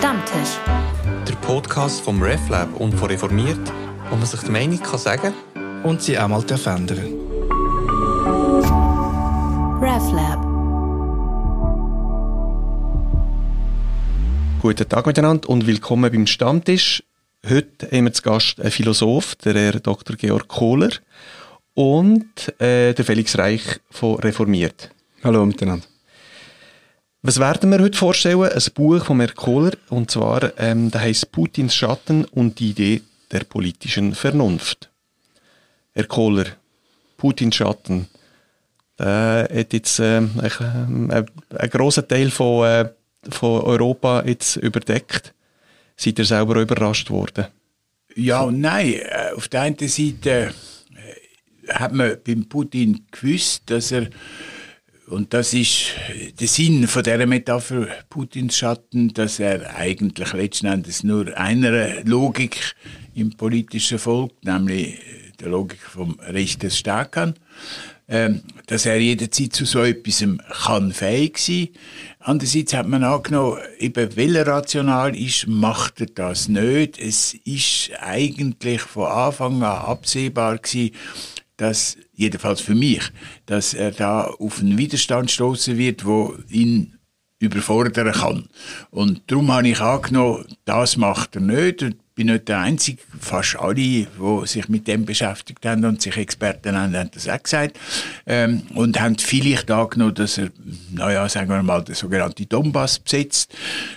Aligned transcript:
Stammtisch. 0.00 0.56
Der 1.28 1.34
Podcast 1.42 2.00
vom 2.00 2.22
RefLab 2.22 2.74
und 2.80 2.94
von 2.94 3.10
Reformiert, 3.10 3.60
wo 4.08 4.16
man 4.16 4.24
sich 4.24 4.40
die 4.40 4.50
Meinung 4.50 4.80
kann 4.80 4.98
sagen 4.98 5.34
und 5.82 6.00
sie 6.00 6.18
auch 6.18 6.26
mal 6.26 6.40
verändern 6.40 7.04
RefLab. 9.82 10.40
Guten 14.62 14.88
Tag 14.88 15.04
miteinander 15.04 15.50
und 15.50 15.66
willkommen 15.66 16.10
beim 16.10 16.26
Stammtisch. 16.26 17.02
Heute 17.46 17.90
haben 17.92 18.06
wir 18.06 18.14
zu 18.14 18.22
Gast 18.22 18.58
einen 18.58 18.70
Philosoph, 18.70 19.34
der 19.34 19.52
Herr 19.52 19.80
Dr. 19.80 20.16
Georg 20.16 20.48
Kohler 20.48 20.92
und 21.74 22.48
äh, 22.58 22.94
der 22.94 23.04
Felix 23.04 23.36
Reich 23.36 23.80
von 23.90 24.18
Reformiert. 24.18 24.92
Hallo 25.22 25.44
miteinander. 25.44 25.89
Was 27.22 27.38
werden 27.38 27.70
wir 27.70 27.80
heute 27.80 27.98
vorstellen? 27.98 28.44
Ein 28.50 28.62
Buch 28.72 29.04
von 29.04 29.20
Herrn 29.20 29.34
Kohler, 29.34 29.72
und 29.90 30.10
zwar, 30.10 30.58
ähm, 30.58 30.90
das 30.90 31.02
heisst 31.02 31.32
Putins 31.32 31.74
Schatten 31.74 32.24
und 32.24 32.58
die 32.58 32.70
Idee 32.70 33.02
der 33.30 33.40
politischen 33.40 34.14
Vernunft. 34.14 34.90
Herr 35.92 36.06
Kohler, 36.06 36.46
Putins 37.18 37.56
Schatten, 37.56 38.08
der 38.98 39.50
hat 39.54 39.72
jetzt 39.74 40.00
äh, 40.00 40.16
einen, 40.16 41.10
einen 41.10 41.70
grossen 41.70 42.08
Teil 42.08 42.30
von, 42.30 42.66
äh, 42.66 42.88
von 43.28 43.64
Europa 43.64 44.24
jetzt 44.24 44.56
überdeckt. 44.56 45.34
Seid 45.96 46.18
ihr 46.18 46.24
selber 46.24 46.56
überrascht 46.56 47.10
worden? 47.10 47.48
Ja 48.14 48.40
und 48.40 48.62
nein. 48.62 48.94
Äh, 48.94 49.32
auf 49.36 49.48
der 49.48 49.60
einen 49.60 49.76
Seite 49.76 50.54
äh, 50.96 51.68
hat 51.68 51.92
man 51.92 52.16
beim 52.26 52.48
Putin 52.48 53.04
gewusst, 53.10 53.64
dass 53.66 53.92
er 53.92 54.08
und 55.10 55.34
das 55.34 55.52
ist 55.54 55.92
der 56.38 56.48
Sinn 56.48 56.86
von 56.86 57.02
der 57.02 57.26
Metapher 57.26 57.86
Putins 58.08 58.56
Schatten, 58.56 59.12
dass 59.12 59.40
er 59.40 59.76
eigentlich 59.76 60.32
letzten 60.32 60.66
Endes 60.66 61.02
nur 61.02 61.36
einer 61.36 62.02
Logik 62.04 62.74
im 63.14 63.30
politischen 63.36 63.98
folgt, 63.98 64.44
nämlich 64.44 64.98
der 65.40 65.48
Logik 65.48 65.80
vom 65.80 66.18
Recht 66.20 66.62
des 66.62 66.78
Stärkern, 66.78 67.34
ähm, 68.08 68.42
dass 68.66 68.86
er 68.86 69.00
jederzeit 69.00 69.52
zu 69.52 69.64
so 69.64 69.82
etwas 69.82 70.24
kann 70.64 70.92
fähig 70.92 71.38
sein. 71.38 71.68
Andererseits 72.20 72.74
hat 72.74 72.88
man 72.88 73.04
angenommen, 73.04 73.58
eben, 73.78 74.16
weil 74.16 74.36
er 74.36 74.46
rational 74.46 75.16
ist, 75.16 75.46
macht 75.46 76.00
er 76.00 76.06
das 76.06 76.48
nicht. 76.48 76.98
Es 76.98 77.34
ist 77.44 77.90
eigentlich 78.00 78.80
von 78.80 79.06
Anfang 79.06 79.62
an 79.62 79.86
absehbar 79.86 80.58
gewesen, 80.58 80.94
dass, 81.60 81.98
jedenfalls 82.14 82.60
für 82.60 82.74
mich, 82.74 83.02
dass 83.46 83.74
er 83.74 83.90
da 83.90 84.22
auf 84.24 84.60
einen 84.60 84.78
Widerstand 84.78 85.30
stoßen 85.30 85.76
wird, 85.76 86.06
wo 86.06 86.34
ihn 86.48 86.98
überfordern 87.38 88.12
kann. 88.12 88.48
Und 88.90 89.22
darum 89.26 89.52
habe 89.52 89.68
ich 89.68 89.80
angenommen, 89.80 90.46
das 90.64 90.96
macht 90.96 91.36
er 91.36 91.42
nicht. 91.42 91.82
Und 91.82 91.96
bin 92.20 92.26
nicht 92.26 92.48
der 92.48 92.58
Einzige. 92.58 92.98
Fast 93.18 93.58
alle, 93.58 93.74
die 93.74 94.06
sich 94.44 94.68
mit 94.68 94.86
dem 94.86 95.06
beschäftigt 95.06 95.64
haben 95.64 95.86
und 95.86 96.02
sich 96.02 96.18
Experten 96.18 96.76
haben, 96.76 96.94
haben 96.94 97.10
das 97.14 97.26
auch 97.26 97.42
gesagt. 97.42 97.78
Ähm, 98.26 98.62
und 98.74 99.00
haben 99.00 99.16
vielleicht 99.16 99.70
angenommen, 99.70 100.14
dass 100.14 100.36
er, 100.36 100.50
naja, 100.92 101.26
sagen 101.30 101.48
wir 101.48 101.62
mal, 101.62 101.82
den 101.82 101.94
sogenannten 101.94 102.46
Donbass 102.46 102.98
besetzt. 102.98 103.54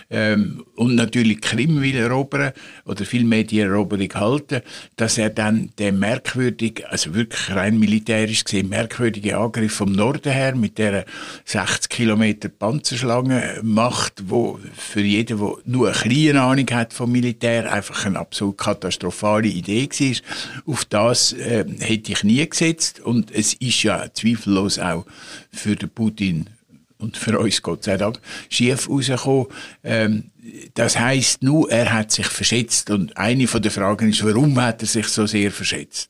Ähm, 0.09 0.63
und 0.75 0.95
natürlich 0.95 1.41
Krim 1.41 1.81
will 1.81 1.97
erobern 1.97 2.53
oder 2.85 3.03
vielmehr 3.03 3.43
die 3.43 3.59
Eroberung 3.59 4.13
halten, 4.13 4.61
dass 4.95 5.17
er 5.17 5.29
dann 5.29 5.71
den 5.77 5.99
merkwürdig, 5.99 6.85
also 6.87 7.13
wirklich 7.13 7.53
rein 7.53 7.77
militärisch 7.77 8.45
gesehen, 8.45 8.69
merkwürdige 8.69 9.37
Angriff 9.37 9.73
vom 9.73 9.91
Norden 9.91 10.31
her 10.31 10.55
mit 10.55 10.77
der 10.77 11.03
60 11.43 11.89
Kilometer 11.89 12.47
Panzerschlange 12.47 13.59
macht, 13.63 14.29
wo 14.29 14.59
für 14.77 15.01
jeden, 15.01 15.39
der 15.39 15.55
nur 15.65 15.89
eine 15.89 15.97
kleine 15.97 16.41
Ahnung 16.41 16.67
hat 16.71 16.93
vom 16.93 17.11
Militär, 17.11 17.71
einfach 17.71 18.05
eine 18.13 18.19
absolut 18.19 18.57
katastrophale 18.57 19.47
Idee 19.47 19.89
war. 19.89 20.73
Auf 20.73 20.85
das 20.85 21.33
äh, 21.33 21.65
hätte 21.79 22.11
ich 22.11 22.23
nie 22.23 22.47
gesetzt 22.47 22.99
und 22.99 23.31
es 23.31 23.53
ist 23.55 23.83
ja 23.83 24.11
zweifellos 24.13 24.79
auch 24.79 25.05
für 25.51 25.75
den 25.75 25.89
Putin 25.89 26.49
und 26.97 27.17
für 27.17 27.37
uns, 27.37 27.61
Gott 27.61 27.83
sei 27.83 27.97
Dank, 27.97 28.19
schief 28.49 28.89
rausgekommen. 28.89 29.47
Ähm, 29.83 30.31
das 30.73 30.97
heißt 30.97 31.43
nur, 31.43 31.69
er 31.71 31.93
hat 31.93 32.11
sich 32.11 32.27
verschätzt 32.27 32.89
und 32.89 33.17
eine 33.17 33.47
von 33.47 33.61
der 33.61 33.71
Fragen 33.71 34.09
ist, 34.09 34.23
warum 34.23 34.59
hat 34.61 34.81
er 34.81 34.87
sich 34.87 35.07
so 35.07 35.25
sehr 35.25 35.51
verschätzt? 35.51 36.09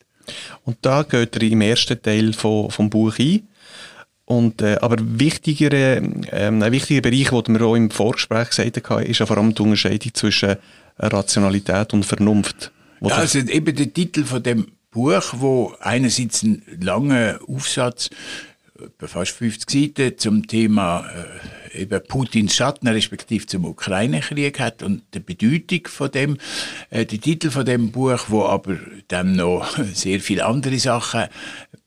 Und 0.63 0.77
da 0.81 1.03
geht 1.03 1.35
er 1.35 1.41
im 1.41 1.61
ersten 1.61 2.01
Teil 2.01 2.33
von, 2.33 2.71
vom 2.71 2.89
Buch 2.89 3.17
ein. 3.19 3.47
Und, 4.25 4.61
äh, 4.61 4.77
aber 4.81 4.95
wichtigere, 4.99 6.01
ähm, 6.31 6.61
ein 6.63 6.71
wichtiger 6.71 7.01
Bereich, 7.01 7.29
den 7.29 7.59
wir 7.59 7.65
auch 7.65 7.75
im 7.75 7.91
Vorgespräch 7.91 8.49
gesagt 8.49 8.89
haben, 8.89 9.05
ist 9.05 9.19
ja 9.19 9.25
vor 9.25 9.37
allem 9.37 9.53
die 9.53 9.61
Unterscheidung 9.61 10.13
zwischen 10.13 10.55
Rationalität 10.97 11.93
und 11.93 12.05
Vernunft. 12.05 12.71
Ja, 13.01 13.15
also 13.15 13.39
eben 13.39 13.75
der 13.75 13.93
Titel 13.93 14.23
von 14.23 14.41
dem 14.41 14.67
Buch, 14.91 15.33
wo 15.33 15.73
einerseits 15.79 16.43
ein 16.43 16.61
langer 16.79 17.39
Aufsatz, 17.47 18.09
fast 18.99 19.31
50 19.31 19.69
Seiten, 19.69 20.17
zum 20.17 20.47
Thema 20.47 21.05
äh, 21.73 21.81
eben 21.81 22.01
Putins 22.07 22.55
Schatten, 22.55 22.87
respektive 22.87 23.45
zum 23.45 23.65
Ukraine-Krieg 23.65 24.59
hat 24.59 24.83
und 24.83 25.03
die 25.13 25.19
Bedeutung 25.19 25.87
von 25.87 26.11
dem, 26.11 26.37
äh, 26.89 27.05
der 27.05 27.19
Titel 27.19 27.49
von 27.49 27.65
dem 27.65 27.91
Buch, 27.91 28.25
wo 28.27 28.43
aber 28.43 28.77
dann 29.07 29.35
noch 29.35 29.77
sehr 29.93 30.19
viele 30.19 30.45
andere 30.45 30.79
Sachen 30.79 31.25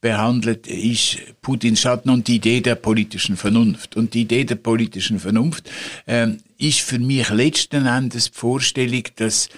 behandelt, 0.07 0.69
ist 0.69 1.19
Putins 1.43 1.81
Schatten 1.81 2.11
und 2.11 2.29
die 2.29 2.37
Idee 2.37 2.61
der 2.61 2.77
politischen 2.77 3.37
Vernunft. 3.37 3.97
Und 3.97 4.15
die 4.15 4.21
Idee 4.21 4.45
der 4.45 4.55
politischen 4.55 5.19
Vernunft 5.19 5.69
äh, 6.07 6.29
ist 6.59 6.81
für 6.81 7.01
mich 7.01 7.29
letzten 7.31 7.87
Endes 7.87 8.31
die 8.31 8.39
Vorstellung, 8.39 9.03
dass 9.17 9.49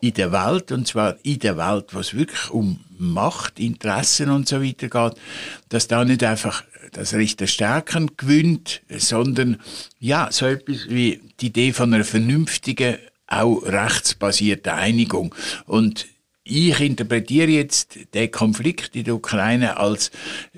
in 0.00 0.14
der 0.14 0.32
Welt, 0.32 0.72
und 0.72 0.86
zwar 0.86 1.16
in 1.24 1.40
der 1.40 1.58
Welt, 1.58 1.92
wo 1.92 1.98
es 1.98 2.14
wirklich 2.14 2.48
um 2.48 2.80
Macht, 2.96 3.60
Interessen 3.60 4.30
und 4.30 4.48
so 4.48 4.62
weiter 4.62 4.88
geht, 4.88 5.22
dass 5.68 5.88
da 5.88 6.06
nicht 6.06 6.24
einfach 6.24 6.64
das 6.92 7.12
Recht 7.12 7.40
der 7.40 7.46
Stärken 7.46 8.10
gewinnt, 8.16 8.80
sondern 8.88 9.58
ja, 10.00 10.28
so 10.32 10.46
etwas 10.46 10.88
wie 10.88 11.20
die 11.40 11.48
Idee 11.48 11.74
von 11.74 11.92
einer 11.92 12.04
vernünftigen, 12.04 12.96
auch 13.26 13.62
rechtsbasierten 13.62 14.72
Einigung. 14.72 15.34
Und 15.66 16.06
ich 16.48 16.80
interpretiere 16.80 17.50
jetzt 17.50 17.98
den 18.14 18.30
Konflikt 18.30 18.96
in 18.96 19.04
der 19.04 19.14
Ukraine 19.14 19.76
als 19.76 20.10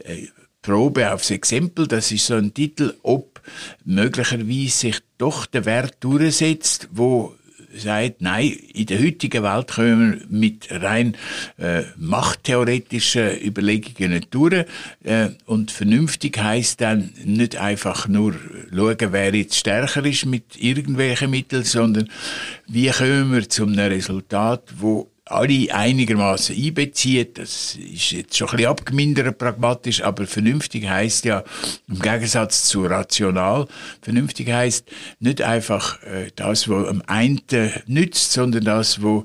äh, 0.04 0.26
Probe 0.62 1.12
aufs 1.12 1.30
Exempel. 1.30 1.86
Das 1.86 2.12
ist 2.12 2.26
so 2.26 2.34
ein 2.34 2.52
Titel, 2.52 2.94
ob 3.02 3.40
möglicherweise 3.84 4.68
sich 4.68 4.98
doch 5.18 5.46
der 5.46 5.64
Wert 5.64 5.96
durchsetzt, 6.00 6.88
wo 6.92 7.34
sagt, 7.74 8.20
nein, 8.20 8.48
in 8.74 8.86
der 8.86 9.00
heutigen 9.00 9.42
Welt 9.42 9.68
können 9.68 10.20
wir 10.28 10.38
mit 10.38 10.68
rein 10.70 11.16
äh, 11.58 11.82
machttheoretischen 11.96 13.40
Überlegungen 13.42 14.12
nicht 14.12 14.34
durch. 14.34 14.66
Äh, 15.04 15.30
und 15.46 15.70
vernünftig 15.70 16.38
heißt 16.38 16.80
dann 16.80 17.12
nicht 17.24 17.56
einfach 17.56 18.08
nur 18.08 18.34
schauen, 18.74 19.12
wer 19.12 19.34
jetzt 19.34 19.56
stärker 19.56 20.04
ist 20.04 20.26
mit 20.26 20.60
irgendwelchen 20.60 21.30
Mitteln, 21.30 21.64
sondern 21.64 22.10
wie 22.66 22.90
kommen 22.90 23.32
wir 23.32 23.48
zu 23.48 23.64
einem 23.64 23.78
Resultat, 23.78 24.62
wo 24.78 25.08
alle 25.30 25.74
einigermaßen 25.74 26.56
einbezieht. 26.56 27.38
Das 27.38 27.76
ist 27.76 28.12
jetzt 28.12 28.36
schon 28.36 28.48
ein 28.48 28.56
bisschen 28.56 28.70
abgemindert 28.70 29.38
pragmatisch, 29.38 30.02
aber 30.02 30.26
vernünftig 30.26 30.88
heißt 30.88 31.24
ja 31.24 31.44
im 31.88 32.00
Gegensatz 32.00 32.64
zu 32.64 32.84
rational. 32.84 33.66
Vernünftig 34.02 34.50
heißt 34.50 34.90
nicht 35.20 35.42
einfach 35.42 36.02
äh, 36.02 36.30
das, 36.36 36.68
was 36.68 36.88
am 36.88 37.02
einen 37.06 37.40
nützt, 37.86 38.32
sondern 38.32 38.64
das, 38.64 39.02
was 39.02 39.24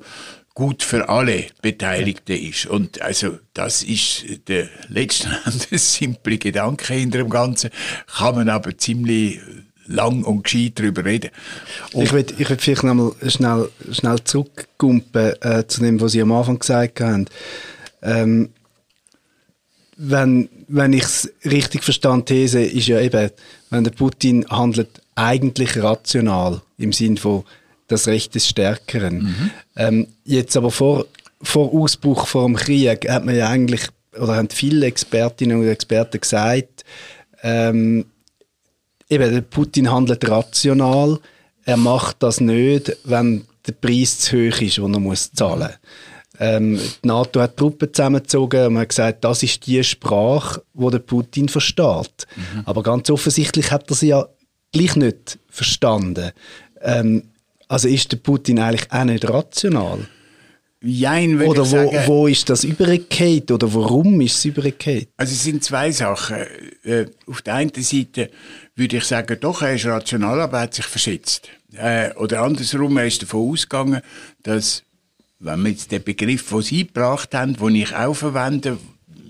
gut 0.55 0.83
für 0.83 1.09
alle 1.09 1.45
Beteiligten 1.61 2.37
ist. 2.37 2.65
Und 2.65 3.01
also 3.01 3.37
das 3.53 3.83
ist 3.83 4.25
der 4.47 4.69
letzten 4.87 5.31
Endes 5.45 5.93
simple 5.93 6.37
Gedanke 6.37 6.93
hinter 6.93 7.19
dem 7.19 7.29
Ganzen, 7.29 7.69
kann 8.07 8.35
man 8.35 8.49
aber 8.49 8.77
ziemlich 8.77 9.39
lang 9.87 10.23
und 10.23 10.43
gescheit 10.43 10.73
darüber 10.75 11.05
reden. 11.05 11.31
Und 11.93 12.03
ich 12.03 12.13
würde 12.13 12.33
ich 12.37 12.49
würd 12.49 12.61
vielleicht 12.61 12.83
nochmal 12.83 13.11
schnell, 13.27 13.69
schnell 13.91 14.23
zurückkumpen 14.23 15.33
äh, 15.41 15.67
zu 15.67 15.81
dem, 15.81 16.01
was 16.01 16.13
Sie 16.13 16.21
am 16.21 16.31
Anfang 16.31 16.59
gesagt 16.59 17.01
haben. 17.01 17.25
Ähm, 18.01 18.49
wenn, 19.97 20.49
wenn 20.67 20.93
ich 20.93 21.03
es 21.03 21.33
richtig 21.45 21.83
verstanden 21.83 22.25
These 22.25 22.61
ist 22.61 22.87
ja 22.87 22.99
eben, 22.99 23.29
wenn 23.69 23.83
der 23.83 23.91
Putin 23.91 24.45
handelt 24.49 25.01
eigentlich 25.15 25.81
rational 25.81 26.61
im 26.77 26.91
Sinn 26.91 27.17
von 27.17 27.43
das 27.87 28.07
Recht 28.07 28.35
des 28.35 28.49
Stärkeren. 28.49 29.17
Mhm. 29.17 29.51
Ähm, 29.75 30.07
jetzt 30.25 30.57
aber 30.57 30.71
vor, 30.71 31.05
vor 31.41 31.73
Ausbruch 31.73 32.27
vor 32.27 32.45
dem 32.45 32.55
Krieg 32.55 33.09
hat 33.09 33.25
man 33.25 33.35
ja 33.35 33.47
eigentlich 33.49 33.87
oder 34.19 34.35
haben 34.35 34.49
viele 34.49 34.85
Expertinnen 34.85 35.59
und 35.59 35.67
Experten 35.67 36.19
gesagt, 36.19 36.85
ähm, 37.43 38.05
eben, 39.09 39.31
der 39.33 39.41
Putin 39.41 39.91
handelt 39.91 40.27
rational. 40.29 41.19
Er 41.63 41.77
macht 41.77 42.17
das 42.21 42.39
nicht, 42.41 42.95
wenn 43.05 43.45
der 43.65 43.73
Preis 43.73 44.19
zu 44.19 44.37
hoch 44.37 44.61
ist, 44.61 44.77
den 44.77 44.93
er 44.93 44.99
muss 44.99 45.31
zahlen 45.31 45.69
muss. 45.69 45.79
Ähm, 46.37 46.79
die 47.03 47.07
NATO 47.07 47.39
hat 47.41 47.55
Truppen 47.55 47.93
zusammengezogen 47.93 48.67
und 48.67 48.77
hat 48.77 48.89
gesagt, 48.89 49.23
das 49.23 49.41
ist 49.41 49.65
die 49.65 49.83
Sprache, 49.83 50.61
die 50.73 50.89
der 50.91 50.99
Putin 50.99 51.47
versteht. 51.47 52.27
Mhm. 52.35 52.61
Aber 52.65 52.83
ganz 52.83 53.09
offensichtlich 53.09 53.71
hat 53.71 53.89
er 53.89 53.95
sie 53.95 54.09
ja 54.09 54.27
gleich 54.71 54.95
nicht 54.97 55.39
verstanden. 55.49 56.31
Ähm, 56.81 57.23
Also 57.67 57.87
ist 57.87 58.11
der 58.11 58.17
Putin 58.17 58.59
eigentlich 58.59 58.91
auch 58.91 59.05
nicht 59.05 59.27
rational? 59.27 60.07
Jein, 60.87 61.41
Oder 61.41 61.61
wo, 61.61 61.65
sagen. 61.65 61.99
wo 62.05 62.27
ist 62.27 62.47
das 62.49 62.63
übergekehrt? 62.63 63.49
Oder 63.51 63.73
warum 63.73 64.21
ist 64.21 64.37
es 64.37 64.45
übergekehrt? 64.45 65.07
Also 65.17 65.33
es 65.33 65.43
sind 65.43 65.63
zwei 65.63 65.91
Sachen. 65.91 66.37
Äh, 66.83 67.07
auf 67.25 67.41
der 67.41 67.55
einen 67.55 67.71
Seite 67.75 68.29
würde 68.75 68.97
ich 68.97 69.03
sagen, 69.03 69.37
doch, 69.39 69.63
er 69.63 69.73
ist 69.73 69.85
rational, 69.85 70.39
aber 70.41 70.57
er 70.57 70.63
hat 70.63 70.75
sich 70.75 70.85
verschätzt. 70.85 71.49
Äh, 71.73 72.13
oder 72.15 72.43
andersrum, 72.43 72.97
er 72.97 73.07
ist 73.07 73.21
davon 73.21 73.51
ausgegangen, 73.51 74.01
dass, 74.43 74.83
wenn 75.39 75.63
wir 75.63 75.71
jetzt 75.71 75.91
den 75.91 76.03
Begriff, 76.03 76.49
den 76.49 76.61
Sie 76.61 76.85
gebracht 76.85 77.33
haben, 77.33 77.55
den 77.55 77.75
ich 77.75 77.95
auch 77.95 78.13
verwende, 78.13 78.77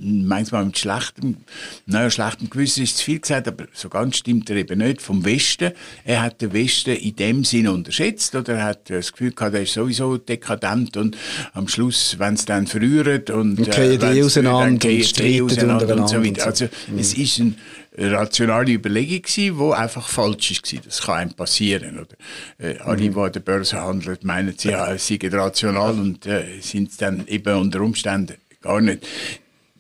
manchmal 0.01 0.65
mit 0.65 0.77
schlechtem, 0.77 1.37
naja, 1.85 2.09
schlechtem 2.09 2.49
Gewissen 2.49 2.83
ist 2.83 2.97
zu 2.97 3.05
viel 3.05 3.19
gesagt, 3.19 3.47
aber 3.47 3.65
so 3.73 3.89
ganz 3.89 4.17
stimmt 4.17 4.49
er 4.49 4.57
eben 4.57 4.79
nicht, 4.79 5.01
vom 5.01 5.25
Westen. 5.25 5.71
Er 6.03 6.21
hat 6.21 6.41
den 6.41 6.53
Westen 6.53 6.95
in 6.95 7.15
dem 7.15 7.43
Sinn 7.43 7.67
unterschätzt, 7.67 8.35
oder 8.35 8.55
er 8.55 8.63
hat 8.63 8.89
das 8.89 9.11
Gefühl 9.11 9.31
gehabt, 9.31 9.55
er 9.55 9.63
ist 9.63 9.73
sowieso 9.73 10.17
dekadent 10.17 10.97
und 10.97 11.17
am 11.53 11.67
Schluss, 11.67 12.15
wenn 12.19 12.35
es 12.35 12.45
dann 12.45 12.67
verrührt 12.67 13.29
und, 13.29 13.59
Und 13.59 13.71
gehen 13.71 13.99
die 13.99 14.23
auseinander 14.23 14.79
dann 14.79 14.91
und 14.91 15.05
streiten 15.05 15.45
auseinander 15.45 15.95
und 15.95 16.09
so 16.09 16.17
untereinander 16.17 16.39
weiter. 16.39 16.45
Also, 16.45 16.67
es 16.97 17.13
ist 17.13 17.39
eine 17.39 17.55
rationale 17.97 18.73
Überlegung 18.73 19.21
gewesen, 19.21 19.57
die 19.57 19.73
einfach 19.73 20.07
falsch 20.07 20.51
ist 20.51 20.63
gewesen. 20.63 20.83
Das 20.85 21.01
kann 21.01 21.15
einem 21.15 21.33
passieren, 21.33 21.99
oder? 21.99 22.15
Äh, 22.57 22.79
alle, 22.79 23.09
die 23.09 23.15
an 23.15 23.31
der 23.31 23.39
Börse 23.39 23.81
handeln, 23.81 24.17
meinen, 24.23 24.57
sie 24.57 24.69
ja, 24.69 24.97
sie 24.97 25.19
sind 25.21 25.33
rational 25.33 25.91
und 25.91 26.25
äh, 26.25 26.59
sind 26.61 26.91
es 26.91 26.97
dann 26.97 27.25
eben 27.27 27.55
unter 27.55 27.81
Umständen 27.81 28.35
gar 28.61 28.81
nicht. 28.81 29.05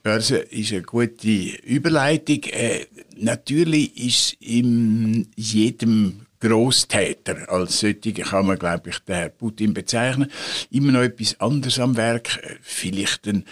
Börse 0.05 0.37
ist 0.37 0.71
eine 0.71 0.83
gute 0.83 1.27
Überleitung. 1.27 2.43
Äh, 2.43 2.85
natürlich 3.17 3.97
ist 3.97 4.37
in 4.39 5.27
jedem 5.35 6.27
Großtäter 6.39 7.49
als 7.49 7.79
solche 7.79 8.13
kann 8.13 8.45
man, 8.45 8.59
glaube 8.59 8.91
ich, 8.91 8.99
den 8.99 9.15
Herrn 9.15 9.31
Putin 9.35 9.73
bezeichnen, 9.73 10.29
immer 10.69 10.91
noch 10.91 11.01
etwas 11.01 11.39
anderes 11.39 11.79
am 11.79 11.97
Werk. 11.97 12.37
Äh, 12.37 12.57
Vielleicht 12.61 13.27
ein 13.27 13.45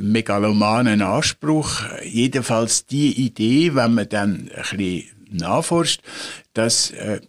megalomanen 0.00 1.02
Anspruch. 1.02 1.82
Jedenfalls 2.02 2.86
die 2.86 3.26
Idee, 3.26 3.74
wenn 3.74 3.92
man 3.92 4.08
dann 4.08 4.50
ein 4.54 4.76
bisschen 4.78 5.10
nachforscht, 5.30 6.00
dass 6.54 6.92
äh, 6.92 7.20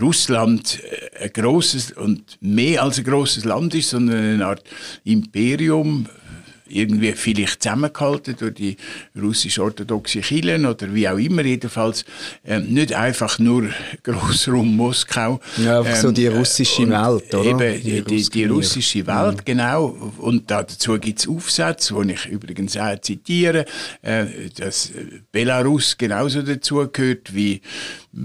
Russland 0.00 0.78
äh, 0.84 1.24
ein 1.24 1.32
großes 1.32 1.90
und 1.90 2.38
mehr 2.40 2.84
als 2.84 2.98
ein 2.98 3.04
großes 3.04 3.44
Land 3.44 3.74
ist, 3.74 3.90
sondern 3.90 4.16
eine 4.16 4.46
Art 4.46 4.62
Imperium, 5.02 6.06
irgendwie 6.72 7.12
vielleicht 7.12 7.62
zusammengehalten 7.62 8.36
durch 8.38 8.54
die 8.54 8.76
russisch-orthodoxe 9.20 10.20
Kirchen 10.20 10.66
oder 10.66 10.92
wie 10.94 11.08
auch 11.08 11.18
immer, 11.18 11.44
jedenfalls 11.44 12.04
ähm, 12.44 12.66
nicht 12.66 12.94
einfach 12.94 13.38
nur 13.38 13.68
Grossraum 14.02 14.76
Moskau. 14.76 15.40
Ja, 15.58 15.78
einfach 15.78 15.96
so 15.96 16.12
die 16.12 16.26
russische 16.26 16.88
Welt, 16.88 17.34
oder? 17.34 17.66
Eben, 17.66 17.82
die, 17.82 18.02
die, 18.02 18.28
die 18.28 18.44
russische 18.44 19.06
Welt, 19.06 19.44
genau. 19.44 20.12
Und 20.18 20.50
da, 20.50 20.62
dazu 20.62 20.98
gibt's 20.98 21.28
Aufsätze, 21.28 21.94
die 22.04 22.12
ich 22.12 22.26
übrigens 22.26 22.76
auch 22.76 22.98
zitiere, 23.00 23.64
äh, 24.02 24.26
dass 24.56 24.90
Belarus 25.30 25.96
genauso 25.96 26.42
dazu 26.42 26.86
gehört 26.90 27.34
wie 27.34 27.60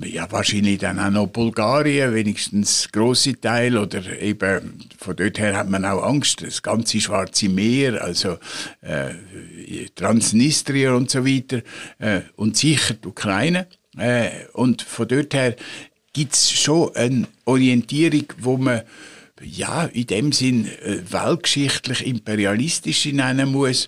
ja, 0.05 0.29
wahrscheinlich 0.31 0.79
dann 0.79 0.99
auch 0.99 1.09
noch 1.09 1.27
Bulgarien, 1.27 2.13
wenigstens 2.13 2.89
große 2.91 3.39
Teil 3.39 3.77
oder 3.77 4.19
eben 4.21 4.85
von 4.97 5.15
dort 5.15 5.39
her 5.39 5.55
hat 5.55 5.69
man 5.69 5.85
auch 5.85 6.03
Angst, 6.03 6.41
das 6.41 6.61
ganze 6.61 6.99
Schwarze 6.99 7.47
Meer, 7.47 8.03
also 8.03 8.37
äh, 8.81 9.13
Transnistrien 9.95 10.93
und 10.93 11.09
so 11.09 11.25
weiter 11.25 11.61
äh, 11.99 12.21
und 12.35 12.57
sicher 12.57 12.95
die 12.95 13.07
Ukraine. 13.07 13.67
Äh, 13.97 14.29
und 14.53 14.81
von 14.81 15.07
dort 15.07 15.33
her 15.33 15.55
gibt's 16.11 16.51
schon 16.51 16.93
eine 16.95 17.27
Orientierung, 17.45 18.25
wo 18.39 18.57
man 18.57 18.81
ja, 19.41 19.85
in 19.85 20.07
dem 20.07 20.31
Sinn 20.31 20.65
äh, 20.65 20.99
weltgeschichtlich 21.09 22.05
imperialistische 22.05 23.15
nennen 23.15 23.51
muss, 23.51 23.87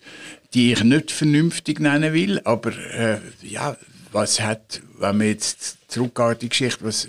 die 0.54 0.72
ich 0.74 0.84
nicht 0.84 1.12
vernünftig 1.12 1.80
nennen 1.80 2.14
will, 2.14 2.40
aber 2.44 2.72
äh, 2.94 3.18
ja, 3.42 3.76
was 4.12 4.40
hat, 4.40 4.82
wenn 4.98 5.18
man 5.18 5.28
jetzt 5.28 5.78
zurückgeht 5.88 6.42
die 6.42 6.50
Geschichte, 6.50 6.84
was 6.84 7.08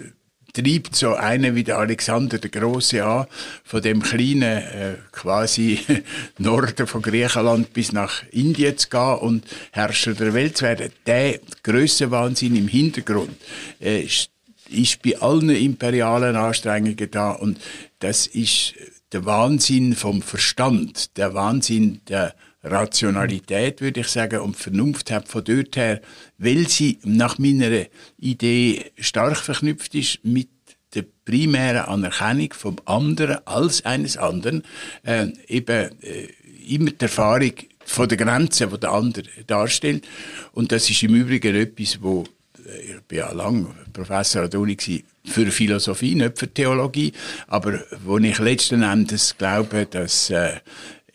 treibt 0.52 0.96
so 0.96 1.14
einen 1.14 1.54
wie 1.54 1.64
der 1.64 1.78
Alexander 1.78 2.38
der 2.38 2.50
Große 2.50 3.04
an, 3.04 3.26
von 3.64 3.82
dem 3.82 4.02
kleinen 4.02 4.42
äh, 4.42 4.96
quasi 5.12 5.78
Norden 6.38 6.86
von 6.86 7.02
Griechenland 7.02 7.72
bis 7.72 7.92
nach 7.92 8.22
Indien 8.30 8.76
zu 8.76 8.88
gehen 8.88 9.18
und 9.18 9.44
Herrscher 9.70 10.14
der 10.14 10.34
Welt 10.34 10.56
zu 10.56 10.64
werden. 10.64 10.92
Der 11.06 11.38
Grössenwahnsinn 11.62 12.56
im 12.56 12.68
Hintergrund 12.68 13.36
äh, 13.80 14.02
ist 14.02 15.02
bei 15.02 15.18
allen 15.18 15.50
imperialen 15.50 16.36
Anstrengungen 16.36 17.10
da 17.10 17.32
und 17.32 17.60
das 17.98 18.26
ist 18.26 18.74
der 19.12 19.24
Wahnsinn 19.24 19.94
vom 19.94 20.22
Verstand, 20.22 21.16
der 21.16 21.34
Wahnsinn 21.34 22.00
der 22.08 22.34
Rationalität, 22.62 23.80
würde 23.80 24.00
ich 24.00 24.08
sagen, 24.08 24.40
und 24.40 24.56
Vernunft 24.56 25.10
hat 25.10 25.28
von 25.28 25.44
dort 25.44 25.76
her, 25.76 26.00
weil 26.38 26.68
sie 26.68 26.98
nach 27.04 27.38
meiner 27.38 27.86
Idee 28.18 28.92
stark 28.98 29.38
verknüpft 29.38 29.94
ist 29.94 30.24
mit 30.24 30.48
der 30.94 31.04
primären 31.24 31.86
Anerkennung 31.86 32.52
vom 32.52 32.76
anderen 32.84 33.46
als 33.46 33.84
eines 33.84 34.16
anderen, 34.16 34.64
äh, 35.04 35.28
eben 35.46 35.90
äh, 36.02 36.28
immer 36.68 36.90
die 36.90 37.02
Erfahrung 37.02 37.52
von 37.84 38.08
der 38.08 38.18
Grenze, 38.18 38.66
die 38.66 38.78
der 38.78 38.90
andere 38.90 39.24
darstellt. 39.46 40.06
Und 40.52 40.72
das 40.72 40.90
ist 40.90 41.02
im 41.02 41.14
Übrigen 41.14 41.54
etwas, 41.54 42.02
wo 42.02 42.24
ich 42.64 42.94
war 42.94 43.28
ja 43.28 43.32
lange 43.32 43.66
Professor 43.92 44.42
an 44.42 44.50
der 44.50 44.60
Uni 44.60 44.76
für 45.24 45.50
Philosophie, 45.50 46.14
nicht 46.14 46.38
für 46.38 46.52
Theologie, 46.52 47.12
aber 47.48 47.80
wo 48.04 48.18
ich 48.18 48.38
letzten 48.38 48.82
Endes 48.82 49.36
glaube, 49.36 49.86
dass 49.86 50.30
äh, 50.30 50.60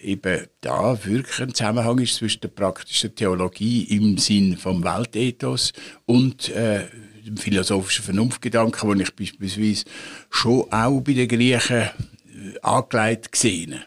eben 0.06 0.48
da 0.62 0.98
wirklich 1.04 1.42
ein 1.42 1.54
Zusammenhang 1.54 2.00
ist 2.00 2.16
zwischen 2.16 2.42
der 2.42 2.50
praktischen 2.50 3.16
Theologie 3.16 3.84
im 3.84 4.18
Sinn 4.18 4.58
vom 4.58 4.84
Weltethos 4.84 5.74
und 6.06 6.50
äh, 6.50 6.86
dem 7.26 7.38
philosophischen 7.38 8.06
Vernunftgedanken, 8.06 8.90
den 8.90 9.00
ich 9.02 9.16
beispielsweise 9.16 9.86
schon 10.30 10.72
auch 10.72 11.02
bei 11.02 11.14
den 11.14 11.28
Griechen 11.28 11.82
äh, 11.82 11.90
angelegt 12.62 13.32
gesehen 13.32 13.76
habe. 13.76 13.86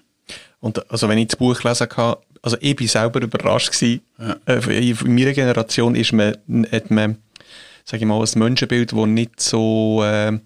Und 0.60 0.90
also 0.90 1.08
wenn 1.08 1.18
ich 1.18 1.28
das 1.28 1.38
Buch 1.38 1.60
gelesen 1.60 1.88
habe, 1.96 2.20
also 2.42 2.56
ich 2.60 2.76
bin 2.76 2.88
selber 2.88 3.22
überrascht 3.22 3.72
gewesen. 3.72 4.00
Äh, 4.46 4.90
in 4.90 5.14
meiner 5.14 5.32
Generation 5.32 5.94
ist 5.94 6.12
man, 6.12 6.36
hat 6.70 6.90
man, 6.90 7.18
sage 7.84 8.02
ich 8.02 8.08
mal, 8.08 8.22
ein 8.22 8.38
Menschenbild, 8.38 8.92
das 8.92 9.06
nicht 9.06 9.40
so 9.40 10.02
äh, 10.04 10.38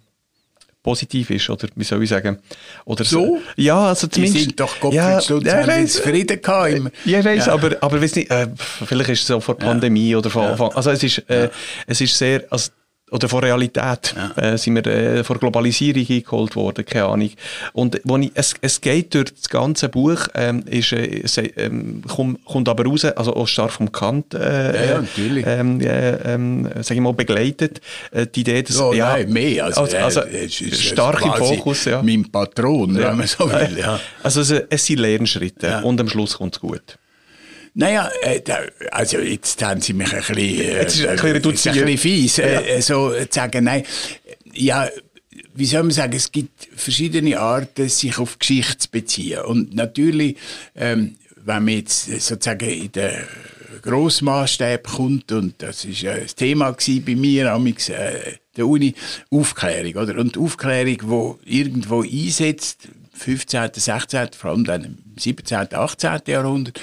positiv 0.82 1.30
ist, 1.30 1.48
oder 1.48 1.68
wie 1.76 1.84
soll 1.84 2.02
ich 2.02 2.08
sagen? 2.10 2.38
Oder 2.84 3.04
So? 3.04 3.38
Ja, 3.56 3.86
also 3.88 4.06
Die 4.06 4.14
zumindest... 4.14 4.44
sind 4.44 4.60
doch 4.60 4.80
Gottfried 4.80 4.94
ja, 4.94 5.10
ja, 5.12 5.18
ich 5.20 5.30
haben 5.30 5.66
weiss. 5.68 5.94
jetzt 5.94 6.00
Frieden 6.00 6.42
gehabt. 6.42 6.70
Im, 6.72 6.90
Ja, 7.04 7.18
ich 7.20 7.24
weiss, 7.24 7.46
Ja. 7.46 7.52
aber, 7.52 7.76
aber 7.80 8.02
weiss 8.02 8.14
nicht, 8.16 8.30
äh, 8.30 8.48
vielleicht 8.84 9.10
ist 9.10 9.20
es 9.20 9.26
so 9.26 9.40
vor 9.40 9.56
Pandemie 9.56 10.14
oder 10.16 10.28
von 10.30 10.42
Anfang. 10.46 10.72
Also 10.72 10.90
es 10.90 11.02
ist, 11.02 11.18
äh, 11.30 11.48
es 11.86 12.00
ist 12.00 12.16
sehr, 12.18 12.44
also, 12.50 12.70
oder 13.12 13.28
von 13.28 13.44
Realität 13.44 14.14
äh, 14.36 14.56
sind 14.56 14.74
wir 14.74 14.86
äh, 14.86 15.24
vor 15.24 15.38
Globalisierung 15.38 16.06
eingeholt 16.08 16.56
worden, 16.56 16.84
keine 16.84 17.04
Ahnung. 17.06 17.30
Und 17.72 18.00
wo 18.04 18.16
ich, 18.16 18.30
es, 18.34 18.54
es 18.60 18.80
geht 18.80 19.14
durch 19.14 19.34
das 19.34 19.48
ganze 19.48 19.88
Buch, 19.88 20.28
ähm, 20.34 20.64
ist, 20.66 20.92
äh, 20.92 21.22
ähm, 21.56 22.02
kommt, 22.08 22.44
kommt 22.44 22.68
aber 22.68 22.84
raus, 22.86 23.04
also 23.04 23.36
auch 23.36 23.46
stark 23.46 23.72
vom 23.72 23.92
Kant, 23.92 24.34
äh, 24.34 24.38
Ja, 24.74 24.90
ja, 24.94 25.00
natürlich. 25.02 25.44
ähm, 25.46 25.80
äh, 25.80 26.34
ähm, 26.34 26.68
sag 26.80 26.96
ich 26.96 27.00
mal, 27.00 27.12
begleitet, 27.12 27.80
äh, 28.12 28.26
die 28.26 28.40
Idee, 28.40 28.62
dass, 28.62 28.76
Ja, 28.94 29.12
nein, 29.12 29.30
mehr. 29.32 29.66
Also, 29.66 29.82
also, 29.82 29.96
also, 29.98 30.20
äh, 30.22 30.46
es 30.46 30.60
ist 30.60 30.82
stark 30.82 31.24
im 31.24 31.32
Fokus, 31.34 31.84
ja. 31.84 32.02
Mein 32.02 32.30
Patron, 32.30 32.96
wenn 32.96 33.16
man 33.16 33.26
so 33.26 33.48
will. 33.50 33.76
Ja. 33.78 34.00
Also 34.22 34.40
es, 34.40 34.50
es 34.50 34.86
sind 34.86 35.00
Lernschritte 35.00 35.66
Ja. 35.66 35.80
und 35.80 36.00
am 36.00 36.08
Schluss 36.08 36.38
kommt 36.38 36.54
es 36.54 36.60
gut. 36.60 36.98
Naja, 37.74 38.10
äh, 38.22 38.40
da, 38.40 38.58
also 38.90 39.18
jetzt 39.18 39.62
haben 39.62 39.80
Sie 39.80 39.92
mich 39.94 40.12
ein 40.12 40.18
bisschen, 40.18 40.36
äh, 40.38 40.80
Jetzt 40.82 40.96
ist 40.96 41.06
ein 41.06 41.16
bisschen 41.16 41.32
reduziert. 41.32 41.76
ein 41.76 41.84
bisschen 41.86 41.98
fies, 41.98 42.38
äh, 42.38 42.52
Ja. 42.54 42.60
äh, 42.60 42.82
so 42.82 43.10
zu 43.12 43.26
sagen, 43.30 43.64
nein, 43.64 43.84
ja, 44.52 44.88
wie 45.54 45.64
soll 45.66 45.82
man 45.82 45.92
sagen, 45.92 46.12
es 46.14 46.30
gibt 46.32 46.68
verschiedene 46.76 47.38
Arten, 47.38 47.88
sich 47.88 48.18
auf 48.18 48.38
Geschichte 48.38 48.78
zu 48.78 48.90
beziehen. 48.90 49.40
Und 49.42 49.74
natürlich, 49.74 50.36
ähm, 50.74 51.16
wenn 51.36 51.64
man 51.64 51.74
jetzt 51.74 52.04
sozusagen 52.20 52.68
in 52.68 52.92
der 52.92 53.26
Grossmaßstab 53.82 54.84
kommt, 54.84 55.32
und 55.32 55.54
das 55.58 55.84
ist 55.84 56.04
äh, 56.04 56.22
das 56.22 56.34
Thema 56.34 56.72
bei 56.72 57.14
mir, 57.14 57.52
amix, 57.52 57.88
äh, 57.88 58.34
der 58.56 58.66
Uni, 58.66 58.94
Aufklärung, 59.30 59.94
oder? 60.02 60.18
Und 60.18 60.36
die 60.36 60.40
Aufklärung, 60.40 60.98
wo 61.04 61.38
irgendwo 61.44 62.02
einsetzt, 62.02 62.88
15., 63.14 63.70
16., 63.74 64.28
vor 64.36 64.50
allem 64.50 64.64
dann 64.64 64.84
im 64.84 64.96
17., 65.18 65.68
18. 65.74 66.20
Jahrhundert, 66.26 66.80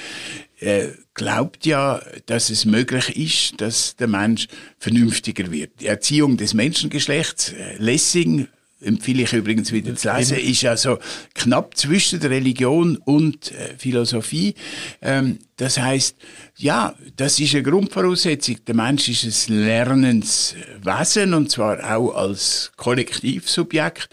äh, 0.60 0.88
glaubt 1.14 1.66
ja, 1.66 2.00
dass 2.26 2.50
es 2.50 2.64
möglich 2.64 3.16
ist, 3.16 3.60
dass 3.60 3.96
der 3.96 4.08
Mensch 4.08 4.46
vernünftiger 4.78 5.50
wird. 5.50 5.80
Die 5.80 5.86
Erziehung 5.86 6.36
des 6.36 6.54
Menschengeschlechts, 6.54 7.52
äh, 7.52 7.76
Lessing, 7.78 8.46
empfehle 8.82 9.22
ich 9.22 9.32
übrigens 9.32 9.72
wieder 9.72 9.94
zu 9.94 10.10
lesen, 10.10 10.38
ist 10.38 10.64
also 10.64 10.98
knapp 11.34 11.76
zwischen 11.76 12.20
der 12.20 12.30
Religion 12.30 12.96
und 12.96 13.52
äh, 13.52 13.74
Philosophie. 13.76 14.54
Ähm, 15.02 15.38
das 15.56 15.78
heißt, 15.78 16.16
ja, 16.56 16.94
das 17.16 17.38
ist 17.38 17.54
eine 17.54 17.62
Grundvoraussetzung. 17.62 18.56
Der 18.66 18.74
Mensch 18.74 19.08
ist 19.08 19.48
ein 19.50 19.64
lernendes 19.64 20.54
Wesen 20.82 21.34
und 21.34 21.50
zwar 21.50 21.94
auch 21.94 22.14
als 22.14 22.72
Kollektivsubjekt. 22.76 24.08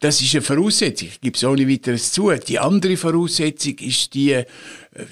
Das 0.00 0.20
ist 0.20 0.32
eine 0.34 0.42
Voraussetzung. 0.42 1.08
Ich 1.08 1.20
gebe 1.20 1.36
es 1.36 1.44
ohne 1.44 1.68
weiteres 1.68 2.12
zu. 2.12 2.30
Die 2.30 2.58
andere 2.58 2.96
Voraussetzung 2.96 3.78
ist 3.78 4.14
die, 4.14 4.32
äh, 4.32 4.44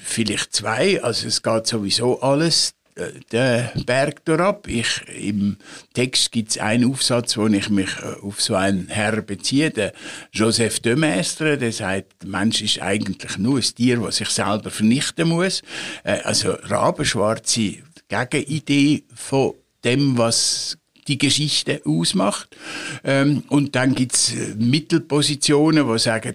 vielleicht 0.05 0.53
zwei. 0.55 1.03
Also 1.03 1.27
es 1.27 1.43
geht 1.43 1.67
sowieso 1.67 2.21
alles 2.21 2.75
äh, 2.95 3.11
der 3.33 3.73
Berg 3.85 4.29
ab. 4.39 4.69
Ich, 4.69 5.03
Im 5.09 5.57
Text 5.93 6.31
gibt 6.31 6.51
es 6.51 6.59
einen 6.59 6.89
Aufsatz, 6.89 7.37
wo 7.37 7.49
ich 7.49 7.69
mich 7.69 7.91
äh, 8.01 8.25
auf 8.25 8.41
so 8.41 8.55
einen 8.55 8.87
Herr 8.87 9.23
beziehe, 9.23 9.73
der 9.73 9.93
Joseph 10.31 10.79
de 10.79 10.95
Maistre, 10.95 11.59
der 11.59 11.73
sagt, 11.73 12.23
der 12.23 12.29
Mensch 12.29 12.63
ist 12.63 12.81
eigentlich 12.81 13.39
nur 13.39 13.57
ein 13.57 13.63
Tier, 13.63 13.99
das 13.99 14.19
sich 14.19 14.29
selber 14.29 14.71
vernichten 14.71 15.29
muss. 15.29 15.63
Also 16.05 16.53
rabenschwarze 16.53 17.79
Gegenidee 18.09 19.03
von 19.13 19.55
dem, 19.83 20.17
was 20.17 20.79
die 21.09 21.19
Geschichte 21.19 21.83
ausmacht. 21.85 22.57
Ähm, 23.05 23.43
und 23.49 23.75
dann 23.75 23.95
gibt's 23.95 24.33
äh, 24.33 24.55
Mittelpositionen, 24.57 25.87
wo 25.87 25.99
sagen, 25.99 26.35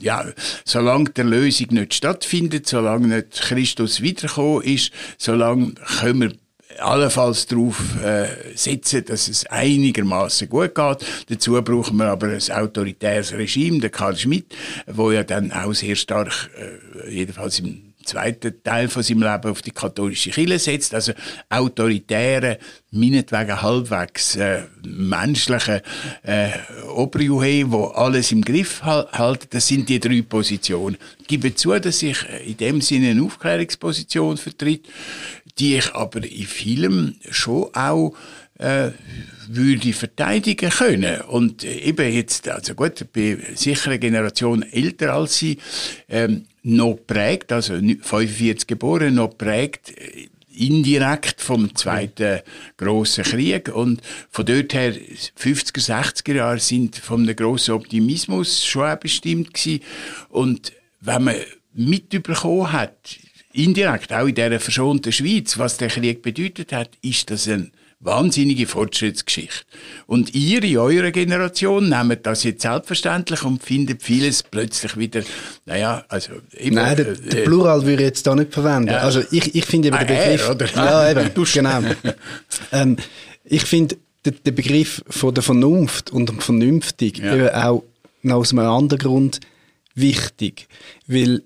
ja, 0.00 0.24
solange 0.64 1.10
der 1.10 1.24
Lösung 1.24 1.68
nicht 1.70 1.94
stattfindet, 1.94 2.66
solange 2.66 3.08
nicht 3.08 3.40
Christus 3.40 4.00
wiedergekommen 4.00 4.62
ist, 4.62 4.92
solange 5.18 5.72
können 5.98 6.20
wir 6.20 6.32
allenfalls 6.78 7.46
darauf 7.46 7.80
äh, 8.02 8.26
setzen, 8.54 9.04
dass 9.04 9.28
es 9.28 9.46
einigermaßen 9.46 10.48
gut 10.48 10.74
geht. 10.74 11.06
Dazu 11.28 11.60
brauchen 11.62 11.96
wir 11.98 12.06
aber 12.06 12.28
ein 12.28 12.40
autoritäres 12.50 13.32
Regime, 13.32 13.78
der 13.80 13.90
Karl 13.90 14.16
Schmidt, 14.16 14.54
wo 14.86 15.12
ja 15.12 15.22
dann 15.22 15.52
auch 15.52 15.72
sehr 15.72 15.96
stark, 15.96 16.50
äh, 16.58 17.10
jedenfalls 17.10 17.60
im 17.60 17.83
zweiten 18.04 18.62
Teil 18.62 18.88
von 18.88 19.02
seinem 19.02 19.22
Leben 19.22 19.50
auf 19.50 19.62
die 19.62 19.70
katholische 19.70 20.30
Kirche 20.30 20.58
setzt, 20.58 20.94
also 20.94 21.12
autoritäre, 21.48 22.58
meinetwegen 22.90 23.60
halbwegs 23.60 24.36
äh, 24.36 24.62
menschliche 24.86 25.82
äh, 26.22 26.50
Oberjuhe, 26.94 27.70
wo 27.70 27.86
alles 27.86 28.32
im 28.32 28.42
Griff 28.42 28.82
halten, 28.82 29.46
das 29.50 29.66
sind 29.66 29.88
die 29.88 30.00
drei 30.00 30.22
Positionen. 30.22 30.96
Ich 31.20 31.26
gebe 31.26 31.54
zu, 31.54 31.78
dass 31.78 32.02
ich 32.02 32.18
in 32.46 32.56
dem 32.56 32.80
Sinne 32.80 33.10
eine 33.10 33.22
Aufklärungsposition 33.22 34.36
vertritt, 34.36 34.86
die 35.58 35.76
ich 35.76 35.94
aber 35.94 36.24
in 36.24 36.46
vielem 36.46 37.16
schon 37.30 37.74
auch 37.74 38.14
äh, 38.64 38.92
würde 39.48 39.92
verteidigen 39.92 40.70
können. 40.70 41.20
Und 41.22 41.64
eben 41.64 42.12
jetzt, 42.12 42.48
also 42.48 42.74
gut, 42.74 43.00
ich 43.00 43.08
bin 43.08 43.42
sicher 43.54 43.90
eine 43.90 43.98
Generation 43.98 44.62
älter 44.62 45.12
als 45.12 45.36
sie, 45.36 45.58
ähm, 46.08 46.46
noch 46.62 46.98
prägt, 47.06 47.52
also 47.52 47.74
45 47.74 48.66
geboren, 48.66 49.16
noch 49.16 49.36
prägt 49.36 49.90
äh, 49.90 50.28
indirekt 50.56 51.40
vom 51.40 51.74
Zweiten 51.74 52.40
grossen 52.76 53.24
Krieg 53.24 53.68
und 53.74 54.00
von 54.30 54.46
dort 54.46 54.72
her 54.72 54.94
50er, 54.94 55.84
60er 55.84 56.34
Jahre 56.34 56.60
sind 56.60 56.96
von 56.96 57.22
einem 57.22 57.34
grossen 57.34 57.74
Optimismus 57.74 58.64
schon 58.64 58.96
bestimmt 59.00 59.52
gewesen. 59.52 59.82
und 60.28 60.72
wenn 61.00 61.24
man 61.24 61.34
mitbekommen 61.74 62.72
hat, 62.72 63.18
indirekt 63.52 64.12
auch 64.12 64.26
in 64.26 64.34
dieser 64.34 64.60
verschonten 64.60 65.12
Schweiz, 65.12 65.58
was 65.58 65.76
der 65.76 65.88
Krieg 65.88 66.22
bedeutet 66.22 66.72
hat, 66.72 66.90
ist 67.02 67.30
das 67.30 67.48
ein 67.48 67.72
wahnsinnige 68.04 68.66
Fortschrittsgeschichte. 68.66 69.64
Und 70.06 70.34
ihr 70.34 70.62
in 70.62 70.76
eurer 70.76 71.10
Generation 71.10 71.88
nehmt 71.88 72.26
das 72.26 72.44
jetzt 72.44 72.62
selbstverständlich 72.62 73.42
und 73.42 73.62
findet 73.62 74.02
vieles 74.02 74.42
plötzlich 74.42 74.96
wieder, 74.96 75.22
naja, 75.64 76.04
also... 76.08 76.32
Eben, 76.56 76.76
Nein, 76.76 76.96
der, 76.96 77.14
der 77.14 77.40
äh, 77.40 77.44
Plural 77.44 77.82
würde 77.82 78.02
ich 78.02 78.08
jetzt 78.08 78.26
da 78.26 78.34
nicht 78.34 78.52
verwenden. 78.52 78.90
Ja. 78.90 78.98
Also 78.98 79.22
ich, 79.30 79.54
ich 79.54 79.64
finde 79.64 79.88
eben 79.88 79.96
ah, 79.96 80.04
den 80.04 80.16
Begriff... 80.18 80.46
Er, 80.46 80.50
oder? 80.50 80.66
Ja, 80.74 81.10
eben, 81.24 81.30
genau. 81.52 81.80
ähm, 82.72 82.96
ich 83.44 83.62
finde 83.62 83.96
den 84.24 84.54
Begriff 84.54 85.02
von 85.08 85.34
der 85.34 85.42
Vernunft 85.42 86.10
und 86.10 86.42
vernünftig 86.42 87.18
ja. 87.18 87.34
eben 87.34 87.48
auch 87.50 87.84
noch 88.22 88.36
aus 88.36 88.52
einem 88.52 88.66
anderen 88.66 88.98
Grund 88.98 89.40
wichtig, 89.94 90.68
weil 91.06 91.42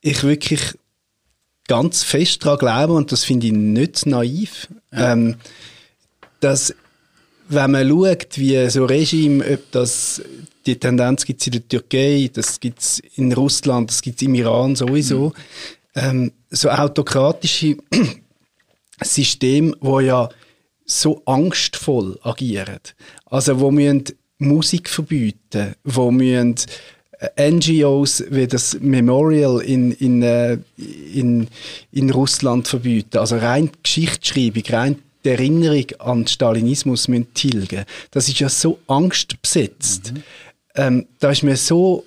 ich 0.00 0.22
wirklich 0.22 0.60
ganz 1.68 2.02
fest 2.02 2.44
daran 2.44 2.58
glaube, 2.58 2.92
und 2.92 3.12
das 3.12 3.24
finde 3.24 3.46
ich 3.46 3.52
nicht 3.52 4.06
naiv, 4.06 4.68
ja. 4.92 5.12
ähm, 5.12 5.36
dass 6.40 6.74
wenn 7.48 7.70
man 7.70 7.88
schaut, 7.88 8.38
wie 8.38 8.68
so 8.70 8.84
Regime, 8.84 9.44
ob 9.44 9.70
das 9.70 10.22
die 10.66 10.76
Tendenz 10.76 11.24
gibt 11.24 11.40
es 11.40 11.46
in 11.46 11.52
der 11.52 11.68
Türkei, 11.68 12.30
das 12.32 12.58
gibt 12.58 12.80
es 12.80 12.98
in 13.14 13.32
Russland, 13.32 13.90
das 13.90 14.02
gibt 14.02 14.20
es 14.20 14.26
im 14.26 14.34
Iran 14.34 14.74
sowieso, 14.74 15.28
mhm. 15.28 15.32
ähm, 15.94 16.32
so 16.50 16.70
autokratische 16.70 17.76
Systeme, 19.02 19.74
wo 19.80 20.00
ja 20.00 20.28
so 20.84 21.22
angstvoll 21.24 22.18
agieren. 22.22 22.80
Also 23.26 23.60
wo 23.60 23.70
müssen 23.70 24.04
Musik 24.38 24.88
verbieten, 24.88 25.74
wo 25.84 26.10
müssen 26.10 26.56
äh, 27.18 27.50
NGOs 27.50 28.24
wie 28.30 28.46
das 28.46 28.78
Memorial 28.80 29.60
in, 29.60 29.92
in, 29.92 30.22
äh, 30.22 30.58
in, 30.76 31.48
in 31.92 32.10
Russland 32.10 32.68
verbieten. 32.68 33.18
Also 33.18 33.38
rein 33.38 33.70
Geschichtsschreibung, 33.82 34.64
rein 34.68 35.02
die 35.26 35.30
Erinnerung 35.30 35.86
an 35.98 36.20
den 36.20 36.26
Stalinismus 36.28 37.08
tilgen 37.34 37.84
Das 38.12 38.28
ist 38.28 38.38
ja 38.38 38.48
so 38.48 38.78
angstbesetzt. 38.86 40.12
Mhm. 40.12 40.22
Ähm, 40.76 41.06
da 41.18 41.30
ist 41.30 41.42
mir 41.42 41.56
so 41.56 42.04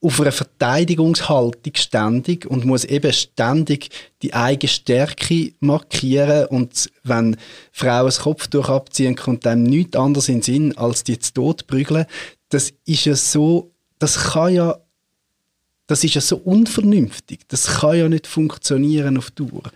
auf 0.00 0.20
einer 0.20 0.32
Verteidigungshaltung 0.32 1.72
ständig 1.74 2.46
und 2.46 2.64
muss 2.64 2.84
eben 2.84 3.12
ständig 3.12 3.90
die 4.22 4.32
eigene 4.32 4.68
Stärke 4.68 5.52
markieren 5.60 6.46
und 6.46 6.90
wenn 7.02 7.36
Frauen 7.72 8.06
das 8.06 8.20
Kopftuch 8.20 8.68
abziehen, 8.68 9.16
kommt 9.16 9.46
einem 9.46 9.64
nichts 9.64 9.96
anderes 9.96 10.28
in 10.28 10.36
den 10.36 10.42
Sinn, 10.42 10.78
als 10.78 11.02
die 11.02 11.18
zu 11.18 11.34
Tod 11.34 11.66
prügeln. 11.66 12.06
Das 12.48 12.72
ist 12.84 13.04
ja 13.06 13.16
so, 13.16 13.72
das 13.98 14.32
kann 14.32 14.54
ja, 14.54 14.78
das 15.88 16.04
ist 16.04 16.14
ja 16.14 16.20
so 16.20 16.36
unvernünftig. 16.36 17.40
Das 17.48 17.80
kann 17.80 17.98
ja 17.98 18.08
nicht 18.08 18.28
funktionieren 18.28 19.18
auf 19.18 19.32
Dauer. 19.32 19.72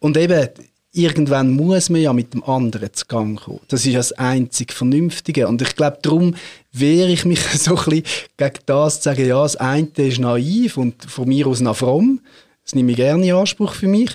Und 0.00 0.18
eben, 0.18 0.48
irgendwann 0.96 1.50
muss 1.50 1.90
man 1.90 2.00
ja 2.00 2.12
mit 2.12 2.32
dem 2.32 2.42
anderen 2.44 2.92
zu 2.92 3.06
Gang 3.06 3.38
kommen. 3.40 3.60
Das 3.68 3.84
ist 3.84 3.94
das 3.94 4.12
einzig 4.12 4.72
Vernünftige. 4.72 5.46
Und 5.48 5.60
ich 5.62 5.76
glaube, 5.76 5.98
darum 6.02 6.34
wehre 6.72 7.10
ich 7.10 7.24
mich 7.24 7.40
so 7.58 7.76
ein 7.76 7.84
bisschen 7.84 8.02
gegen 8.36 8.58
das, 8.66 9.00
zu 9.00 9.10
sagen, 9.10 9.26
ja, 9.26 9.42
das 9.42 9.56
eine 9.56 9.88
ist 9.96 10.18
naiv 10.18 10.76
und 10.76 11.04
von 11.04 11.28
mir 11.28 11.46
aus 11.46 11.60
noch 11.60 11.76
fromm. 11.76 12.20
Das 12.64 12.74
nehme 12.74 12.92
ich 12.92 12.96
gerne 12.96 13.26
in 13.26 13.34
Anspruch 13.34 13.74
für 13.74 13.88
mich. 13.88 14.10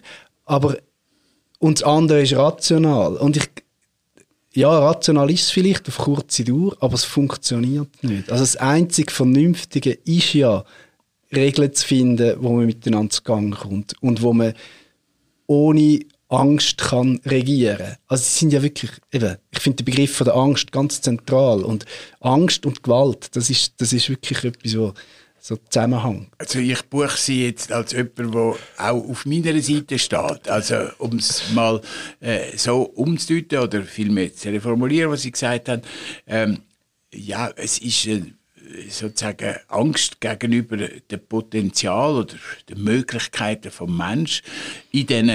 Aber, 0.46 0.78
und 1.60 1.80
das 1.80 1.88
andere 1.88 2.22
ist 2.24 2.36
rational. 2.36 3.16
Und 3.16 3.38
ich, 3.38 3.50
ja, 4.54 4.70
rational 4.78 5.30
ist 5.32 5.44
es 5.44 5.52
vielleicht 5.52 5.88
auf 5.88 5.98
kurze 6.00 6.44
Dauer, 6.44 6.76
aber 6.80 6.96
es 6.96 7.06
funktioniert 7.06 8.04
nicht. 8.04 8.32
Also 8.32 8.44
das 8.44 8.58
einzig 8.58 9.12
Vernünftige 9.12 9.92
ist 9.92 10.34
ja, 10.34 10.66
Regeln 11.34 11.74
zu 11.74 11.88
finden, 11.88 12.36
wo 12.40 12.54
man 12.54 12.66
miteinander 12.66 13.10
zu 13.10 13.24
Gang 13.24 13.58
kommt 13.58 13.94
und 14.02 14.22
wo 14.22 14.34
man 14.34 14.54
ohne 15.48 16.02
Angst 16.32 16.78
kann 16.78 17.20
regieren. 17.26 17.98
Also 18.08 18.24
sie 18.24 18.40
sind 18.40 18.54
ja 18.54 18.64
wirklich, 18.64 18.92
eben, 19.12 19.38
ich 19.52 19.60
finde 19.60 19.84
den 19.84 19.86
Begriff 19.86 20.16
von 20.16 20.26
der 20.26 20.36
Angst 20.36 20.72
ganz 20.72 21.02
zentral 21.02 21.62
und 21.64 21.86
Angst 22.22 22.66
und 22.66 22.84
Gewalt, 22.84 23.36
das 23.36 23.50
ist, 23.50 23.74
das 23.78 23.94
ist 23.94 24.10
wirklich 24.10 24.44
etwas, 24.44 24.78
wo 24.78 24.94
so 25.44 25.58
Zusammenhang. 25.58 26.28
Also 26.38 26.60
ich 26.60 26.82
buche 26.84 27.18
sie 27.18 27.46
jetzt 27.46 27.72
als 27.72 27.94
jemand, 27.94 28.34
der 28.36 28.56
auch 28.78 29.10
auf 29.10 29.26
meiner 29.26 29.60
Seite 29.60 29.98
steht. 29.98 30.48
Also 30.48 30.76
um 31.00 31.18
es 31.18 31.52
mal 31.52 31.82
äh, 32.20 32.56
so 32.56 32.84
umzudeuten 32.84 33.60
oder 33.60 33.82
vielmehr 33.82 34.34
zu 34.34 34.50
reformulieren, 34.50 35.12
was 35.12 35.24
Sie 35.24 35.32
gesagt 35.32 35.68
haben. 35.68 35.82
Ähm, 36.28 36.60
ja, 37.12 37.50
es 37.56 37.80
ist 37.80 38.06
äh, 38.06 38.22
sozusagen 38.90 39.56
Angst 39.68 40.22
gegenüber 40.22 40.78
dem 40.78 41.20
Potenzial 41.28 42.16
oder 42.16 42.36
den 42.70 42.84
Möglichkeiten 42.84 43.72
vom 43.72 43.98
Mensch 43.98 44.44
in 44.92 45.08
diesen 45.08 45.32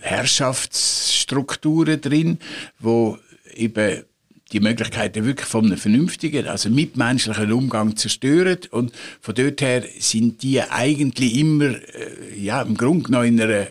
Herrschaftsstrukturen 0.00 2.00
drin, 2.00 2.38
wo 2.78 3.18
eben 3.54 4.04
die 4.52 4.60
Möglichkeiten 4.60 5.24
wirklich 5.24 5.48
von 5.48 5.66
einem 5.66 5.78
vernünftigen, 5.78 6.46
also 6.46 6.68
mitmenschlichen 6.68 7.52
Umgang 7.52 7.96
zerstören. 7.96 8.58
Und 8.70 8.92
von 9.20 9.34
dort 9.34 9.60
her 9.62 9.84
sind 9.98 10.42
die 10.42 10.60
eigentlich 10.60 11.38
immer, 11.38 11.70
äh, 11.70 12.38
ja, 12.38 12.62
im 12.62 12.76
Grunde 12.76 13.04
genommen 13.04 13.28
in 13.28 13.40
einer 13.40 13.68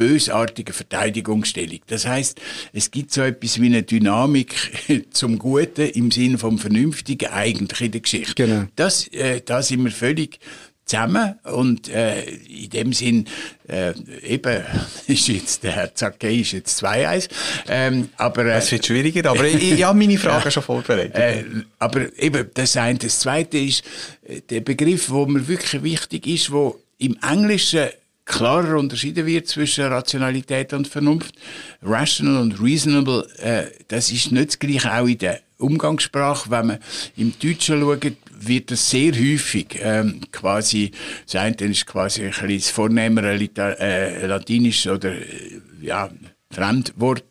bösartigen 0.00 0.72
Verteidigungsstellung. 0.72 1.80
Das 1.86 2.06
heißt, 2.06 2.40
es 2.72 2.90
gibt 2.90 3.12
so 3.12 3.20
etwas 3.20 3.60
wie 3.60 3.66
eine 3.66 3.82
Dynamik 3.82 4.54
zum 5.10 5.38
Guten 5.38 5.90
im 5.90 6.10
Sinn 6.10 6.38
vom 6.38 6.58
Vernünftigen 6.58 7.28
eigentlich 7.30 7.82
in 7.82 7.92
der 7.92 8.00
Geschichte. 8.00 8.34
Genau. 8.34 8.64
Das, 8.76 9.06
äh, 9.08 9.42
da 9.44 9.62
sind 9.62 9.84
wir 9.84 9.90
völlig 9.90 10.40
zusammen 10.86 11.38
und 11.44 11.90
äh, 11.90 12.22
in 12.22 12.70
dem 12.70 12.92
Sinn 12.94 13.26
äh, 13.68 13.92
eben 14.26 14.64
ist 15.06 15.28
jetzt 15.28 15.64
der 15.64 15.72
Herr 15.72 15.94
Zacke 15.94 16.32
ist 16.32 16.52
jetzt 16.52 16.82
2-1 16.82 17.28
ähm, 17.68 18.08
aber 18.16 18.46
äh, 18.46 18.58
es 18.58 18.72
wird 18.72 18.86
schwieriger 18.86 19.30
aber 19.30 19.44
ich, 19.44 19.70
ich 19.70 19.84
habe 19.84 19.96
meine 19.96 20.18
Frage 20.18 20.50
schon 20.50 20.64
vorbereitet 20.64 21.14
äh, 21.14 21.44
aber 21.78 22.18
eben 22.18 22.50
das 22.54 22.76
eine 22.76 22.98
das 22.98 23.20
zweite 23.20 23.58
ist 23.58 23.84
äh, 24.26 24.40
der 24.40 24.62
Begriff 24.62 25.10
wo 25.10 25.26
mir 25.26 25.46
wirklich 25.46 25.80
wichtig 25.84 26.26
ist 26.26 26.50
wo 26.50 26.80
im 26.98 27.16
Englischen 27.22 27.88
klarer 28.30 28.78
unterschieden 28.78 29.26
wird 29.26 29.48
zwischen 29.48 29.84
Rationalität 29.86 30.72
und 30.72 30.86
Vernunft. 30.86 31.34
Rational 31.82 32.40
und 32.40 32.62
reasonable, 32.62 33.26
äh, 33.38 33.64
das 33.88 34.12
ist 34.12 34.30
nicht 34.30 34.48
das 34.50 34.58
Gleiche 34.58 34.92
auch 34.92 35.06
in 35.06 35.18
der 35.18 35.40
Umgangssprache. 35.58 36.50
Wenn 36.50 36.66
man 36.68 36.78
im 37.16 37.34
Deutschen 37.38 37.80
schaut, 37.80 38.12
wird 38.40 38.70
das 38.70 38.88
sehr 38.88 39.12
häufig 39.12 39.78
ähm, 39.80 40.20
quasi, 40.30 40.92
das 41.26 41.36
eine 41.36 41.56
ist 41.56 41.86
quasi 41.86 42.22
ein 42.22 42.30
bisschen 42.30 42.56
das 42.56 42.70
vornehmere 42.70 43.34
äh, 43.34 44.26
Latinisch 44.26 44.86
oder 44.86 45.12
äh, 45.12 45.60
ja, 45.82 46.08
Fremdwort 46.50 47.24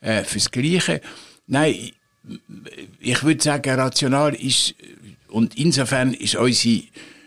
äh, 0.00 0.22
fürs 0.22 0.50
Gleiche. 0.50 1.00
Nein, 1.46 1.90
ich 3.00 3.22
würde 3.24 3.42
sagen, 3.42 3.74
rational 3.74 4.34
ist, 4.34 4.74
und 5.28 5.56
insofern 5.56 6.14
ist 6.14 6.36
unsere 6.36 6.84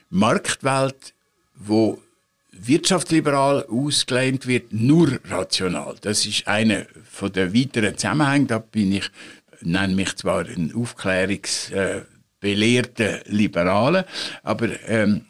Marktwelt, 0.10 1.14
wo 1.56 2.00
wirtschaftsliberal 2.60 3.66
ausgelehnt 3.66 4.48
wird, 4.48 4.74
nur 4.74 5.20
rational. 5.26 5.96
Das 6.02 6.26
ist 6.26 6.48
einer 6.48 6.86
von 7.10 7.32
der 7.32 7.54
weiteren 7.54 7.98
Zusammenhänge. 7.98 8.46
Da 8.48 8.60
bin 8.60 8.94
ich, 8.94 9.10
nenne 9.62 9.96
mich 9.96 10.16
zwar 10.16 10.46
ein 10.46 10.74
Aufklärungs, 10.76 11.72
äh, 11.72 12.02
Liberale, 12.46 14.06
aber 14.44 14.70
ähm, 14.88 15.22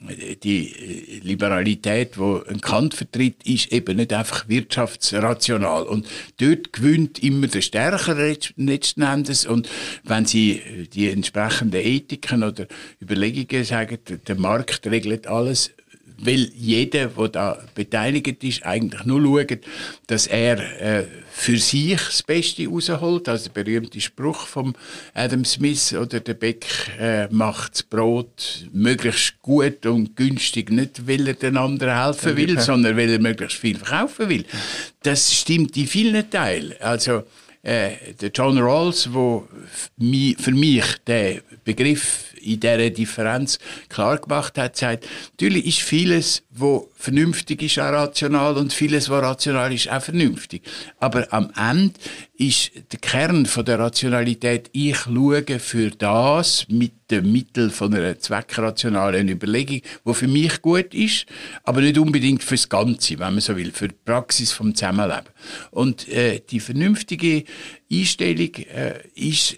die 0.44 1.22
Liberalität, 1.24 2.18
wo 2.18 2.44
ein 2.48 2.60
Kant 2.60 2.94
vertritt, 2.94 3.44
ist 3.46 3.72
eben 3.72 3.96
nicht 3.96 4.12
einfach 4.12 4.50
wirtschaftsrational 4.50 5.84
und 5.84 6.08
dort 6.42 6.74
gewinnt 6.74 7.24
immer 7.24 7.48
der 7.48 7.62
Stärkere 7.62 8.36
letzten 8.58 9.02
Endes 9.02 9.46
und 9.46 9.70
wenn 10.04 10.26
Sie 10.26 10.62
die 10.94 11.10
entsprechenden 11.10 11.80
Ethiken 11.80 12.44
oder 12.44 12.68
Überlegungen 13.02 13.64
sagen, 13.64 13.98
der 14.28 14.36
Markt 14.36 14.86
regelt 14.86 15.28
alles, 15.28 15.72
weil 16.18 16.52
jeder, 16.56 17.08
der 17.08 17.28
da 17.30 17.58
beteiligt 17.74 18.44
ist, 18.44 18.66
eigentlich 18.66 19.04
nur 19.06 19.22
schaut, 19.22 19.60
dass 20.08 20.28
er 20.28 20.60
äh, 20.82 21.06
für 21.32 21.58
sich 21.58 21.98
das 21.98 22.24
Beste 22.24 22.68
rausholt. 22.68 23.28
Also 23.28 23.50
der 23.50 23.64
berühmte 23.64 24.00
Spruch 24.00 24.48
von 24.48 24.74
Adam 25.14 25.44
Smith 25.44 25.94
oder 25.94 26.20
der 26.20 26.34
Beck 26.34 26.66
äh, 27.00 27.28
macht 27.28 27.74
das 27.74 27.84
Brot 27.84 28.68
möglichst 28.72 29.42
gut 29.42 29.86
und 29.86 30.16
günstig, 30.16 30.72
nicht 30.72 31.08
weil 31.08 31.28
er 31.28 31.34
den 31.34 31.58
anderen 31.58 32.02
helfen 32.02 32.38
will, 32.38 32.60
sondern 32.60 32.96
weil 32.96 33.10
er 33.10 33.20
möglichst 33.20 33.58
viel 33.58 33.78
verkaufen 33.78 34.30
will. 34.30 34.46
Das 35.04 35.34
stimmt 35.34 35.76
in 35.76 35.88
vielen 35.88 36.30
Teilen. 36.30 36.74
Also 36.80 37.24
äh, 37.66 38.14
der 38.22 38.30
John 38.30 38.58
Rawls, 38.60 39.12
wo 39.12 39.48
für 39.98 40.52
mich 40.52 40.86
der 41.08 41.42
Begriff 41.64 42.35
in 42.46 42.60
dieser 42.60 42.90
Differenz 42.90 43.60
klar 43.90 44.18
gemacht 44.18 44.58
hat, 44.58 44.78
sagt, 44.78 45.08
natürlich 45.32 45.66
ist 45.66 45.80
vieles, 45.80 46.44
wo 46.52 46.90
vernünftig 46.96 47.64
ist, 47.64 47.80
auch 47.80 47.92
rational 47.92 48.58
und 48.58 48.74
vieles, 48.74 49.10
was 49.10 49.22
rational 49.22 49.74
ist, 49.74 49.92
auch 49.92 50.02
vernünftig. 50.02 50.62
Aber 51.00 51.32
am 51.34 51.52
Ende 51.56 52.00
ist 52.38 52.72
der 52.92 53.00
Kern 53.00 53.46
von 53.46 53.66
der 53.66 53.80
Rationalität, 53.80 54.70
ich 54.74 54.98
schaue 54.98 55.60
für 55.60 55.90
das 55.90 56.66
mit 56.70 56.94
dem 57.12 57.32
Mittel 57.32 57.70
von 57.70 57.94
einer 57.94 58.18
zweckrationalen 58.20 59.30
Überlegung, 59.30 59.82
wo 60.04 60.14
für 60.14 60.28
mich 60.28 60.62
gut 60.62 60.94
ist, 60.94 61.26
aber 61.64 61.82
nicht 61.82 61.98
unbedingt 61.98 62.44
fürs 62.44 62.68
Ganze, 62.68 63.20
wenn 63.20 63.34
man 63.34 63.42
so 63.42 63.56
will, 63.56 63.72
für 63.72 63.90
die 63.90 63.96
Praxis 64.06 64.52
vom 64.52 64.74
Zusammenleben. 64.74 65.30
Und 65.72 66.08
äh, 66.10 66.42
die 66.50 66.60
vernünftige 66.60 67.44
Einstellung 67.92 68.56
äh, 68.56 69.00
ist 69.14 69.58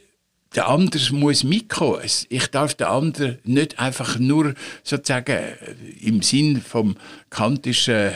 der 0.55 0.67
andere 0.69 1.13
muss 1.13 1.43
mitkommen. 1.43 2.01
Ich 2.29 2.47
darf 2.47 2.73
den 2.73 2.87
anderen 2.87 3.37
nicht 3.43 3.79
einfach 3.79 4.17
nur 4.17 4.53
sozusagen 4.83 5.37
im 6.01 6.21
Sinn 6.21 6.61
vom 6.61 6.95
kantischen 7.29 7.93
äh, 7.93 8.13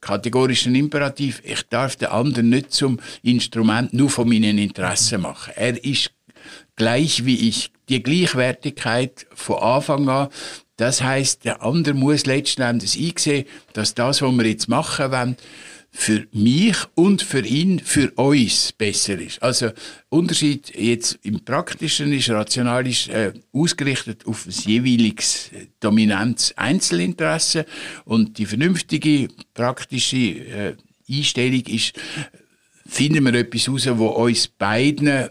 kategorischen 0.00 0.74
Imperativ, 0.74 1.40
ich 1.44 1.62
darf 1.68 1.96
den 1.96 2.08
anderen 2.08 2.50
nicht 2.50 2.72
zum 2.72 2.98
Instrument 3.22 3.94
nur 3.94 4.10
von 4.10 4.28
meinen 4.28 4.58
Interessen 4.58 5.22
machen. 5.22 5.52
Er 5.56 5.82
ist 5.82 6.10
gleich 6.76 7.24
wie 7.24 7.48
ich. 7.48 7.70
Die 7.88 8.02
Gleichwertigkeit 8.02 9.26
von 9.34 9.58
Anfang 9.58 10.08
an, 10.08 10.28
das 10.76 11.02
heißt, 11.02 11.44
der 11.44 11.62
andere 11.62 11.94
muss 11.94 12.26
letzten 12.26 12.62
Endes 12.62 12.96
einsehen, 12.96 13.44
dass 13.72 13.94
das, 13.94 14.22
was 14.22 14.32
wir 14.32 14.46
jetzt 14.46 14.68
machen 14.68 15.12
wollen, 15.12 15.36
für 15.94 16.26
mich 16.32 16.76
und 16.94 17.22
für 17.22 17.44
ihn, 17.44 17.78
für 17.78 18.10
uns 18.12 18.72
besser 18.72 19.20
ist. 19.20 19.42
Also 19.42 19.70
Unterschied 20.08 20.74
jetzt 20.74 21.18
im 21.22 21.44
Praktischen 21.44 22.12
ist, 22.12 22.30
rational 22.30 22.86
ist 22.86 23.08
äh, 23.08 23.32
ausgerichtet 23.52 24.26
auf 24.26 24.44
das 24.46 24.64
jeweiliges 24.64 25.50
äh, 25.52 25.66
Dominanz 25.80 26.54
Einzelinteresse 26.56 27.66
und 28.06 28.38
die 28.38 28.46
vernünftige 28.46 29.28
praktische 29.52 30.16
äh, 30.16 30.76
Einstellung 31.08 31.62
ist 31.66 31.92
finden 32.92 33.24
wir 33.24 33.34
etwas 33.34 33.66
heraus, 33.66 33.88
wo 33.98 34.08
uns 34.08 34.48
beiden 34.48 35.08
eine 35.08 35.30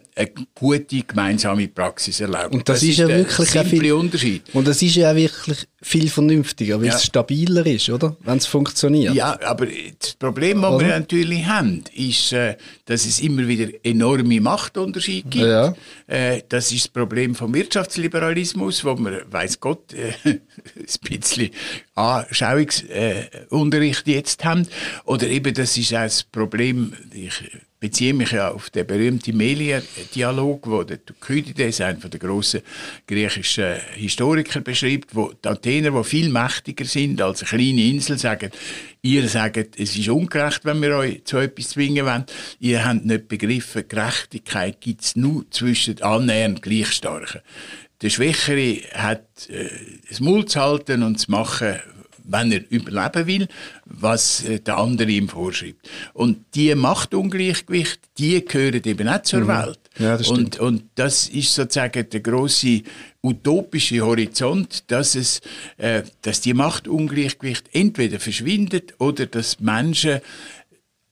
gute 0.56 1.02
gemeinsame 1.02 1.67
Praxis 1.67 2.19
erlaubt. 2.19 2.54
Und 2.54 2.67
das, 2.67 2.80
das 2.80 2.89
ist, 2.89 2.97
ja 2.97 3.08
wirklich 3.08 3.60
ein 3.60 3.65
viel, 3.67 3.93
Unterschied. 3.93 4.43
Und 4.54 4.67
das 4.67 4.82
ist 4.82 4.95
ja 4.95 5.15
wirklich 5.15 5.67
viel 5.82 6.10
vernünftiger, 6.10 6.80
weil 6.80 6.88
ja. 6.88 6.96
es 6.96 7.04
stabiler 7.06 7.65
ist, 7.65 7.89
oder? 7.89 8.17
Wenn 8.22 8.38
es 8.38 8.46
funktioniert. 8.46 9.15
Ja, 9.15 9.39
aber 9.44 9.65
das 10.00 10.13
Problem, 10.13 10.62
das 10.62 10.80
wir 10.80 10.88
natürlich 10.88 11.46
haben, 11.46 11.84
ist, 11.94 12.32
äh, 12.34 12.58
dass 12.86 13.06
es 13.06 13.20
immer 13.20 13.48
wieder 13.48 13.70
enorme 13.84 14.39
Machtunterschiede 14.39 15.30
gibt. 15.30 15.46
Ja. 15.46 15.74
Äh, 16.06 16.44
das 16.48 16.72
ist 16.72 16.86
das 16.86 16.89
Problem 16.89 17.34
vom 17.34 17.52
Wirtschaftsliberalismus, 17.54 18.86
wo 18.86 18.96
wir, 18.98 19.24
weiß 19.32 19.60
Gott, 19.60 19.94
äh, 19.94 20.13
ein 20.24 20.41
bisschen 21.10 21.50
Anschauungsunterricht 21.96 24.08
jetzt 24.08 24.46
haben. 24.46 24.67
Oder 25.06 25.28
eben, 25.28 25.52
das 25.54 25.78
ist 25.78 25.96
auch 25.96 26.04
das 26.04 26.24
Problem, 26.24 26.94
ich 27.12 27.34
beziehe 27.82 28.13
mich 28.13 28.32
ja 28.32 28.52
auf 28.52 28.70
den 28.70 28.86
berühmten 28.86 29.36
Melia-Dialog, 29.36 30.67
wo 30.67 30.84
der 30.84 31.04
Thukydides, 31.04 31.82
einer 31.82 31.98
der 31.98 32.20
grossen 32.20 32.62
griechischen 33.08 33.74
Historiker, 33.96 34.62
beschreibt, 34.62 35.15
wo 35.15 35.34
die 35.34 35.50
Athener, 35.50 35.89
die 35.89 36.04
viel 36.04 36.30
mächtiger 36.30 36.86
sind 36.86 37.20
als 37.20 37.41
eine 37.41 37.50
kleine 37.50 37.84
Insel, 37.84 38.20
sagen, 38.20 38.52
ihr 39.02 39.28
sagt, 39.28 39.80
es 39.80 39.98
ist 39.98 40.10
ungerecht, 40.10 40.63
wenn 40.63 40.80
wir 40.80 40.96
euch 40.96 41.24
zu 41.26 41.38
etwas 41.38 41.70
zwingen 41.70 42.06
wollen. 42.06 42.26
Ihr 42.60 42.86
habt 42.86 43.04
nicht 43.04 43.28
begriffen, 43.28 43.88
Gerechtigkeit 43.88 44.80
gibt 44.80 45.02
es 45.02 45.15
nur 45.15 45.50
zwischen 45.50 46.00
annähernd 46.04 46.62
Gleichstarken. 46.62 47.41
Der 48.04 48.10
Schwächere 48.10 48.78
hat 48.94 49.50
äh, 49.50 49.70
das 50.08 50.20
Maul 50.20 50.46
zu 50.46 50.60
halten 50.60 51.02
und 51.02 51.20
zu 51.20 51.32
machen, 51.32 51.80
wenn 52.23 52.51
er 52.51 52.62
überleben 52.69 53.27
will, 53.27 53.47
was 53.86 54.43
äh, 54.43 54.60
der 54.60 54.77
andere 54.77 55.12
ihm 55.12 55.29
vorschreibt. 55.29 55.89
Und 56.13 56.45
die 56.55 56.73
Machtungleichgewicht, 56.75 57.99
die 58.17 58.43
gehören 58.43 58.81
eben 58.84 59.07
auch 59.07 59.21
zur 59.23 59.41
mhm. 59.41 59.47
Welt. 59.47 59.79
Ja, 59.99 60.17
das 60.17 60.29
und, 60.29 60.60
und 60.60 60.84
das 60.95 61.27
ist 61.27 61.53
sozusagen 61.53 62.10
der 62.10 62.19
große 62.21 62.81
utopische 63.21 64.01
Horizont, 64.01 64.86
dass 64.88 65.15
es, 65.15 65.41
äh, 65.77 66.03
dass 66.21 66.41
die 66.41 66.53
Machtungleichgewicht 66.53 67.65
entweder 67.73 68.19
verschwindet 68.19 68.93
oder 68.99 69.25
dass 69.25 69.60
Menschen 69.60 70.21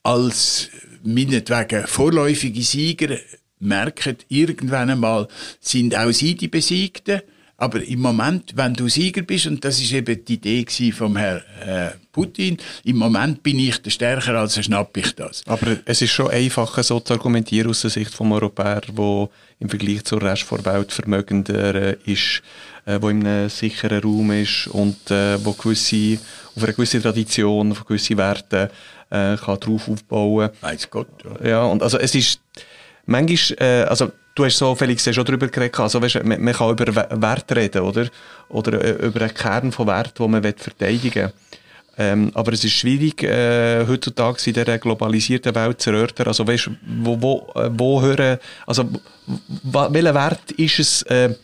als 0.03 0.69
meinetwegen 1.03 1.87
vorläufige 1.87 2.61
Sieger 2.61 3.17
merken, 3.59 4.17
irgendwann 4.29 4.89
einmal 4.89 5.27
sind 5.59 5.95
auch 5.95 6.11
sie 6.11 6.35
die 6.35 6.47
Besiegten 6.47 7.21
aber 7.59 7.83
im 7.83 7.99
Moment, 7.99 8.53
wenn 8.55 8.73
du 8.73 8.87
Sieger 8.87 9.21
bist, 9.21 9.45
und 9.47 9.63
das 9.63 9.79
ist 9.81 9.91
eben 9.91 10.23
die 10.23 10.35
Idee 10.35 10.91
vom 10.91 11.17
Herrn 11.17 11.43
äh, 11.65 11.89
Putin, 12.11 12.57
im 12.85 12.97
Moment 12.97 13.43
bin 13.43 13.59
ich 13.59 13.81
der 13.81 13.89
Stärker, 13.89 14.35
also 14.35 14.61
schnapp 14.61 14.95
ich 14.95 15.13
das. 15.13 15.43
Aber 15.45 15.77
es 15.83 16.01
ist 16.01 16.11
schon 16.11 16.29
einfacher, 16.29 16.83
so 16.83 17.01
zu 17.01 17.13
argumentieren 17.13 17.69
aus 17.69 17.81
der 17.81 17.89
Sicht 17.89 18.13
vom 18.13 18.31
Europäer, 18.31 18.81
wo 18.93 19.29
im 19.59 19.69
Vergleich 19.69 20.05
zur 20.05 20.21
Rest 20.21 20.49
der 20.49 20.65
Welt 20.73 20.93
vermögender 20.93 21.75
äh, 21.75 21.97
ist, 22.05 22.41
äh, 22.85 22.97
wo 23.01 23.09
in 23.09 23.27
einem 23.27 23.49
sicheren 23.49 24.01
Raum 24.01 24.31
ist 24.31 24.67
und 24.67 25.11
äh, 25.11 25.43
wo 25.43 25.51
gewisse, 25.51 26.17
auf 26.55 26.63
eine 26.63 26.73
gewisse 26.73 27.01
Tradition, 27.01 27.73
auf 27.73 27.85
gewisse 27.85 28.15
Werte 28.15 28.71
äh, 29.09 29.35
kann 29.35 29.59
drauf 29.59 29.89
aufbauen. 29.89 30.49
Weiß 30.61 30.89
Gott. 30.89 31.09
Ja. 31.41 31.47
ja, 31.49 31.63
und 31.63 31.83
also 31.83 31.97
es 31.97 32.15
ist 32.15 32.39
manchmal, 33.05 33.57
äh, 33.59 33.83
also 33.83 34.11
du 34.39 34.45
hast 34.45 34.57
so, 34.57 34.73
Felix, 34.73 35.03
schon 35.03 35.25
darüber 35.25 35.47
geredet, 35.47 35.79
also 35.79 36.01
weißt, 36.01 36.23
man, 36.23 36.41
man 36.41 36.53
kann 36.53 36.71
über 36.71 36.95
Wert 37.21 37.51
reden, 37.55 37.81
oder? 37.81 38.07
Oder 38.47 38.83
äh, 38.83 39.05
über 39.07 39.21
einen 39.21 39.33
Kern 39.33 39.71
von 39.71 39.87
Wert, 39.87 40.17
den 40.17 40.31
man 40.31 40.41
verteidigen 40.41 41.25
will. 41.25 41.33
Ähm, 41.97 42.31
aber 42.33 42.53
es 42.53 42.63
ist 42.63 42.71
schwierig, 42.71 43.21
äh, 43.23 43.85
heutzutage 43.85 44.37
in 44.45 44.53
dieser 44.53 44.77
globalisierten 44.77 45.53
Welt 45.53 45.81
zu 45.81 45.89
erörtern. 45.89 46.27
Also, 46.27 46.47
weißt, 46.47 46.69
wo, 47.03 47.21
wo, 47.21 47.51
äh, 47.55 47.69
wo 47.73 48.01
hören, 48.01 48.37
also, 48.65 48.89
welcher 49.63 50.15
Wert 50.15 50.51
ist 50.53 50.79
es 50.79 51.01
äh, 51.03 51.35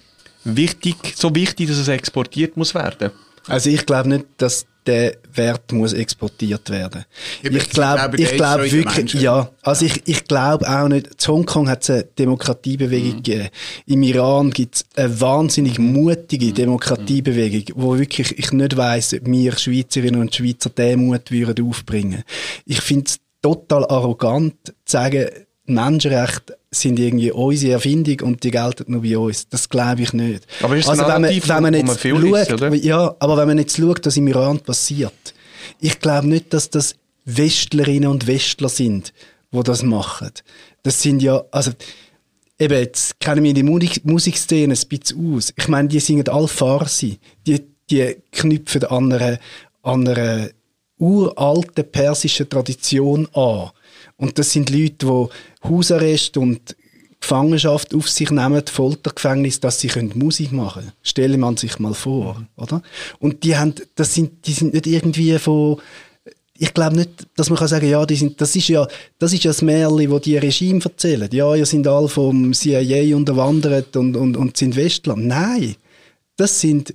wichtig, 0.46 0.96
so 1.16 1.36
wichtig, 1.36 1.68
dass 1.68 1.78
es 1.78 1.90
exportiert 1.90 2.56
muss 2.56 2.74
werden? 2.74 3.12
Also 3.48 3.70
ich 3.70 3.86
glaube 3.86 4.10
nicht, 4.10 4.26
dass 4.38 4.66
der 4.86 5.16
Wert 5.34 5.72
muss 5.72 5.94
exportiert 5.94 6.70
werden. 6.70 7.06
Eben, 7.44 7.58
ich 7.58 7.70
glaube, 7.70 8.18
ich 8.22 8.34
glaube 8.34 8.72
wirklich, 8.72 8.98
Menschen. 8.98 9.20
ja, 9.20 9.50
also 9.64 9.84
ich, 9.84 10.04
ich 10.06 10.26
glaube 10.26 10.70
auch 10.70 10.88
nicht, 10.88 11.08
in 11.08 11.28
Hongkong 11.28 11.68
hat 11.68 11.82
es 11.82 11.90
eine 11.90 12.04
Demokratiebewegung 12.04 13.14
Mhm. 13.14 13.24
gegeben. 13.24 13.50
Im 13.88 14.04
Iran 14.04 14.52
gibt 14.52 14.76
es 14.76 14.86
eine 14.96 15.20
wahnsinnig 15.20 15.80
mutige 15.80 16.54
Demokratiebewegung, 16.54 17.76
wo 17.76 17.98
wirklich, 17.98 18.38
ich 18.38 18.52
nicht 18.52 18.78
weiss, 18.78 19.14
ob 19.14 19.26
wir 19.26 19.58
Schweizerinnen 19.58 20.22
und 20.22 20.36
Schweizer 20.36 20.70
den 20.70 21.00
Mut 21.08 21.32
würden 21.32 21.68
aufbringen. 21.68 22.24
Ich 22.66 22.82
finde 22.82 23.06
es 23.08 23.18
total 23.42 23.86
arrogant 23.86 24.54
zu 24.68 24.74
sagen, 24.86 25.28
Menschenrechte 25.66 26.58
sind 26.72 27.00
irgendwie 27.00 27.32
unsere 27.32 27.74
Erfindung 27.74 28.20
und 28.22 28.44
die 28.44 28.52
gelten 28.52 28.92
nur 28.92 29.02
bei 29.02 29.18
uns. 29.18 29.48
Das 29.50 29.70
glaube 29.70 30.04
ich 30.04 30.14
nicht. 30.14 30.46
Aber 30.62 30.78
ist 30.78 30.88
also 30.88 31.02
wenn 31.04 31.22
man, 31.22 31.32
wenn 31.32 31.64
man 31.64 31.74
jetzt 31.74 32.02
schaut, 32.02 32.54
oder? 32.54 32.74
ja, 32.76 33.16
aber 33.20 33.38
wenn 33.38 33.48
man 33.48 33.58
jetzt 33.58 33.78
schaut, 33.78 34.06
was 34.06 34.18
im 34.18 34.28
Iran 34.28 34.60
passiert, 34.60 35.34
ich 35.80 36.00
glaube 36.00 36.28
nicht, 36.28 36.54
dass 36.54 36.70
das 36.70 36.96
Westlerinnen 37.26 38.10
und 38.10 38.28
Westler 38.28 38.70
sind, 38.70 39.14
wo 39.52 39.64
das 39.64 39.82
machen. 39.84 40.32
Das 40.84 41.02
sind 41.02 41.22
ja, 41.22 41.44
also, 41.52 41.72
eben, 42.60 42.78
jetzt 42.78 43.20
kennen 43.20 43.44
wir 43.44 43.54
die 43.54 43.64
Musik 43.64 44.06
Musikszene 44.06 44.74
ein 44.74 44.88
bisschen 44.88 45.36
aus. 45.36 45.54
Ich 45.56 45.68
meine, 45.68 45.88
die 45.88 46.00
singen 46.00 46.28
alle 46.30 46.48
Farsi. 46.48 47.20
Die, 47.48 47.66
die 47.90 48.18
knüpfen 48.32 48.84
an 48.84 49.12
einer, 49.12 49.40
an 49.82 50.08
einer 50.08 50.50
uralten 50.98 51.92
persischen 51.92 52.50
Tradition 52.50 53.28
an. 53.34 53.72
Und 54.18 54.40
das 54.40 54.52
sind 54.52 54.70
Leute, 54.70 55.06
die 55.06 55.68
Hausarrest 55.70 56.38
und 56.38 56.76
Gefangenschaft 57.20 57.96
auf 57.96 58.08
sich 58.10 58.30
nehmen, 58.30 58.64
Foltergefängnis, 58.66 59.60
dass 59.60 59.80
sie 59.80 59.90
Musik 60.14 60.52
machen 60.52 60.84
können. 60.84 60.94
Stelle 61.02 61.38
man 61.38 61.58
sich 61.58 61.80
mal 61.80 61.94
vor, 61.94 62.46
oder? 62.56 62.82
Und 63.20 63.44
die 63.44 63.58
haben, 63.58 63.74
das 63.96 64.14
sind, 64.14 64.46
die 64.46 64.54
sind 64.54 64.74
nicht 64.74 64.86
irgendwie 64.86 65.38
von, 65.40 65.82
ich 66.58 66.74
glaube 66.74 66.98
nicht, 66.98 67.28
dass 67.36 67.50
man 67.50 67.58
kann 67.58 67.68
sagen, 67.68 67.90
ja, 67.90 68.06
die 68.06 68.16
sind, 68.16 68.40
das 68.40 68.56
ist 68.56 68.68
ja, 68.68 68.88
das 69.18 69.34
ist 69.34 69.44
ja 69.44 69.50
das 69.50 69.62
Märchen, 69.62 70.12
wo 70.12 70.20
die 70.20 70.38
Regime 70.38 70.82
erzählen. 70.84 71.28
Ja, 71.32 71.56
ihr 71.56 71.66
sind 71.66 71.88
alle 71.88 72.08
vom 72.08 72.54
CIA 72.54 73.16
unterwandert 73.16 73.96
und, 73.98 74.16
und, 74.16 74.38
und 74.38 74.56
sind 74.56 74.76
Westland. 74.76 75.26
Nein. 75.26 75.76
Das 76.38 76.62
sind 76.62 76.94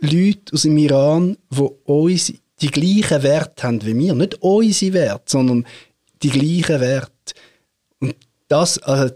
Leute 0.00 0.52
aus 0.52 0.62
dem 0.62 0.78
Iran, 0.78 1.36
die 1.50 1.68
uns 1.84 2.32
die 2.60 2.70
gleichen 2.70 3.22
Werte 3.22 3.62
haben 3.64 3.84
wie 3.84 3.96
wir. 3.96 4.14
Nicht 4.14 4.42
unsere 4.42 4.94
Werte, 4.94 5.24
sondern 5.26 5.66
die 6.22 6.30
gleichen 6.30 6.80
Werte. 6.80 7.34
Und 8.00 8.14
das, 8.48 8.78
also, 8.78 9.14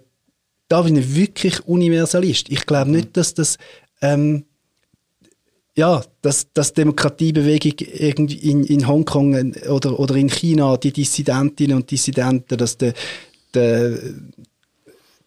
da 0.68 0.82
bin 0.82 0.96
ich 0.96 1.14
wirklich 1.14 1.66
Universalist. 1.66 2.48
Ich 2.48 2.66
glaube 2.66 2.90
nicht, 2.90 3.16
dass 3.16 3.34
das, 3.34 3.58
ähm, 4.00 4.44
ja, 5.74 6.02
dass, 6.20 6.52
dass 6.52 6.72
Demokratiebewegung 6.72 7.74
irgendwie 7.78 8.50
in, 8.50 8.64
in 8.64 8.86
Hongkong 8.86 9.54
oder, 9.68 9.98
oder 9.98 10.14
in 10.16 10.28
China, 10.28 10.76
die 10.76 10.92
Dissidentinnen 10.92 11.76
und 11.76 11.90
Dissidenten, 11.90 12.56
dass 12.58 12.76
der, 12.76 12.94
der 13.54 13.98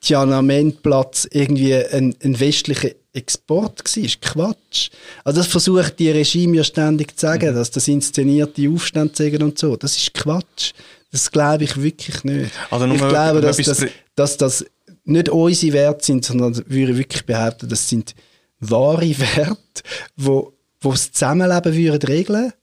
Tiananmen-Platz 0.02 1.28
irgendwie 1.32 1.74
ein, 1.74 2.16
ein 2.24 2.40
westlicher 2.40 2.92
Export 3.14 3.84
war. 3.84 4.10
Quatsch. 4.22 4.90
Also 5.24 5.40
das 5.40 5.48
versucht 5.48 5.98
die 5.98 6.12
Regime 6.12 6.58
ja 6.58 6.64
ständig 6.64 7.18
zu 7.18 7.26
sagen, 7.26 7.56
dass 7.56 7.72
das 7.72 7.88
inszenierte 7.88 8.70
Aufstände 8.70 9.44
und 9.44 9.58
so. 9.58 9.76
Das 9.76 9.98
ist 9.98 10.14
Quatsch. 10.14 10.74
Das 11.15 11.32
glaube 11.32 11.63
ich 11.63 11.82
wirklich 11.82 12.23
nicht. 12.23 12.51
Also 12.69 12.86
ich 12.88 12.97
glaube, 12.97 13.41
dass 13.41 13.58
das, 13.58 13.86
dass 14.15 14.38
das 14.38 14.65
nicht 15.06 15.30
unsere 15.30 15.73
Werte 15.73 16.06
sind, 16.06 16.25
sondern 16.25 16.56
würde 16.67 16.91
ich 16.91 16.97
wirklich 16.97 17.25
behaupten, 17.25 17.69
das 17.69 17.88
sind 17.88 18.15
wahre 18.60 19.17
Werte, 19.17 19.84
wo, 20.17 20.54
wo 20.82 20.91
das 20.91 21.12
Zusammenleben 21.12 21.73
würden 21.73 22.08
regeln 22.08 22.54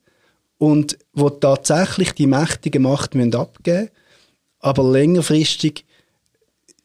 und 0.57 0.97
wo 1.13 1.29
tatsächlich 1.29 2.11
die 2.11 2.27
mächtige 2.27 2.79
Macht 2.79 3.15
müssen 3.15 3.35
abgeben 3.35 3.89
aber 4.63 4.89
längerfristig 4.89 5.85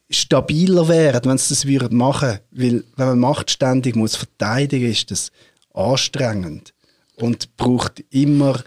stabiler 0.09 0.87
wären, 0.87 1.23
wenn 1.23 1.37
sie 1.37 1.53
das 1.53 1.65
würden 1.65 1.97
machen. 1.97 2.39
Weil, 2.51 2.83
wenn 2.97 3.07
man 3.07 3.19
Macht 3.19 3.49
ständig 3.49 3.95
muss 3.95 4.15
verteidigen, 4.15 4.91
ist 4.91 5.09
das 5.11 5.31
anstrengend 5.73 6.73
und 7.15 7.55
braucht 7.57 8.03
immer 8.09 8.61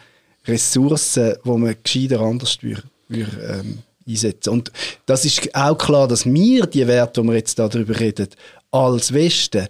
Ressourcen, 0.46 1.36
wo 1.44 1.58
man 1.58 1.76
gescheiter 1.82 2.20
anders 2.20 2.62
würde, 2.62 2.84
würde, 3.12 3.62
ähm, 3.62 3.78
einsetzen. 4.08 4.50
Und 4.50 4.72
das 5.06 5.24
ist 5.24 5.54
auch 5.54 5.76
klar, 5.78 6.08
dass 6.08 6.26
wir 6.26 6.66
die 6.66 6.86
Werte, 6.86 7.22
die 7.22 7.28
wir 7.28 7.34
jetzt 7.34 7.58
darüber 7.58 7.98
reden, 7.98 8.28
als 8.70 9.12
Westen 9.12 9.66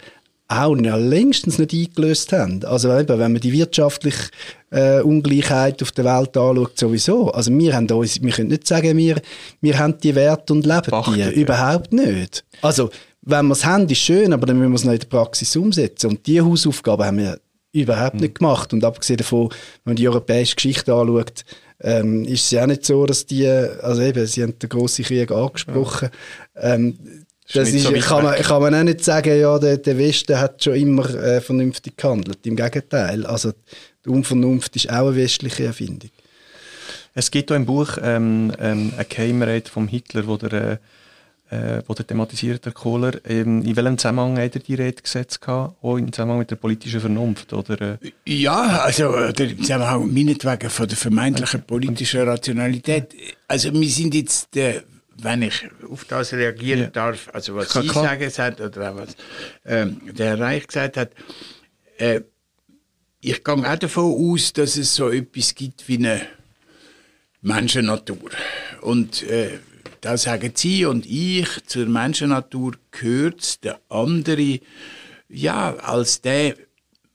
auch 0.49 0.75
noch 0.75 0.99
längstens 0.99 1.59
nicht 1.59 1.73
eingelöst 1.73 2.33
haben. 2.33 2.65
Also 2.65 2.97
eben, 2.97 3.19
wenn 3.19 3.33
man 3.33 3.41
die 3.41 3.53
wirtschaftliche 3.53 4.29
äh, 4.71 5.01
Ungleichheit 5.01 5.83
auf 5.83 5.93
der 5.93 6.05
Welt 6.05 6.37
anschaut, 6.37 6.79
sowieso. 6.79 7.31
Also 7.31 7.57
wir 7.57 7.75
haben 7.75 7.91
uns, 7.91 8.23
wir 8.23 8.33
können 8.33 8.49
nicht 8.49 8.67
sagen, 8.67 8.97
wir, 8.97 9.21
wir 9.61 9.79
haben 9.79 9.99
die 9.99 10.15
Werte 10.15 10.53
und 10.53 10.67
leben 10.67 10.83
Beachtet, 10.91 11.15
die. 11.15 11.21
ja. 11.21 11.31
Überhaupt 11.31 11.93
nicht. 11.93 12.45
Also, 12.61 12.91
wenn 13.23 13.47
wir 13.47 13.53
es 13.53 13.65
haben, 13.65 13.89
ist 13.89 13.99
schön, 13.99 14.33
aber 14.33 14.47
dann 14.47 14.59
müssen 14.59 14.73
wir 14.73 14.77
es 14.77 14.85
noch 14.85 14.93
in 14.93 14.99
der 14.99 15.07
Praxis 15.07 15.55
umsetzen. 15.57 16.11
Und 16.11 16.27
diese 16.27 16.45
Hausaufgaben 16.45 17.07
haben 17.07 17.19
wir 17.19 17.39
überhaupt 17.73 18.21
nicht 18.21 18.39
gemacht. 18.39 18.73
Und 18.73 18.85
abgesehen 18.85 19.19
davon, 19.19 19.49
wenn 19.85 19.93
man 19.93 19.97
die 19.97 20.09
europäische 20.09 20.57
Geschichte 20.57 20.93
anschaut, 20.93 21.45
ähm, 21.83 22.25
ist 22.25 22.45
es 22.45 22.51
ja 22.53 22.63
auch 22.63 22.67
nicht 22.67 22.85
so, 22.85 23.05
dass 23.07 23.27
die, 23.27 23.47
also 23.49 24.03
eben, 24.03 24.27
sie 24.27 24.43
haben 24.43 24.59
den 24.59 24.69
grossen 24.69 25.05
Krieg 25.05 25.31
angesprochen. 25.31 26.11
Ähm, 26.57 26.99
das 27.53 27.69
ist, 27.71 27.85
so 27.85 27.93
kann, 27.93 28.25
man, 28.25 28.35
kann 28.37 28.63
man 28.63 28.75
auch 28.75 28.83
nicht 28.83 29.05
sagen, 29.05 29.39
ja, 29.39 29.59
der, 29.59 29.77
der 29.77 29.99
Westen 29.99 30.39
hat 30.39 30.63
schon 30.63 30.75
immer 30.75 31.09
äh, 31.15 31.41
vernünftig 31.41 31.97
gehandelt. 31.97 32.47
Im 32.47 32.57
Gegenteil. 32.57 33.27
Also, 33.27 33.53
die 34.05 34.09
Unvernunft 34.09 34.75
ist 34.77 34.89
auch 34.89 35.09
eine 35.09 35.17
westliche 35.17 35.65
Erfindung. 35.65 36.11
Es 37.15 37.31
gibt 37.31 37.53
auch 37.53 37.57
im 37.57 37.67
Buch 37.67 37.99
ähm, 38.03 38.53
ähm, 38.59 38.93
eine 38.97 39.05
Geheimrede 39.05 39.69
vom 39.69 39.87
Hitler, 39.87 40.27
wo 40.27 40.37
der, 40.39 40.81
äh, 41.53 41.83
wo 41.87 41.93
der 41.95 42.07
thematisiert, 42.07 42.65
der 42.65 42.73
Kohler. 42.73 43.13
Ähm, 43.29 43.63
in 43.63 43.77
welchem 43.77 43.99
Zusammenhang 43.99 44.39
hat 44.39 44.55
er 44.57 44.61
die 44.63 44.75
Rede 44.75 45.03
gesetzt? 45.03 45.41
gehabt? 45.41 45.77
Auch 45.83 45.97
im 45.99 46.11
Zusammenhang 46.13 46.39
mit 46.39 46.51
der 46.51 46.57
politischen 46.57 47.01
Vernunft? 47.01 47.53
Oder, 47.53 47.81
äh, 47.81 47.99
Ja, 48.25 48.81
also 48.81 49.15
äh, 49.15 49.33
der 49.33 49.57
Zusammenhang 49.59 50.13
meinetwegen 50.13 50.71
von 50.71 50.89
der 50.89 50.97
vermeintlichen 50.97 51.63
politischen 51.63 52.23
Rationalität. 52.23 53.15
Also 53.49 53.73
wir 53.73 53.89
sind 53.89 54.15
jetzt, 54.15 54.57
äh, 54.57 54.81
wenn 55.19 55.43
ich 55.43 55.69
auf 55.91 56.05
das 56.07 56.33
reagieren 56.33 56.81
Ja. 56.85 56.87
darf, 56.91 57.29
also 57.35 57.55
was 57.57 57.73
Sie 57.73 57.87
klar. 57.87 58.05
sagen 58.05 58.31
hat 58.39 58.61
oder 58.61 58.93
auch 58.93 58.97
was 58.97 59.17
ähm, 59.67 60.01
der 60.13 60.27
Herr 60.29 60.41
Reich 60.41 60.67
gesagt 60.67 60.97
hat, 60.97 61.11
äh, 61.99 62.21
ich 63.21 63.45
gehe 63.45 63.55
auch 63.55 63.77
davon 63.77 64.33
aus, 64.33 64.53
dass 64.55 64.77
es 64.77 64.95
so 64.95 65.11
etwas 65.11 65.55
gibt 65.55 65.87
wie 65.87 65.99
eine 65.99 66.23
Menschennatur. 67.43 68.31
Und 68.81 69.23
äh, 69.25 69.59
da 70.03 70.19
sagen 70.19 70.53
Sie 70.55 70.85
und 70.85 71.07
ich, 71.07 71.49
zur 71.67 71.87
Menschennatur 71.87 72.73
gehört 72.91 73.65
der 73.65 73.81
andere, 73.89 74.61
ja, 75.29 75.77
als 75.77 76.21
der, 76.21 76.57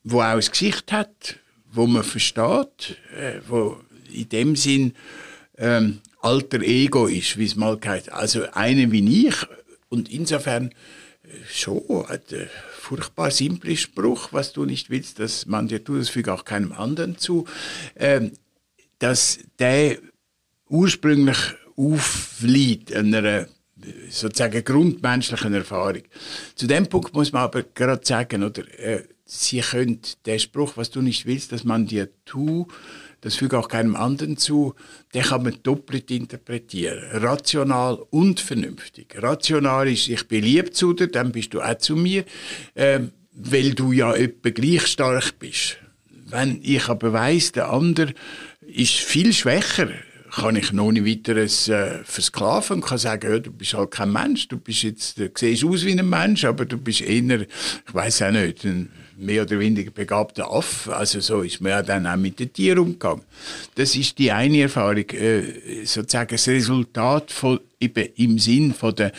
wo 0.04 0.22
auch 0.22 0.36
das 0.36 0.50
Gesicht 0.50 0.92
hat, 0.92 1.38
wo 1.70 1.86
man 1.86 2.04
versteht, 2.04 2.98
äh, 3.14 3.42
wo 3.48 3.78
in 4.12 4.30
dem 4.30 4.56
Sinn 4.56 4.94
ähm, 5.58 6.00
alter 6.22 6.62
Ego 6.62 7.08
ist, 7.08 7.38
wie 7.38 7.46
es 7.46 7.58
mal 7.58 7.78
heißt. 7.84 8.12
Also 8.12 8.50
eine 8.54 8.90
wie 8.92 9.28
ich. 9.28 9.36
Und 9.90 10.10
insofern 10.10 10.70
äh, 10.70 11.28
schon 11.54 11.84
ein 12.08 12.22
furchtbar 12.80 13.32
simpler 13.32 13.76
Spruch, 13.76 14.30
was 14.32 14.54
du 14.54 14.64
nicht 14.64 14.90
willst, 14.90 15.20
dass 15.20 15.46
man 15.46 15.68
dir 15.68 15.84
tut, 15.84 16.00
das 16.00 16.10
füge 16.10 16.34
auch 16.34 16.46
keinem 16.46 16.72
anderen 16.72 17.18
zu. 17.18 17.46
Ähm, 17.98 18.32
dass 19.00 19.40
der 19.60 19.98
ursprünglich 20.70 21.38
aufliegt 21.78 22.94
einer 22.94 23.24
äh, 23.24 23.46
sozusagen 24.10 24.64
grundmenschlichen 24.64 25.54
Erfahrung. 25.54 26.04
Zu 26.56 26.68
dem 26.68 26.88
Punkt 26.88 27.14
muss 27.14 27.32
man 27.32 27.44
aber 27.44 27.64
gerade 27.64 28.06
sagen, 28.06 28.44
oder 28.44 28.64
äh, 28.80 29.04
Sie 29.30 29.60
können 29.60 30.00
den 30.26 30.40
Spruch, 30.40 30.78
was 30.78 30.90
du 30.90 31.02
nicht 31.02 31.26
willst, 31.26 31.52
dass 31.52 31.66
man 31.66 31.86
dir 31.86 32.10
tu, 32.24 32.68
das 33.20 33.36
füge 33.36 33.60
auch 33.60 33.68
keinem 33.68 33.96
anderen 33.98 34.38
zu, 34.38 34.74
den 35.14 35.24
kann 35.24 35.44
man 35.44 35.58
doppelt 35.64 36.10
interpretieren. 36.12 37.00
Rational 37.12 37.96
und 38.10 38.40
vernünftig. 38.40 39.16
Rational 39.18 39.90
ist, 39.90 40.08
ich 40.08 40.28
bin 40.30 40.44
lieb 40.44 40.74
zu 40.74 40.94
dir, 40.94 41.08
dann 41.08 41.34
bist 41.34 41.54
du 41.54 41.62
auch 41.62 41.78
zu 41.78 41.98
mir, 41.98 42.24
ähm, 42.76 43.12
weil 43.34 43.74
du 43.74 43.92
ja 43.92 44.14
etwa 44.14 44.50
gleich 44.50 44.88
stark 44.88 45.40
bist. 45.40 45.78
Wenn 46.10 46.62
ich 46.64 46.88
aber 46.88 47.12
weiss, 47.12 47.52
der 47.52 47.70
andere 47.70 48.14
ist 48.62 48.94
viel 48.94 49.34
schwächer, 49.34 49.90
kann 50.38 50.56
ich 50.56 50.72
noch 50.72 50.92
nicht 50.92 51.06
weiteres 51.06 51.68
äh, 51.68 52.04
versklaven 52.04 52.78
und 52.78 52.86
kann 52.86 52.98
sagen, 52.98 53.32
ja, 53.32 53.40
du 53.40 53.52
bist 53.52 53.74
halt 53.74 53.92
kein 53.92 54.12
Mensch, 54.12 54.48
du 54.48 54.58
bist 54.58 54.84
jetzt, 54.84 55.18
du 55.18 55.30
siehst 55.36 55.66
aus 55.66 55.84
wie 55.84 55.98
ein 55.98 56.08
Mensch, 56.08 56.46
aber 56.46 56.66
du 56.66 56.78
bist 56.78 57.02
eher, 57.02 57.42
ich 57.42 57.94
weiß 57.94 58.22
auch 58.22 58.32
nicht, 58.32 58.64
ein 58.64 58.90
mehr 59.18 59.42
oder 59.42 59.60
weniger 59.60 59.90
begabter 59.90 60.52
Affe. 60.52 60.96
Also 60.96 61.20
so 61.22 61.42
ist 61.42 61.60
man 61.60 61.72
ja 61.72 61.82
dann 61.82 62.06
auch 62.06 62.18
mit 62.18 62.40
den 62.40 62.54
Tieren 62.54 62.80
umgegangen. 62.80 63.24
Das 63.76 63.96
ist 63.96 64.20
die 64.20 64.32
eine 64.32 64.62
Erfahrung, 64.62 65.10
äh, 65.10 65.86
sozusagen 65.86 66.36
das 66.36 66.48
Resultat 66.48 67.32
von, 67.32 67.60
eben 67.80 68.08
im 68.16 68.38
Sinn 68.38 68.74
von 68.74 68.96
der 68.96 69.12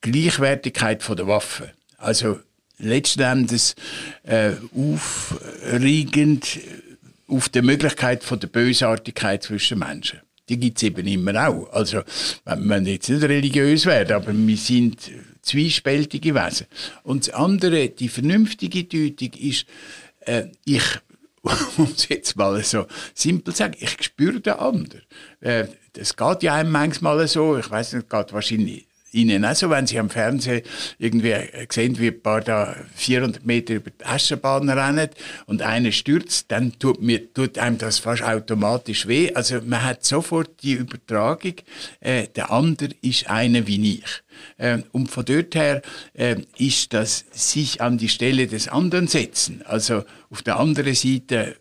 Gleichwertigkeit 0.00 1.02
von 1.02 1.16
der 1.16 1.28
Waffe. 1.28 1.70
Also 1.96 2.40
letzten 2.78 3.22
Endes 3.22 3.76
äh, 4.24 4.52
aufregend 4.74 6.58
auf 7.28 7.48
die 7.48 7.62
Möglichkeit 7.62 8.24
von 8.24 8.40
der 8.40 8.48
Bösartigkeit 8.48 9.44
zwischen 9.44 9.78
Menschen. 9.78 10.20
Die 10.48 10.58
gibt's 10.58 10.82
eben 10.82 11.06
immer 11.06 11.48
auch. 11.48 11.72
Also, 11.72 12.02
wenn 12.44 12.66
man 12.66 12.86
jetzt 12.86 13.08
nicht 13.08 13.22
religiös 13.22 13.86
wird, 13.86 14.12
aber 14.12 14.32
wir 14.32 14.56
sind 14.56 15.10
zwiespältige 15.42 16.34
Wesen. 16.34 16.66
Und 17.02 17.28
das 17.28 17.34
andere, 17.34 17.88
die 17.88 18.08
vernünftige 18.08 18.84
Deutung 18.84 19.32
ist, 19.40 19.66
äh, 20.20 20.44
ich 20.64 20.84
um 21.76 21.88
es 21.96 22.08
jetzt 22.08 22.36
mal 22.36 22.62
so 22.64 22.86
simpel 23.14 23.54
zu 23.54 23.58
sagen, 23.58 23.76
ich 23.78 24.02
spüre 24.02 24.40
den 24.40 24.54
anderen. 24.54 25.02
Äh, 25.40 25.66
das 25.92 26.16
geht 26.16 26.42
ja 26.42 26.54
einem 26.54 26.72
manchmal 26.72 27.26
so, 27.28 27.56
ich 27.56 27.70
weiß 27.70 27.94
nicht, 27.94 28.10
geht 28.10 28.32
wahrscheinlich 28.32 28.85
Ihnen 29.16 29.44
auch 29.44 29.54
so, 29.54 29.70
wenn 29.70 29.86
Sie 29.86 29.98
am 29.98 30.10
Fernsehen 30.10 30.62
irgendwie 30.98 31.34
sehen, 31.70 31.98
wie 31.98 32.08
ein 32.08 32.20
paar 32.20 32.40
da 32.40 32.76
400 32.94 33.44
Meter 33.44 33.74
über 33.74 33.90
die 33.90 34.04
Aschenbahn 34.04 34.68
rennen 34.68 35.08
und 35.46 35.62
einer 35.62 35.92
stürzt, 35.92 36.52
dann 36.52 36.78
tut, 36.78 37.00
mir, 37.00 37.32
tut 37.32 37.58
einem 37.58 37.78
das 37.78 37.98
fast 37.98 38.22
automatisch 38.22 39.06
weh. 39.08 39.32
Also 39.34 39.60
man 39.64 39.82
hat 39.82 40.04
sofort 40.04 40.62
die 40.62 40.74
Übertragung, 40.74 41.54
äh, 42.00 42.26
der 42.28 42.50
andere 42.50 42.90
ist 43.02 43.28
einer 43.28 43.66
wie 43.66 43.94
ich. 43.94 44.22
Äh, 44.58 44.78
und 44.92 45.10
von 45.10 45.24
dort 45.24 45.54
her 45.54 45.82
äh, 46.14 46.36
ist 46.58 46.92
das 46.92 47.24
sich 47.32 47.80
an 47.80 47.98
die 47.98 48.08
Stelle 48.08 48.46
des 48.46 48.68
anderen 48.68 49.08
setzen. 49.08 49.62
Also 49.64 50.04
auf 50.30 50.42
der 50.42 50.58
anderen 50.58 50.94
Seite 50.94 51.56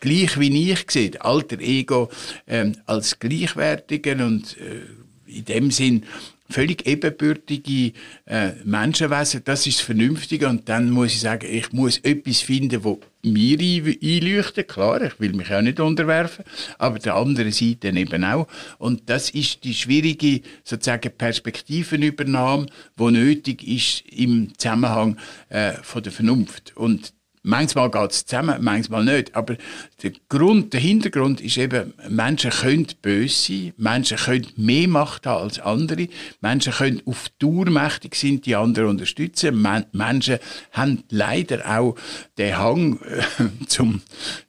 gleich 0.00 0.38
wie 0.38 0.70
ich 0.72 0.90
sehe, 0.90 1.20
alter 1.20 1.60
Ego 1.60 2.10
äh, 2.46 2.72
als 2.86 3.18
gleichwertigen 3.18 4.20
und 4.20 4.56
äh, 4.58 4.82
in 5.26 5.44
dem 5.44 5.70
Sinn 5.70 6.04
völlig 6.48 6.86
ebenbürtige 6.86 7.92
äh, 8.26 8.52
Menschenwesen, 8.64 9.42
das 9.44 9.66
ist 9.66 9.78
das 9.78 9.86
Vernünftige. 9.86 10.48
Und 10.48 10.68
dann 10.68 10.90
muss 10.90 11.12
ich 11.12 11.20
sagen, 11.20 11.46
ich 11.50 11.72
muss 11.72 11.98
etwas 11.98 12.40
finden, 12.40 12.84
wo 12.84 13.00
mir 13.22 13.58
einleuchtet, 13.58 14.68
klar, 14.68 15.00
ich 15.02 15.18
will 15.18 15.32
mich 15.32 15.52
auch 15.52 15.62
nicht 15.62 15.80
unterwerfen, 15.80 16.44
aber 16.78 16.98
der 16.98 17.14
anderen 17.14 17.52
Seite 17.52 17.88
eben 17.88 18.24
auch. 18.24 18.46
Und 18.78 19.08
das 19.08 19.30
ist 19.30 19.64
die 19.64 19.74
schwierige 19.74 20.42
sozusagen 20.62 21.10
Perspektivenübernahme, 21.16 22.66
wo 22.96 23.10
nötig 23.10 23.66
ist 23.66 24.04
im 24.10 24.52
Zusammenhang 24.58 25.16
äh, 25.48 25.72
von 25.82 26.02
der 26.02 26.12
Vernunft. 26.12 26.76
Und 26.76 27.14
Manchmal 27.46 27.90
geht 27.90 28.10
es 28.10 28.24
zusammen, 28.24 28.56
manchmal 28.64 29.04
nicht. 29.04 29.36
Aber 29.36 29.56
der 30.02 30.12
Grund, 30.30 30.72
der 30.72 30.80
Hintergrund 30.80 31.42
ist 31.42 31.58
eben, 31.58 31.92
Menschen 32.08 32.50
können 32.50 32.86
böse 33.02 33.34
sein, 33.34 33.72
Menschen 33.76 34.16
können 34.16 34.46
mehr 34.56 34.88
Macht 34.88 35.26
haben 35.26 35.42
als 35.42 35.58
andere, 35.60 36.08
Menschen 36.40 36.72
können 36.72 37.02
auf 37.04 37.28
Tour 37.38 37.68
mächtig 37.68 38.14
sein, 38.14 38.40
die 38.40 38.56
anderen 38.56 38.88
unterstützen. 38.88 39.60
Menschen 39.92 40.38
haben 40.72 41.04
leider 41.10 41.78
auch 41.78 41.96
den 42.38 42.56
Hang 42.56 42.98
zum 43.68 44.00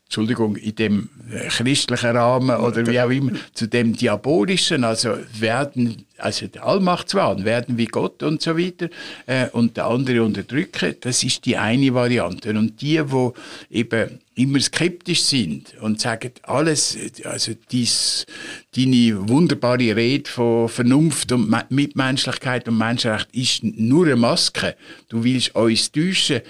Entschuldigung, 0.06 0.56
in 0.56 0.76
dem 0.76 1.10
äh, 1.32 1.48
christlichen 1.48 2.16
Rahmen 2.16 2.56
oder 2.58 2.86
wie 2.86 3.00
auch 3.02 3.10
immer, 3.10 3.32
zu 3.54 3.68
dem 3.68 3.96
Diabolischen, 3.96 4.84
also 4.84 5.18
werden, 5.40 6.06
also 6.20 6.46
der 6.46 6.64
Allmachtswahn, 6.64 7.44
werden 7.44 7.80
wie 7.80 7.88
Gott 7.88 8.22
und 8.22 8.40
so 8.40 8.56
weiter, 8.56 8.90
äh, 9.26 9.50
und 9.50 9.78
der 9.78 9.88
andere 9.88 10.24
unterdrücken, 10.24 10.96
das 11.02 11.24
ist 11.24 11.46
die 11.46 11.58
eine 11.58 11.92
Variante. 11.94 12.52
Und 12.52 12.82
die, 12.82 13.02
wo 13.12 13.34
eben 13.72 14.20
immer 14.36 14.60
skeptisch 14.60 15.24
sind 15.24 15.74
und 15.82 16.00
sagen, 16.00 16.32
alles, 16.44 16.98
also 17.24 17.54
dies, 17.72 18.28
deine 18.76 19.28
wunderbare 19.28 19.96
Rede 19.96 20.30
von 20.30 20.70
Vernunft 20.70 21.32
und 21.32 21.52
Mitmenschlichkeit 21.72 22.68
und 22.68 22.78
Menschenrecht 22.78 23.30
ist 23.34 23.64
nur 23.64 24.06
eine 24.06 24.16
Maske, 24.16 24.76
du 25.10 25.24
willst 25.24 25.56
uns 25.56 25.92
täuschen, 25.92 26.42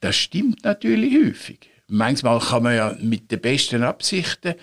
das 0.00 0.16
stimmt 0.16 0.64
natürlich 0.64 1.14
häufig 1.14 1.73
manchmal 1.88 2.40
kann 2.40 2.62
man 2.62 2.76
ja 2.76 2.96
mit 3.00 3.30
den 3.30 3.40
besten 3.40 3.82
Absichten 3.82 4.54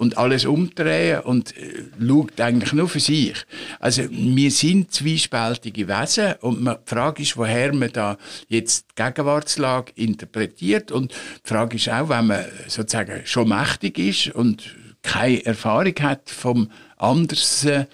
und 0.00 0.16
alles 0.16 0.46
umdrehen 0.46 1.20
und 1.20 1.54
äh, 1.58 1.84
schaut 2.00 2.40
eigentlich 2.40 2.72
nur 2.72 2.88
für 2.88 3.00
sich. 3.00 3.36
Also 3.80 4.04
wir 4.10 4.50
sind 4.50 4.92
zwiespältige 4.92 5.88
Wesen 5.88 6.36
und 6.40 6.64
die 6.64 6.74
Frage 6.86 7.22
ist, 7.22 7.36
woher 7.36 7.74
man 7.74 7.92
da 7.92 8.16
jetzt 8.48 8.86
die 8.90 9.02
Gegenwartslage 9.02 9.92
interpretiert 9.96 10.90
und 10.90 11.12
die 11.12 11.48
Frage 11.48 11.76
ist 11.76 11.90
auch, 11.90 12.08
wenn 12.08 12.28
man 12.28 12.46
sozusagen 12.66 13.20
schon 13.26 13.50
mächtig 13.50 13.98
ist 13.98 14.34
und 14.34 14.74
keine 15.02 15.44
Erfahrung 15.44 15.94
hat 16.00 16.30
vom 16.30 16.70
anders 16.96 17.66
äh, 17.66 17.84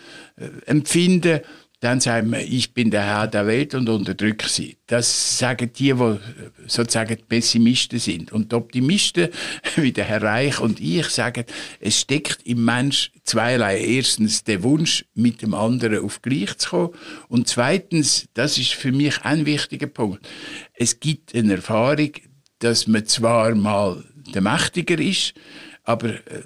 empfinden, 0.67 1.41
dann 1.87 2.01
sagen 2.01 2.33
wir, 2.33 2.41
ich 2.41 2.75
bin 2.75 2.91
der 2.91 3.05
Herr 3.05 3.29
der 3.29 3.47
Welt 3.47 3.73
und 3.77 3.89
unterdrücke 3.89 4.49
sie. 4.49 4.77
Das 4.89 5.39
sagen 5.39 5.71
die, 5.73 5.93
die 5.93 6.17
sozusagen 6.67 7.17
Pessimisten 7.29 8.01
sind. 8.01 8.33
Und 8.33 8.51
die 8.51 8.57
Optimisten, 8.57 9.29
wie 9.77 9.93
der 9.93 10.05
Herr 10.05 10.21
Reich 10.21 10.59
und 10.59 10.81
ich, 10.81 11.07
sagen, 11.11 11.45
es 11.79 12.01
steckt 12.01 12.45
im 12.45 12.65
Mensch 12.65 13.13
zweierlei. 13.23 13.79
Erstens 13.79 14.43
der 14.43 14.65
Wunsch, 14.65 15.05
mit 15.15 15.43
dem 15.43 15.55
anderen 15.55 16.05
auf 16.05 16.23
gleich 16.23 16.59
zu 16.59 16.71
kommen. 16.71 16.95
Und 17.29 17.47
zweitens, 17.47 18.27
das 18.35 18.59
ist 18.59 18.73
für 18.73 18.91
mich 18.91 19.23
ein 19.23 19.47
wichtiger 19.47 19.87
Punkt, 19.87 20.27
es 20.75 20.99
gibt 20.99 21.37
eine 21.37 21.55
Erfahrung, 21.55 22.11
dass 22.59 22.89
man 22.89 23.07
zwar 23.07 23.55
mal 23.55 24.03
der 24.35 24.43
Mächtiger 24.43 24.99
ist, 24.99 25.35
aber 25.85 26.09
äh, 26.09 26.43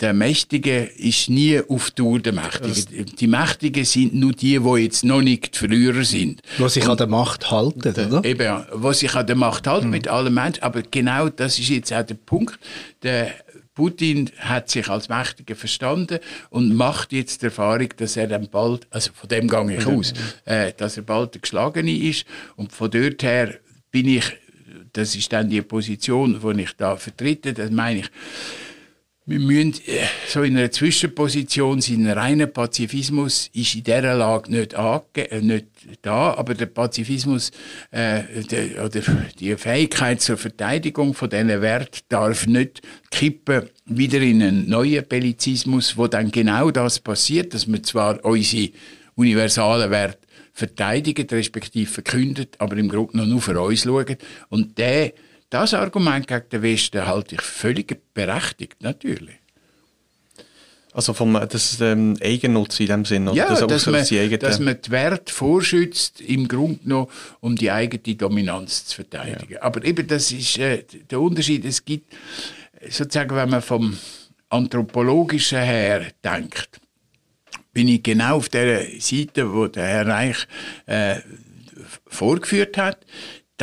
der 0.00 0.12
Mächtige 0.12 0.84
ist 0.84 1.28
nie 1.28 1.60
auf 1.68 1.90
Tour 1.90 2.18
der 2.18 2.32
Mächtige. 2.32 3.04
Die 3.04 3.26
Mächtigen 3.26 3.84
sind 3.84 4.14
nur 4.14 4.32
die, 4.32 4.58
die 4.58 4.82
jetzt 4.82 5.04
noch 5.04 5.22
nicht 5.22 5.56
früher 5.56 6.04
sind. 6.04 6.42
Die 6.58 6.68
sich 6.68 6.84
Und, 6.84 6.90
an 6.90 6.96
der 6.96 7.06
Macht 7.06 7.50
halten, 7.50 7.88
oder? 7.88 8.24
Eben, 8.24 8.64
die 8.82 8.94
sich 8.94 9.14
an 9.14 9.26
der 9.26 9.36
Macht 9.36 9.66
halten 9.66 9.86
mhm. 9.86 9.92
mit 9.92 10.08
allen 10.08 10.34
Menschen. 10.34 10.62
Aber 10.62 10.82
genau 10.82 11.28
das 11.28 11.58
ist 11.58 11.68
jetzt 11.68 11.92
auch 11.92 12.02
der 12.02 12.14
Punkt. 12.14 12.58
Der 13.02 13.32
Putin 13.74 14.30
hat 14.38 14.70
sich 14.70 14.88
als 14.88 15.08
Mächtiger 15.08 15.56
verstanden 15.56 16.20
und 16.50 16.74
macht 16.74 17.12
jetzt 17.12 17.42
die 17.42 17.46
Erfahrung, 17.46 17.88
dass 17.96 18.16
er 18.16 18.28
dann 18.28 18.48
bald, 18.48 18.86
also 18.90 19.10
von 19.12 19.28
dem 19.28 19.48
gehe 19.48 19.78
ich 19.78 19.86
aus, 19.86 20.12
äh, 20.44 20.72
dass 20.76 20.96
er 20.96 21.02
bald 21.02 21.34
der 21.34 21.40
Geschlagene 21.40 21.96
ist. 21.96 22.24
Und 22.56 22.72
von 22.72 22.90
dort 22.90 23.22
her 23.22 23.54
bin 23.90 24.08
ich, 24.08 24.24
das 24.92 25.16
ist 25.16 25.32
dann 25.32 25.50
die 25.50 25.62
Position, 25.62 26.40
die 26.40 26.62
ich 26.62 26.76
da 26.76 26.96
vertrete, 26.96 27.52
das 27.52 27.70
meine 27.70 28.00
ich, 28.00 28.10
wir 29.26 29.38
müssen 29.38 29.74
äh, 29.86 30.04
so 30.28 30.42
in 30.42 30.56
einer 30.56 30.70
Zwischenposition 30.70 31.80
sein. 31.80 32.06
Reiner 32.06 32.46
Pazifismus 32.46 33.48
ist 33.54 33.74
in 33.74 33.84
dieser 33.84 34.14
Lage 34.14 34.50
nicht, 34.50 34.74
äh, 34.74 35.40
nicht 35.40 35.66
da, 36.02 36.34
aber 36.34 36.54
der 36.54 36.66
Pazifismus 36.66 37.50
äh, 37.90 38.22
der, 38.50 38.84
oder 38.84 39.00
die 39.38 39.56
Fähigkeit 39.56 40.20
zur 40.20 40.36
Verteidigung 40.36 41.14
von 41.14 41.30
diesen 41.30 41.62
Wert 41.62 42.04
darf 42.10 42.46
nicht 42.46 42.82
kippen 43.10 43.70
wieder 43.86 44.20
in 44.20 44.42
einen 44.42 44.68
neuen 44.68 45.06
Bellizismus, 45.06 45.96
wo 45.96 46.06
dann 46.06 46.30
genau 46.30 46.70
das 46.70 47.00
passiert, 47.00 47.54
dass 47.54 47.66
wir 47.66 47.82
zwar 47.82 48.22
unsere 48.24 48.70
universalen 49.14 49.90
Werte 49.90 50.18
verteidigen, 50.52 51.26
respektive 51.30 51.90
verkündet, 51.90 52.56
aber 52.58 52.76
im 52.76 52.88
Grunde 52.88 53.26
nur 53.26 53.40
für 53.40 53.58
uns 53.60 53.82
schauen. 53.82 54.16
Und 54.50 54.78
der 54.78 55.12
das 55.54 55.72
Argument 55.72 56.26
gegen 56.26 56.48
den 56.50 56.62
Westen 56.62 57.06
halte 57.06 57.36
ich 57.36 57.40
völlig 57.40 57.96
berechtigt, 58.12 58.82
natürlich. 58.82 59.36
Also 60.92 61.12
vom 61.12 61.32
das 61.34 61.80
ähm, 61.80 62.16
Eigennutz 62.20 62.80
in 62.80 62.86
dem 62.86 63.04
Sinne, 63.04 63.32
ja, 63.34 63.48
das 63.48 63.64
dass, 63.66 63.86
man, 63.86 64.04
die 64.04 64.36
dass 64.36 64.58
man 64.58 64.80
die 64.80 64.90
Werte 64.90 65.32
vorschützt, 65.32 66.20
im 66.20 66.48
Grunde 66.48 66.80
genommen, 66.82 67.08
um 67.38 67.54
die 67.54 67.70
eigene 67.70 68.16
Dominanz 68.16 68.86
zu 68.86 68.96
verteidigen. 68.96 69.54
Ja. 69.54 69.62
Aber 69.62 69.84
eben, 69.84 70.06
das 70.08 70.32
ist 70.32 70.58
äh, 70.58 70.82
der 71.08 71.20
Unterschied. 71.20 71.64
Es 71.64 71.84
gibt, 71.84 72.12
sozusagen, 72.88 73.34
wenn 73.36 73.50
man 73.50 73.62
vom 73.62 73.96
Anthropologischen 74.48 75.60
her 75.60 76.06
denkt, 76.24 76.80
bin 77.72 77.86
ich 77.88 78.02
genau 78.02 78.38
auf 78.38 78.48
der 78.48 78.86
Seite, 79.00 79.52
wo 79.52 79.68
der 79.68 79.86
Herr 79.86 80.06
Reich 80.06 80.48
äh, 80.86 81.16
vorgeführt 82.08 82.76
hat. 82.76 82.98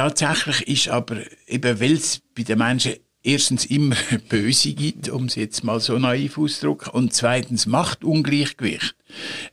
Tatsächlich 0.01 0.67
ist 0.67 0.89
aber 0.89 1.17
eben, 1.45 1.79
weil 1.79 1.91
es 1.91 2.23
bei 2.35 2.41
den 2.41 2.57
Menschen 2.57 2.93
erstens 3.21 3.65
immer 3.65 3.95
Böse 4.29 4.73
gibt, 4.73 5.09
um 5.09 5.25
es 5.25 5.35
jetzt 5.35 5.63
mal 5.63 5.79
so 5.79 5.99
naiv 5.99 6.39
auszudrücken, 6.39 6.91
und 6.91 7.13
zweitens 7.13 7.67
Machtungleichgewicht, 7.67 8.95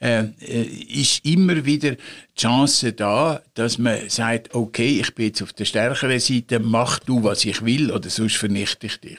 äh, 0.00 0.24
äh, 0.40 0.62
ist 0.62 1.22
immer 1.26 1.66
wieder 1.66 1.96
die 1.96 2.40
Chance 2.40 2.94
da, 2.94 3.42
dass 3.52 3.76
man 3.76 4.08
sagt, 4.08 4.54
okay, 4.54 5.00
ich 5.00 5.14
bin 5.14 5.26
jetzt 5.26 5.42
auf 5.42 5.52
der 5.52 5.66
stärkeren 5.66 6.18
Seite, 6.18 6.60
mach 6.60 6.98
du, 7.00 7.22
was 7.22 7.44
ich 7.44 7.62
will, 7.62 7.92
oder 7.92 8.08
sonst 8.08 8.36
vernichte 8.36 8.86
ich 8.86 9.00
dich. 9.00 9.18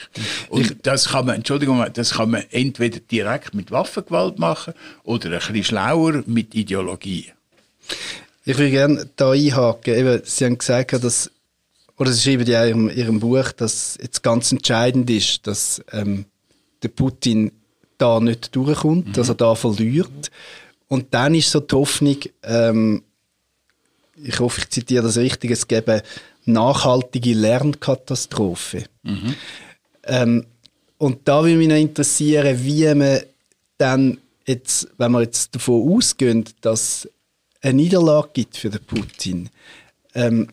Und 0.49 0.77
das 0.81 1.09
kann 1.09 1.27
man, 1.27 1.35
Entschuldigung, 1.35 1.85
das 1.93 2.15
kann 2.15 2.31
man 2.31 2.43
entweder 2.49 3.01
direkt 3.01 3.53
mit 3.53 3.69
Waffengewalt 3.69 4.39
machen 4.39 4.73
oder 5.03 5.29
ein 5.29 5.37
bisschen 5.37 5.63
schlauer 5.63 6.23
mit 6.25 6.55
Ideologie. 6.55 7.33
Ich 8.49 8.57
würde 8.57 8.71
gerne 8.71 9.07
da 9.15 9.29
einhaken. 9.29 9.93
Eben, 9.93 10.21
Sie 10.25 10.43
haben 10.43 10.57
gesagt, 10.57 10.91
dass, 11.03 11.29
oder 11.99 12.11
Sie 12.11 12.19
schreiben 12.19 12.47
ja 12.47 12.65
in 12.65 12.89
Ihrem, 12.89 13.19
Buch, 13.19 13.51
dass 13.51 13.95
jetzt 14.01 14.23
ganz 14.23 14.51
entscheidend 14.51 15.07
ist, 15.11 15.45
dass 15.45 15.83
ähm, 15.91 16.25
der 16.81 16.87
Putin 16.87 17.51
da 17.99 18.19
nicht 18.19 18.55
durchkommt, 18.55 19.09
mhm. 19.09 19.13
dass 19.13 19.29
er 19.29 19.35
da 19.35 19.53
verliert. 19.53 20.31
Und 20.87 21.13
dann 21.13 21.35
ist 21.35 21.51
so 21.51 21.59
die 21.59 21.75
Hoffnung, 21.75 22.17
ähm, 22.41 23.03
ich 24.15 24.39
hoffe, 24.39 24.61
ich 24.61 24.69
zitiere 24.71 25.03
das 25.03 25.17
richtig, 25.17 25.51
es 25.51 25.67
gäbe 25.67 26.01
nachhaltige 26.45 27.35
Lernkatastrophe. 27.35 28.85
Mhm. 29.03 29.35
Ähm, 30.05 30.45
und 30.97 31.27
da 31.27 31.43
würde 31.43 31.55
mich 31.55 31.67
noch 31.67 31.75
interessieren, 31.75 32.57
wie 32.63 32.95
man 32.95 33.19
dann 33.77 34.17
jetzt, 34.47 34.87
wenn 34.97 35.11
wir 35.11 35.21
jetzt 35.21 35.53
davon 35.53 35.95
ausgehen, 35.95 36.45
dass 36.61 37.07
eine 37.61 37.73
Niederlage 37.73 38.29
gibt 38.33 38.57
für 38.57 38.69
den 38.69 38.83
Putin, 38.85 39.49
ähm, 40.15 40.47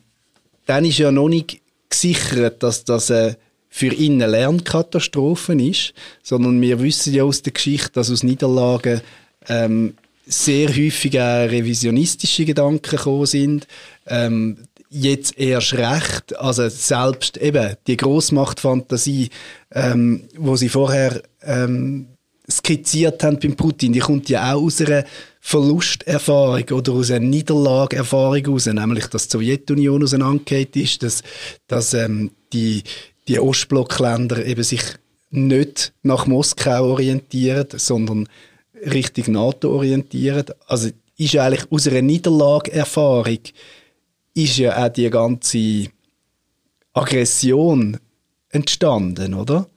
dann 0.66 0.84
ist 0.84 0.98
ja 0.98 1.12
noch 1.12 1.28
nicht 1.28 1.60
gesichert, 1.88 2.62
dass 2.62 2.84
das 2.84 3.10
eine 3.10 3.36
für 3.68 3.92
ihn 3.92 4.22
eine 4.22 4.30
Lernkatastrophe 4.30 5.52
ist, 5.54 5.92
sondern 6.22 6.60
wir 6.62 6.80
wissen 6.80 7.12
ja 7.12 7.24
aus 7.24 7.42
der 7.42 7.52
Geschichte, 7.52 7.92
dass 7.92 8.10
aus 8.10 8.22
Niederlagen 8.22 9.02
ähm, 9.48 9.94
sehr 10.24 10.68
häufig 10.68 11.20
auch 11.20 11.50
revisionistische 11.50 12.46
Gedanken 12.46 12.96
gekommen 12.96 13.26
sind. 13.26 13.66
Ähm, 14.06 14.58
jetzt 14.88 15.38
erst 15.38 15.74
recht, 15.74 16.38
also 16.38 16.68
selbst 16.70 17.36
eben 17.36 17.76
die 17.86 17.98
Großmachtfantasie, 17.98 19.28
ähm, 19.72 20.24
wo 20.36 20.56
sie 20.56 20.70
vorher 20.70 21.22
ähm, 21.42 22.08
skizziert 22.50 23.22
haben 23.22 23.38
beim 23.38 23.56
Putin, 23.56 23.92
die 23.92 24.00
kommt 24.00 24.28
ja 24.28 24.54
auch 24.54 24.62
aus 24.62 24.80
einer 24.80 25.04
Verlusterfahrung 25.40 26.64
oder 26.70 26.92
aus 26.92 27.10
einer 27.10 27.26
Niederlageerfahrung 27.26 28.44
heraus, 28.44 28.66
nämlich 28.66 29.06
dass 29.06 29.28
die 29.28 29.32
Sowjetunion 29.32 30.02
auseinandergeht 30.02 30.76
ist, 30.76 31.02
dass, 31.02 31.22
dass 31.66 31.94
ähm, 31.94 32.30
die, 32.52 32.82
die 33.28 33.38
Ostblockländer 33.38 34.44
eben 34.44 34.62
sich 34.62 34.82
nicht 35.30 35.92
nach 36.02 36.26
Moskau 36.26 36.90
orientieren, 36.90 37.66
sondern 37.76 38.28
Richtung 38.74 39.32
NATO 39.34 39.72
orientieren. 39.72 40.46
Also 40.66 40.90
ist 41.16 41.36
eigentlich 41.36 41.70
aus 41.70 41.88
einer 41.88 42.02
Niederlageerfahrung 42.02 43.38
ist 44.34 44.58
ja 44.58 44.84
auch 44.84 44.90
die 44.90 45.08
ganze 45.08 45.86
Aggression 46.92 47.98
entstanden, 48.50 49.34
oder? 49.34 49.68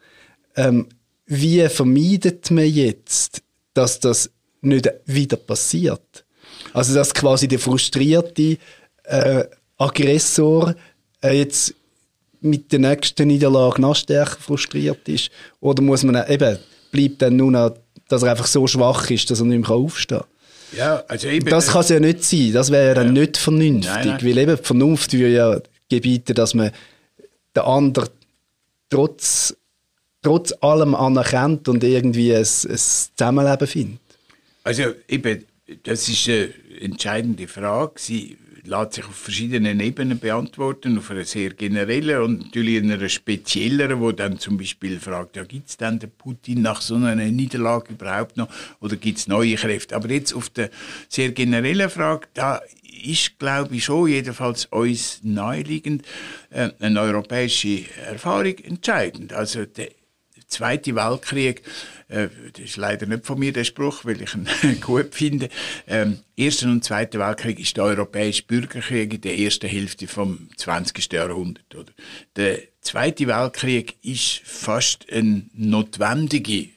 Ähm, 0.56 0.88
wie 1.30 1.68
vermeidet 1.70 2.50
man 2.52 2.66
jetzt, 2.66 3.42
dass 3.74 4.00
das 4.00 4.30
nicht 4.62 4.90
wieder 5.06 5.38
passiert? 5.38 6.26
Also 6.74 6.94
dass 6.94 7.14
quasi 7.14 7.48
der 7.48 7.60
frustrierte 7.60 8.58
äh, 9.04 9.46
Aggressor 9.78 10.76
äh, 11.24 11.38
jetzt 11.38 11.74
mit 12.42 12.72
der 12.72 12.80
nächsten 12.80 13.28
Niederlage 13.28 13.82
noch 13.82 13.96
stärker 13.96 14.40
frustriert 14.40 15.08
ist? 15.08 15.30
Oder 15.60 15.82
muss 15.84 16.04
man 16.04 16.28
eben, 16.28 16.58
bleibt 16.92 17.22
dann 17.22 17.36
nur 17.36 17.52
noch, 17.52 17.78
dass 18.08 18.24
er 18.24 18.32
einfach 18.32 18.48
so 18.48 18.66
schwach 18.66 19.10
ist, 19.12 19.30
dass 19.30 19.40
er 19.40 19.46
nicht 19.46 19.68
mehr 19.68 19.70
aufstehen 19.70 20.20
kann? 20.20 20.28
Ja, 20.78 21.04
also 21.08 21.28
eben, 21.28 21.50
das 21.50 21.68
kann 21.68 21.82
es 21.82 21.90
ja 21.90 22.00
nicht 22.00 22.24
sein. 22.24 22.54
Das 22.54 22.72
wäre 22.72 22.88
ja 22.90 22.94
dann 22.96 23.14
nicht 23.14 23.38
vernünftig. 23.38 23.92
Nein, 23.92 24.08
nein. 24.08 24.20
Weil 24.24 24.38
eben 24.38 24.56
die 24.58 24.64
Vernunft 24.64 25.14
würde 25.14 25.34
ja 25.34 25.60
gebieten, 25.90 26.34
dass 26.34 26.54
man 26.54 26.72
den 27.56 27.64
anderen 27.64 28.10
trotz, 28.90 29.56
trotz 30.22 30.54
allem 30.62 30.96
anerkennt 30.96 31.68
und 31.68 31.84
irgendwie 31.84 32.34
ein, 32.34 32.42
ein 32.42 32.78
Zusammenleben 32.78 33.68
findet. 33.68 34.00
Also 34.64 34.84
eben, 35.08 35.46
das 35.84 36.10
ist 36.10 36.28
eine 36.28 36.50
entscheidende 36.82 37.48
Frage. 37.48 37.94
Sie 37.98 38.38
lässt 38.70 38.94
sich 38.94 39.06
auf 39.06 39.16
verschiedenen 39.16 39.80
Ebenen 39.80 40.20
beantworten, 40.20 40.98
auf 40.98 41.10
einer 41.12 41.26
sehr 41.26 41.52
generellen 41.52 42.22
und 42.22 42.40
natürlich 42.46 42.82
einer 42.82 43.10
spezielleren, 43.10 44.00
wo 44.00 44.12
dann 44.12 44.40
zum 44.40 44.58
Beispiel 44.58 45.00
fragt, 45.00 45.36
ja, 45.36 45.44
gibt 45.44 45.70
es 45.70 45.78
denn 45.78 46.00
den 46.00 46.12
Putin 46.12 46.62
nach 46.62 46.82
so 46.82 46.96
einer 46.96 47.16
Niederlage 47.16 47.94
überhaupt 47.94 48.38
noch 48.38 48.50
oder 48.80 48.96
gibt 48.96 49.18
es 49.18 49.28
neue 49.28 49.56
Kräfte? 49.56 49.96
Aber 49.96 50.10
jetzt 50.10 50.34
auf 50.34 50.50
der 50.50 50.70
sehr 51.08 51.32
generellen 51.32 51.90
Frage, 51.90 52.28
da 52.34 52.62
ist, 53.04 53.40
glaube 53.40 53.76
ich, 53.76 53.86
schon 53.86 54.10
jedenfalls 54.10 54.66
uns 54.66 55.22
naheliegend 55.24 56.04
äh, 56.50 56.70
eine 56.80 57.02
europäische 57.02 57.86
Erfahrung 58.06 58.58
entscheidend. 58.58 59.34
Also 59.34 59.66
der 59.66 59.90
Zweite 60.50 60.96
Weltkrieg 60.96 61.64
äh, 62.10 62.28
das 62.54 62.66
ist 62.66 62.78
leider 62.78 63.06
nicht 63.06 63.26
von 63.26 63.40
mir 63.40 63.54
der 63.54 63.64
Spruch, 63.64 64.04
weil 64.04 64.22
ich 64.22 64.34
ihn 64.34 64.48
gut 64.82 65.14
finde. 65.14 65.50
Ähm, 65.88 66.20
Ersten 66.36 66.72
und 66.72 66.84
Zweiten 66.84 67.20
Weltkrieg 67.20 67.60
ist 67.60 67.78
der 67.78 67.86
europäische 67.86 68.44
Bürgerkrieg 68.44 69.14
in 69.14 69.22
der 69.22 69.38
ersten 69.38 69.70
Hälfte 69.70 70.08
vom 70.08 70.50
20. 70.58 71.14
Jahrhundert. 71.14 71.76
Oder? 71.76 71.92
Der 72.36 72.60
Zweite 72.82 73.28
Weltkrieg 73.28 73.96
ist 74.02 74.42
fast 74.44 75.12
eine 75.12 75.44
notwendige 75.54 76.70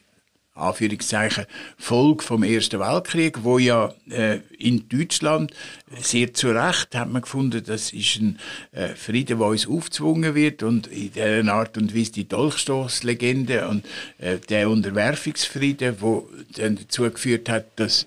Anführungszeichen, 0.62 1.46
Folge 1.76 2.22
vom 2.22 2.42
Ersten 2.42 2.80
Weltkrieg, 2.80 3.42
wo 3.42 3.58
ja 3.58 3.92
äh, 4.10 4.38
in 4.58 4.88
Deutschland 4.88 5.52
sehr 6.00 6.32
zu 6.32 6.48
Recht 6.48 6.94
hat 6.94 7.10
man 7.10 7.22
gefunden, 7.22 7.62
das 7.66 7.92
ist 7.92 8.16
ein 8.16 8.38
äh, 8.72 8.88
Frieden, 8.88 9.38
der 9.38 9.48
uns 9.48 9.66
aufgezwungen 9.66 10.34
wird 10.34 10.62
und 10.62 10.86
in 10.86 11.12
der 11.12 11.46
Art 11.48 11.76
und 11.76 11.94
Weise 11.96 12.12
die 12.12 12.28
Dolchstoßlegende 12.28 13.68
und 13.68 13.84
äh, 14.18 14.38
der 14.38 14.70
Unterwerfungsfrieden, 14.70 15.96
wo 16.00 16.28
dann 16.56 16.76
dazu 16.76 17.02
geführt 17.10 17.48
hat, 17.48 17.66
dass 17.76 18.06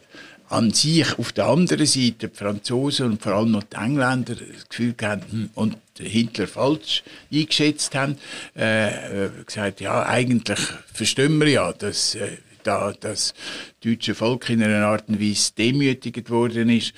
an 0.50 0.72
sich 0.72 1.18
auf 1.18 1.32
der 1.32 1.48
anderen 1.48 1.86
Seite 1.86 2.30
die 2.30 2.36
Franzosen 2.36 3.12
und 3.12 3.22
vor 3.22 3.34
allem 3.34 3.52
noch 3.52 3.63
die 3.63 3.76
Engländer 3.76 4.36
das 4.36 4.70
Gefühl 4.70 4.96
hatten 5.02 5.50
und 5.56 5.78
Hitler 5.98 6.48
falsch 6.48 7.04
eingeschätzt 7.32 7.96
haben, 7.96 8.18
äh, 8.56 9.26
äh, 9.26 9.30
gesagt, 9.46 9.82
ja, 9.82 10.06
eigentlich 10.06 10.60
verstehen 10.94 11.39
wir 11.39 11.50
ja, 11.50 11.74
dass 11.74 12.15
äh, 12.15 12.38
da 12.65 12.93
das 12.99 13.34
deutsche 13.84 14.15
Volk 14.15 14.49
in 14.49 14.63
einer 14.63 14.86
Art 14.86 15.08
und 15.10 15.21
Weise 15.21 15.54
demütigt 15.58 16.30
worden 16.30 16.69
ist, 16.69 16.93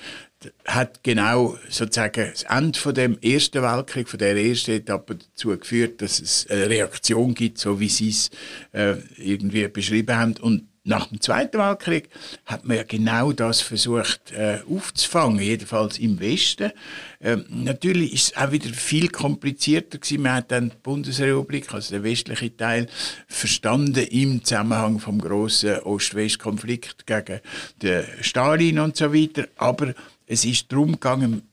hat 0.66 1.02
genau 1.02 1.56
sozusagen 1.68 2.30
das 2.30 2.44
Ende 2.44 2.78
von 2.78 2.94
dem 2.94 3.18
ersten 3.20 3.62
Weltkrieg, 3.62 4.08
von 4.08 4.18
der 4.18 4.36
ersten 4.36 4.72
Etappe 4.72 5.16
dazu 5.16 5.48
geführt, 5.58 6.00
dass 6.00 6.20
es 6.20 6.46
eine 6.48 6.70
Reaktion 6.70 7.34
gibt, 7.34 7.58
so 7.58 7.80
wie 7.80 7.88
Sie 7.88 8.10
es 8.10 8.30
äh, 8.72 8.96
irgendwie 9.16 9.66
beschrieben 9.66 10.16
haben. 10.16 10.36
Und 10.36 10.67
nach 10.88 11.06
dem 11.06 11.20
Zweiten 11.20 11.58
Weltkrieg 11.58 12.08
hat 12.46 12.64
man 12.64 12.78
ja 12.78 12.82
genau 12.82 13.32
das 13.32 13.60
versucht 13.60 14.32
äh, 14.32 14.60
aufzufangen, 14.68 15.38
jedenfalls 15.38 15.98
im 15.98 16.18
Westen. 16.18 16.72
Ähm, 17.20 17.44
natürlich 17.50 18.14
ist 18.14 18.32
es 18.32 18.36
auch 18.36 18.52
wieder 18.52 18.70
viel 18.70 19.08
komplizierter 19.08 19.98
gewesen. 19.98 20.22
Man 20.22 20.32
hat 20.32 20.50
dann 20.50 20.70
die 20.70 20.76
Bundesrepublik, 20.82 21.74
also 21.74 21.90
der 21.90 22.04
westliche 22.04 22.56
Teil, 22.56 22.86
verstanden 23.26 24.06
im 24.06 24.42
Zusammenhang 24.42 24.98
vom 24.98 25.20
großen 25.20 25.80
Ost-West-Konflikt 25.80 27.06
gegen 27.06 27.40
den 27.82 28.04
Stalin 28.22 28.78
und 28.78 28.96
so 28.96 29.12
weiter. 29.12 29.46
Aber 29.56 29.92
es 30.26 30.46
ist 30.46 30.72
darum 30.72 30.92
gegangen, 30.92 31.47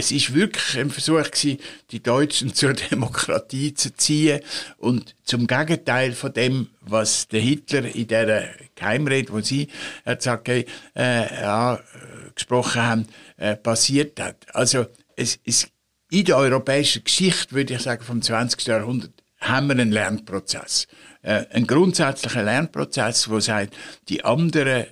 es 0.00 0.12
ist 0.12 0.34
wirklich 0.34 0.78
ein 0.78 0.90
Versuch 0.90 1.30
gewesen, 1.30 1.58
die 1.90 2.02
Deutschen 2.02 2.54
zur 2.54 2.72
Demokratie 2.72 3.74
zu 3.74 3.94
ziehen 3.94 4.40
und 4.78 5.14
zum 5.24 5.46
Gegenteil 5.46 6.12
von 6.12 6.32
dem, 6.32 6.68
was 6.80 7.28
der 7.28 7.40
Hitler 7.40 7.94
in 7.94 8.08
der 8.08 8.48
Geheimrede, 8.74 9.32
wo 9.32 9.40
Sie, 9.40 9.68
Herr 10.04 10.18
Zacke, 10.18 10.64
äh, 10.96 11.42
ja, 11.42 11.78
gesprochen 12.34 12.82
haben, 12.82 13.06
äh, 13.36 13.56
passiert 13.56 14.18
hat. 14.18 14.46
Also 14.54 14.86
es, 15.16 15.38
es, 15.44 15.68
in 16.10 16.24
der 16.24 16.38
europäischen 16.38 17.04
Geschichte, 17.04 17.54
würde 17.54 17.74
ich 17.74 17.82
sagen, 17.82 18.02
vom 18.02 18.22
20. 18.22 18.66
Jahrhundert, 18.66 19.12
haben 19.38 19.68
wir 19.68 19.72
einen 19.72 19.92
Lernprozess. 19.92 20.86
Äh, 21.22 21.44
einen 21.50 21.66
grundsätzlichen 21.66 22.46
Lernprozess, 22.46 23.28
wo 23.28 23.38
sagt, 23.38 23.76
die 24.08 24.24
anderen 24.24 24.86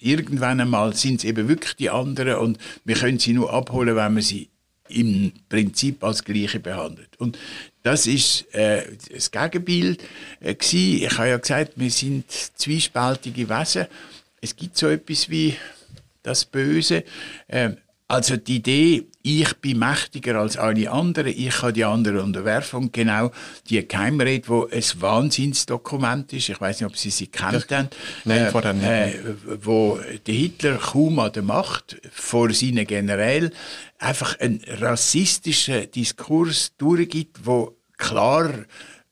irgendwann 0.00 0.60
einmal 0.60 0.94
sind 0.94 1.16
es 1.16 1.24
eben 1.24 1.48
wirklich 1.48 1.74
die 1.76 1.90
anderen 1.90 2.36
und 2.36 2.58
wir 2.84 2.96
können 2.96 3.18
sie 3.18 3.32
nur 3.32 3.52
abholen, 3.52 3.96
wenn 3.96 4.14
man 4.14 4.22
sie 4.22 4.48
im 4.88 5.32
Prinzip 5.48 6.02
als 6.02 6.24
Gleiche 6.24 6.60
behandelt. 6.60 7.10
Und 7.18 7.38
das 7.82 8.06
ist 8.06 8.52
äh, 8.54 8.82
das 9.12 9.30
Gegenbild 9.30 10.02
äh. 10.40 11.04
Ich 11.04 11.18
habe 11.18 11.28
ja 11.28 11.36
gesagt, 11.36 11.72
wir 11.76 11.90
sind 11.90 12.30
zwiespältige 12.30 13.48
Wesen. 13.48 13.86
Es 14.40 14.56
gibt 14.56 14.76
so 14.76 14.88
etwas 14.88 15.28
wie 15.28 15.54
das 16.22 16.44
Böse. 16.44 17.04
Äh, 17.46 17.70
also 18.06 18.36
die 18.36 18.56
Idee, 18.56 19.06
ich 19.28 19.54
bin 19.58 19.78
mächtiger 19.78 20.36
als 20.36 20.56
alle 20.56 20.90
anderen, 20.90 21.34
ich 21.36 21.50
kann 21.50 21.74
die 21.74 21.84
anderen 21.84 22.20
unterwerfen. 22.20 22.80
Und 22.80 22.92
genau 22.92 23.30
die 23.68 23.86
Geheimrede, 23.86 24.48
wo 24.48 24.66
ein 24.66 24.82
Wahnsinnsdokument 25.00 26.32
ist, 26.32 26.48
ich 26.48 26.60
weiß 26.60 26.80
nicht, 26.80 26.88
ob 26.88 26.96
Sie 26.96 27.10
sie 27.10 27.26
kennt 27.26 27.70
haben, 27.70 27.88
Nein, 28.24 28.54
äh, 28.54 28.72
nicht. 28.72 28.84
Äh, 28.84 29.34
wo 29.62 30.00
der 30.26 30.34
Hitler 30.34 30.78
kaum 30.78 31.18
an 31.18 31.32
der 31.32 31.42
Macht 31.42 32.00
vor 32.10 32.52
seinen 32.54 32.86
Generälen 32.86 33.52
einfach 33.98 34.38
einen 34.40 34.62
rassistischen 34.66 35.90
Diskurs 35.90 36.72
durchgibt, 36.78 37.44
wo 37.44 37.76
klar 37.98 38.50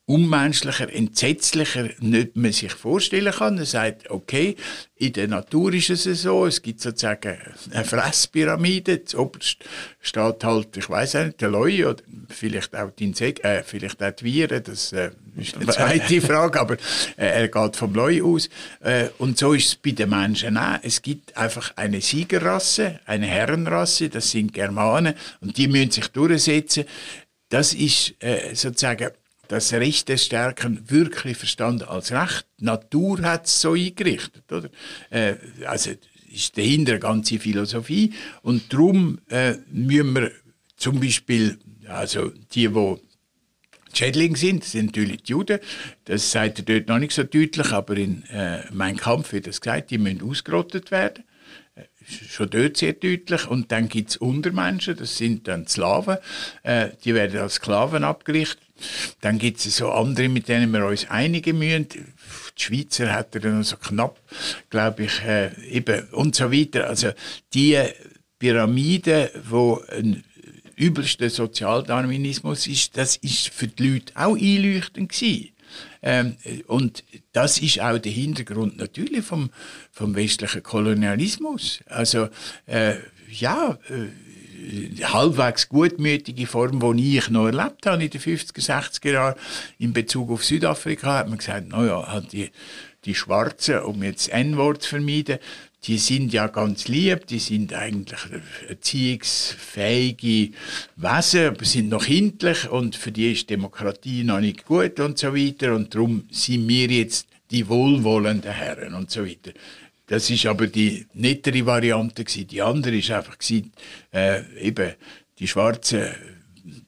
unmenschlicher, 0.06 0.92
entsetzlicher 0.92 1.90
nicht 1.98 2.36
man 2.36 2.52
sich 2.52 2.72
vorstellen 2.72 3.32
kann. 3.32 3.58
Er 3.58 3.66
sagt, 3.66 4.08
okay, 4.08 4.54
in 4.94 5.12
der 5.12 5.26
Natur 5.26 5.74
ist 5.74 5.90
es 5.90 6.04
so, 6.22 6.46
es 6.46 6.62
gibt 6.62 6.80
sozusagen 6.80 7.36
eine 7.72 7.84
Fresspyramide, 7.84 9.04
zuoberst 9.04 9.58
steht 10.00 10.44
halt, 10.44 10.76
ich 10.76 10.88
weiß 10.88 11.14
nicht, 11.14 11.40
der 11.40 11.50
Leu 11.50 11.88
oder 11.88 12.02
vielleicht 12.28 12.76
auch 12.76 12.92
die 12.92 13.04
Insek 13.04 13.44
äh, 13.44 13.64
vielleicht 13.64 14.00
auch 14.00 14.12
die 14.12 14.24
Viren, 14.24 14.62
das 14.62 14.92
äh, 14.92 15.10
ist 15.36 15.56
eine 15.56 15.66
zweite 15.66 16.20
Frage, 16.20 16.60
aber 16.60 16.74
äh, 17.16 17.42
er 17.42 17.48
geht 17.48 17.74
vom 17.74 17.92
Leu 17.92 18.22
aus. 18.22 18.48
Äh, 18.80 19.08
und 19.18 19.38
so 19.38 19.54
ist 19.54 19.66
es 19.66 19.74
bei 19.74 19.90
den 19.90 20.08
Menschen 20.08 20.56
auch. 20.56 20.78
Es 20.82 21.02
gibt 21.02 21.36
einfach 21.36 21.72
eine 21.74 22.00
Siegerrasse, 22.00 23.00
eine 23.06 23.26
Herrenrasse, 23.26 24.08
das 24.08 24.30
sind 24.30 24.54
Germanen, 24.54 25.14
und 25.40 25.58
die 25.58 25.66
müssen 25.66 25.90
sich 25.90 26.08
durchsetzen. 26.08 26.84
Das 27.48 27.74
ist 27.74 28.14
äh, 28.20 28.54
sozusagen 28.54 29.10
das 29.48 29.72
Recht 29.72 30.08
des 30.08 30.24
Stärken 30.24 30.90
wirklich 30.90 31.36
verstanden 31.36 31.84
als 31.84 32.12
Recht. 32.12 32.46
Die 32.60 32.64
Natur 32.64 33.22
hat 33.22 33.46
es 33.46 33.60
so 33.60 33.72
eingerichtet. 33.72 34.50
Oder? 34.50 34.70
Äh, 35.10 35.34
also 35.66 35.90
ist 36.32 36.56
dahinter 36.58 36.92
eine 36.92 37.00
ganze 37.00 37.38
Philosophie. 37.38 38.12
Und 38.42 38.72
darum 38.72 39.18
äh, 39.28 39.54
müssen 39.70 40.14
wir 40.14 40.30
zum 40.76 41.00
Beispiel, 41.00 41.58
also 41.88 42.30
die, 42.52 42.68
die 42.68 42.96
Schädling 43.94 44.36
sind, 44.36 44.64
sind 44.64 44.86
natürlich 44.86 45.22
die 45.22 45.32
Juden. 45.32 45.60
Das 46.04 46.30
sagt 46.30 46.58
er 46.58 46.64
dort 46.64 46.88
noch 46.88 46.98
nicht 46.98 47.12
so 47.12 47.22
deutlich, 47.22 47.72
aber 47.72 47.96
in 47.96 48.24
äh, 48.24 48.62
Mein 48.72 48.96
Kampf 48.96 49.32
wird 49.32 49.46
das 49.46 49.60
gesagt, 49.60 49.90
die 49.90 49.98
müssen 49.98 50.22
ausgerottet 50.22 50.90
werden 50.90 51.24
schon 52.28 52.50
dort 52.50 52.76
sehr 52.76 52.92
deutlich. 52.92 53.46
Und 53.46 53.72
dann 53.72 53.88
gibt 53.88 54.10
es 54.10 54.16
Untermenschen, 54.16 54.96
das 54.96 55.16
sind 55.16 55.48
dann 55.48 55.66
Slaven, 55.66 56.18
äh, 56.62 56.90
die 57.04 57.14
werden 57.14 57.40
als 57.40 57.54
Sklaven 57.54 58.04
abgerichtet. 58.04 58.65
Dann 59.20 59.38
gibt 59.38 59.64
es 59.64 59.76
so 59.76 59.90
andere, 59.90 60.28
mit 60.28 60.48
denen 60.48 60.72
wir 60.72 60.86
uns 60.86 61.08
einigen 61.10 61.58
müssen. 61.58 61.88
Die 61.88 62.62
Schweizer 62.62 63.12
hat 63.12 63.34
er 63.34 63.40
dann 63.42 63.62
so 63.62 63.76
knapp, 63.76 64.20
glaube 64.70 65.04
ich, 65.04 65.22
äh, 65.22 65.50
eben 65.70 66.08
und 66.12 66.34
so 66.34 66.52
weiter. 66.52 66.88
Also 66.88 67.10
die 67.54 67.78
Pyramide, 68.38 69.30
wo 69.48 69.82
ein 69.90 70.24
übelster 70.76 71.30
Sozialdarwinismus 71.30 72.66
ist, 72.66 72.96
das 72.96 73.16
ist 73.16 73.48
für 73.48 73.66
die 73.66 73.88
Leute 73.88 74.12
auch 74.14 74.36
einleuchtend 74.36 75.12
gewesen. 75.12 75.50
Ähm, 76.02 76.36
und 76.66 77.02
das 77.32 77.58
ist 77.58 77.80
auch 77.80 77.98
der 77.98 78.12
Hintergrund 78.12 78.76
natürlich 78.76 79.24
vom, 79.24 79.50
vom 79.90 80.14
westlichen 80.14 80.62
Kolonialismus. 80.62 81.80
Also 81.86 82.28
äh, 82.66 82.94
ja, 83.28 83.78
äh, 83.88 84.06
halbwegs 85.02 85.68
gutmütige 85.68 86.46
Form, 86.46 86.96
die 86.96 87.18
ich 87.18 87.30
noch 87.30 87.46
erlebt 87.46 87.86
habe 87.86 88.02
in 88.04 88.10
den 88.10 88.20
50er, 88.20 88.64
60er 88.64 89.12
Jahren 89.12 89.34
in 89.78 89.92
Bezug 89.92 90.30
auf 90.30 90.44
Südafrika, 90.44 91.18
hat 91.18 91.28
man 91.28 91.38
gesagt, 91.38 91.68
naja, 91.68 92.06
halt 92.06 92.32
die, 92.32 92.50
die 93.04 93.14
Schwarzen, 93.14 93.80
um 93.80 94.02
jetzt 94.02 94.28
N-Wort 94.28 94.82
zu 94.82 94.90
vermeiden, 94.90 95.38
die 95.84 95.98
sind 95.98 96.32
ja 96.32 96.48
ganz 96.48 96.88
lieb, 96.88 97.26
die 97.28 97.38
sind 97.38 97.72
eigentlich 97.72 98.18
erziehungsfähige 98.68 100.52
Wesen, 100.96 101.46
aber 101.48 101.64
sind 101.64 101.90
noch 101.90 102.04
hindlich 102.04 102.68
und 102.68 102.96
für 102.96 103.12
die 103.12 103.32
ist 103.32 103.48
Demokratie 103.50 104.24
noch 104.24 104.40
nicht 104.40 104.64
gut 104.66 104.98
und 104.98 105.16
so 105.16 105.34
weiter 105.36 105.74
und 105.74 105.94
darum 105.94 106.24
sind 106.30 106.66
wir 106.66 106.88
jetzt 106.88 107.28
die 107.52 107.68
wohlwollenden 107.68 108.50
Herren 108.50 108.94
und 108.94 109.10
so 109.12 109.24
weiter. 109.24 109.52
Das 110.06 110.30
ist 110.30 110.46
aber 110.46 110.68
die 110.68 111.06
nettere 111.14 111.66
Variante 111.66 112.24
gewesen. 112.24 112.46
Die 112.46 112.62
andere 112.62 112.96
ist 112.96 113.10
einfach 113.10 113.38
gewesen, 113.38 113.72
äh, 114.12 114.42
eben 114.60 114.94
die 115.38 115.48
Schwarzen 115.48 116.06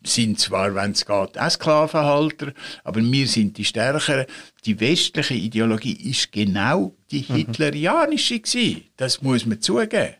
sind 0.02 0.40
zwar, 0.40 0.74
wenn 0.74 0.92
es 0.92 1.04
geht, 1.04 1.38
auch 1.38 1.50
Sklavenhalter, 1.50 2.52
aber 2.84 3.00
wir 3.00 3.26
sind 3.26 3.58
die 3.58 3.64
Stärkeren. 3.64 4.26
Die 4.64 4.78
westliche 4.80 5.34
Ideologie 5.34 6.10
ist 6.10 6.32
genau 6.32 6.94
die 7.10 7.24
mhm. 7.28 7.34
hitlerianische 7.34 8.40
gewesen. 8.40 8.84
Das 8.96 9.22
muss 9.22 9.46
man 9.46 9.60
zugeben. 9.60 10.14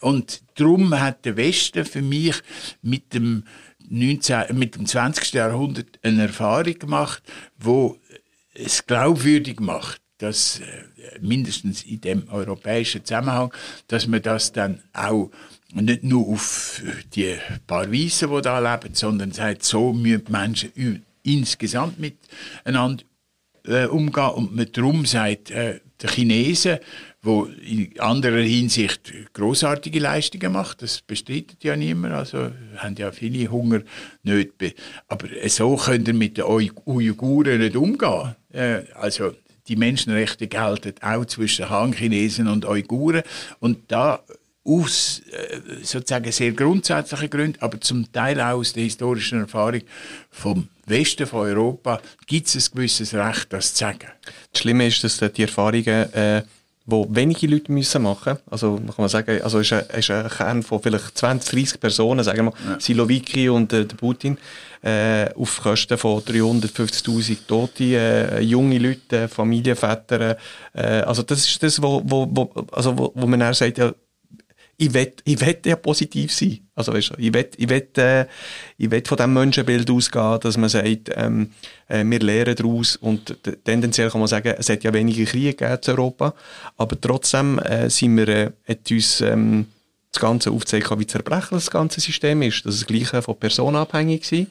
Und 0.00 0.42
darum 0.54 0.98
hat 0.98 1.24
der 1.24 1.36
Westen 1.36 1.84
für 1.84 2.02
mich 2.02 2.36
mit 2.82 3.14
dem, 3.14 3.44
19, 3.88 4.56
mit 4.56 4.74
dem 4.74 4.86
20. 4.86 5.32
Jahrhundert 5.34 5.98
eine 6.02 6.22
Erfahrung 6.22 6.78
gemacht, 6.78 7.22
wo 7.58 7.98
es 8.54 8.86
glaubwürdig 8.86 9.60
macht, 9.60 10.00
dass 10.18 10.60
äh, 10.60 10.64
mindestens 11.20 11.82
in 11.82 12.00
dem 12.00 12.28
europäischen 12.28 13.04
Zusammenhang, 13.04 13.52
dass 13.88 14.06
man 14.06 14.22
das 14.22 14.52
dann 14.52 14.82
auch 14.92 15.30
nicht 15.72 16.04
nur 16.04 16.28
auf 16.28 16.82
die 17.14 17.36
paar 17.66 17.92
Weißen, 17.92 18.30
die 18.30 18.42
da 18.42 18.58
leben, 18.58 18.94
sondern 18.94 19.32
sagt, 19.32 19.64
so 19.64 19.92
müssen 19.92 20.24
die 20.24 20.32
Menschen 20.32 21.04
insgesamt 21.22 21.98
miteinander 21.98 23.04
äh, 23.66 23.86
umgehen. 23.86 24.30
Und 24.30 24.54
man 24.54 24.70
darum 24.72 25.04
sagt, 25.06 25.50
äh, 25.50 25.80
der 26.00 26.10
Chinesen, 26.10 26.78
wo 27.22 27.44
in 27.44 27.98
anderer 27.98 28.42
Hinsicht 28.42 29.12
großartige 29.32 29.98
Leistungen 29.98 30.52
macht, 30.52 30.82
das 30.82 31.00
bestreitet 31.00 31.64
ja 31.64 31.74
niemand, 31.74 32.14
also 32.14 32.52
haben 32.76 32.94
ja 32.96 33.10
viele 33.10 33.50
Hunger 33.50 33.80
nicht. 34.22 34.52
Aber 35.08 35.26
so 35.48 35.76
könnt 35.76 36.06
ihr 36.08 36.14
mit 36.14 36.36
den 36.36 36.44
Uiguren 36.44 37.58
nicht 37.58 37.76
umgehen. 37.76 38.36
Äh, 38.52 38.82
also 38.94 39.32
die 39.68 39.76
Menschenrechte 39.76 40.46
gelten 40.46 40.94
auch 41.02 41.24
zwischen 41.24 41.68
Han-Chinesen 41.68 42.48
und 42.48 42.64
Uiguren 42.64 43.22
und 43.60 43.78
da 43.88 44.22
aus 44.66 45.22
äh, 45.30 45.60
sozusagen 45.82 46.30
sehr 46.32 46.52
grundsätzlichen 46.52 47.30
Gründen, 47.30 47.62
aber 47.62 47.80
zum 47.80 48.10
Teil 48.12 48.40
auch 48.40 48.58
aus 48.58 48.72
der 48.72 48.82
historischen 48.82 49.40
Erfahrung 49.40 49.82
vom 50.30 50.68
Westen 50.86 51.26
von 51.26 51.40
Europa 51.40 52.00
gibt 52.26 52.48
es 52.48 52.54
ein 52.54 52.74
gewisses 52.74 53.14
Recht, 53.14 53.52
das 53.52 53.74
zu 53.74 53.80
sagen. 53.80 54.08
Das 54.52 54.60
Schlimme 54.60 54.86
ist, 54.86 55.02
dass 55.02 55.18
die 55.32 55.42
Erfahrungen, 55.42 56.12
äh, 56.12 56.42
wo 56.84 57.06
wenige 57.10 57.48
Leute 57.48 57.72
müssen 57.72 58.02
machen, 58.02 58.38
also 58.48 58.76
kann 58.76 58.94
man 58.96 59.08
sagen, 59.08 59.40
also 59.42 59.58
ist 59.58 59.72
ein, 59.72 59.84
ist 59.98 60.10
ein 60.10 60.28
Kern 60.28 60.62
von 60.62 60.80
vielleicht 60.80 61.18
20, 61.18 61.50
30 61.50 61.80
Personen, 61.80 62.22
sagen 62.24 62.46
wir, 62.46 62.52
ja. 62.70 62.80
Siloviki 62.80 63.48
und 63.48 63.72
äh, 63.72 63.84
der 63.84 63.96
Putin, 63.96 64.38
äh, 64.86 65.30
auf 65.34 65.60
Kosten 65.60 65.98
von 65.98 66.20
350.000 66.20 67.38
Tote, 67.46 67.84
äh, 67.84 68.40
junge 68.40 68.78
Leute, 68.78 69.26
Familienväter, 69.26 70.36
äh, 70.72 70.80
also 70.80 71.22
das 71.22 71.46
ist 71.46 71.60
das, 71.62 71.82
wo, 71.82 72.02
wo, 72.04 72.28
wo, 72.30 72.66
also 72.70 72.96
wo, 72.96 73.12
wo 73.14 73.26
man 73.26 73.40
dann 73.40 73.54
sagt, 73.54 73.78
ja, 73.78 73.92
ich 74.78 74.92
will, 74.92 75.12
ja 75.64 75.76
positiv 75.76 76.32
sein. 76.32 76.60
Also, 76.74 76.92
weißt 76.92 77.10
du, 77.10 77.14
ich 77.18 77.32
will, 77.32 77.48
ich 77.56 77.68
will, 77.68 77.88
äh, 77.96 78.26
ich 78.76 79.08
von 79.08 79.16
diesem 79.16 79.32
Menschenbild 79.32 79.90
ausgehen, 79.90 80.38
dass 80.38 80.56
man 80.58 80.68
sagt, 80.68 81.10
ähm, 81.14 81.50
äh, 81.88 82.04
wir 82.04 82.20
lernen 82.20 82.54
daraus. 82.54 82.96
Und 82.96 83.38
tendenziell 83.64 84.10
kann 84.10 84.20
man 84.20 84.28
sagen, 84.28 84.54
es 84.56 84.68
hat 84.68 84.84
ja 84.84 84.92
weniger 84.92 85.24
Krieg 85.24 85.58
gegeben 85.58 85.80
in 85.82 85.90
Europa, 85.90 86.34
aber 86.76 87.00
trotzdem 87.00 87.58
äh, 87.58 87.88
sind 87.88 88.18
wir, 88.18 88.28
äh, 88.28 88.50
hat 88.68 88.90
uns 88.90 89.22
ähm, 89.22 89.66
das 90.12 90.20
Ganze 90.20 90.50
aufgezeigt, 90.50 90.98
wie 90.98 91.06
zerbrechlich 91.06 91.50
das 91.50 91.70
ganze 91.70 92.00
System 92.00 92.42
ist, 92.42 92.64
dass 92.66 92.74
es 92.74 92.86
gleich 92.86 93.08
von 93.08 93.36
Personen 93.36 93.76
abhängig 93.76 94.30
war 94.30 94.46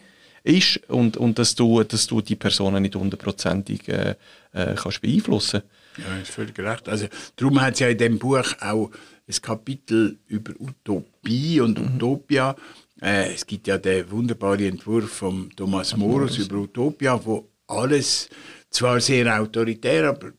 ist 0.45 0.79
und, 0.89 1.17
und 1.17 1.39
dass, 1.39 1.55
du, 1.55 1.83
dass 1.83 2.07
du 2.07 2.21
die 2.21 2.35
Personen 2.35 2.83
nicht 2.83 2.95
hundertprozentig 2.95 3.89
äh, 3.89 4.15
äh, 4.53 4.75
kannst 4.75 5.01
beeinflussen 5.01 5.63
Ja, 5.97 6.21
ist 6.21 6.31
völlig 6.31 6.57
recht. 6.59 6.87
Also, 6.87 7.07
darum 7.35 7.59
hat 7.61 7.73
es 7.73 7.79
ja 7.79 7.89
in 7.89 7.97
dem 7.97 8.19
Buch 8.19 8.45
auch 8.61 8.91
ein 9.27 9.41
Kapitel 9.41 10.19
über 10.27 10.53
Utopie 10.59 11.59
und 11.59 11.79
mhm. 11.79 11.95
Utopia. 11.95 12.55
Äh, 13.01 13.33
es 13.33 13.45
gibt 13.45 13.67
ja 13.67 13.77
den 13.79 14.09
wunderbaren 14.11 14.65
Entwurf 14.65 15.09
von 15.09 15.49
Thomas 15.55 15.97
Morus 15.97 16.37
über 16.37 16.57
Utopia, 16.57 17.19
wo 17.25 17.49
alles 17.67 18.29
zwar 18.69 19.01
sehr 19.01 19.39
autoritär, 19.39 20.09
aber 20.09 20.31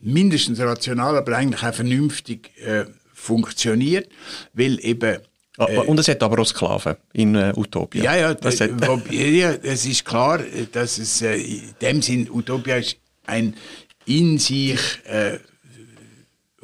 mindestens 0.00 0.58
rational, 0.58 1.16
aber 1.16 1.36
eigentlich 1.36 1.62
auch 1.62 1.74
vernünftig 1.74 2.50
äh, 2.58 2.84
funktioniert, 3.12 4.08
weil 4.52 4.84
eben 4.84 5.18
äh, 5.58 5.78
und 5.78 5.98
es 5.98 6.08
hat 6.08 6.22
aber 6.22 6.40
auch 6.40 6.46
Sklaven 6.46 6.96
in 7.12 7.34
äh, 7.34 7.52
Utopia. 7.56 8.02
Ja, 8.02 8.16
ja, 8.16 8.34
das, 8.34 8.60
wo, 8.60 9.00
ja, 9.10 9.52
es 9.62 9.86
ist 9.86 10.04
klar, 10.04 10.40
dass 10.72 10.98
es 10.98 11.22
äh, 11.22 11.36
in 11.36 11.74
dem 11.80 12.02
Sinn 12.02 12.28
Utopia 12.30 12.76
ist 12.76 12.96
ein 13.26 13.54
in 14.06 14.38
sich 14.38 14.80
äh, 15.04 15.38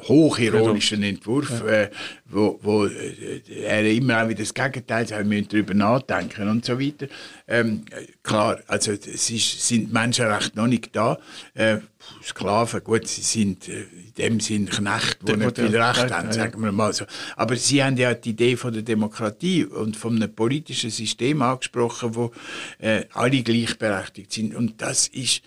hochironischen 0.07 1.03
Entwurf, 1.03 1.61
ja. 1.65 1.67
äh, 1.67 1.89
wo, 2.25 2.59
wo 2.61 2.85
äh, 2.85 3.41
er 3.63 3.89
immer 3.91 4.23
auch 4.23 4.29
wieder 4.29 4.39
das 4.39 4.53
Gegenteil 4.53 5.07
sagt, 5.07 5.21
wir 5.21 5.27
müssen 5.27 5.49
darüber 5.49 5.73
nachdenken 5.73 6.49
und 6.49 6.65
so 6.65 6.79
weiter. 6.79 7.07
Ähm, 7.47 7.85
klar, 8.23 8.59
also 8.67 8.91
es 8.91 9.29
ist, 9.29 9.67
sind 9.67 9.91
Menschenrechte 9.91 10.57
noch 10.57 10.67
nicht 10.67 10.95
da. 10.95 11.19
Äh, 11.53 11.77
Sklaven, 12.23 12.83
gut, 12.83 13.07
sie 13.07 13.21
sind 13.21 13.67
äh, 13.67 13.81
in 13.81 14.13
dem 14.17 14.39
Sinn 14.39 14.69
Knechte, 14.69 15.25
die 15.25 15.37
nicht 15.37 15.57
viel 15.57 15.75
Recht 15.75 16.11
haben, 16.11 16.31
sagen 16.31 16.61
wir 16.61 16.71
mal 16.71 16.93
so. 16.93 17.05
Aber 17.35 17.55
sie 17.55 17.83
haben 17.83 17.97
ja 17.97 18.13
die 18.13 18.31
Idee 18.31 18.55
von 18.57 18.73
der 18.73 18.83
Demokratie 18.83 19.65
und 19.65 19.97
von 19.97 20.15
einem 20.15 20.33
politischen 20.33 20.89
System 20.89 21.41
angesprochen, 21.41 22.15
wo 22.15 22.31
äh, 22.79 23.05
alle 23.13 23.41
gleichberechtigt 23.43 24.31
sind. 24.31 24.55
Und 24.55 24.81
das 24.81 25.07
ist 25.07 25.41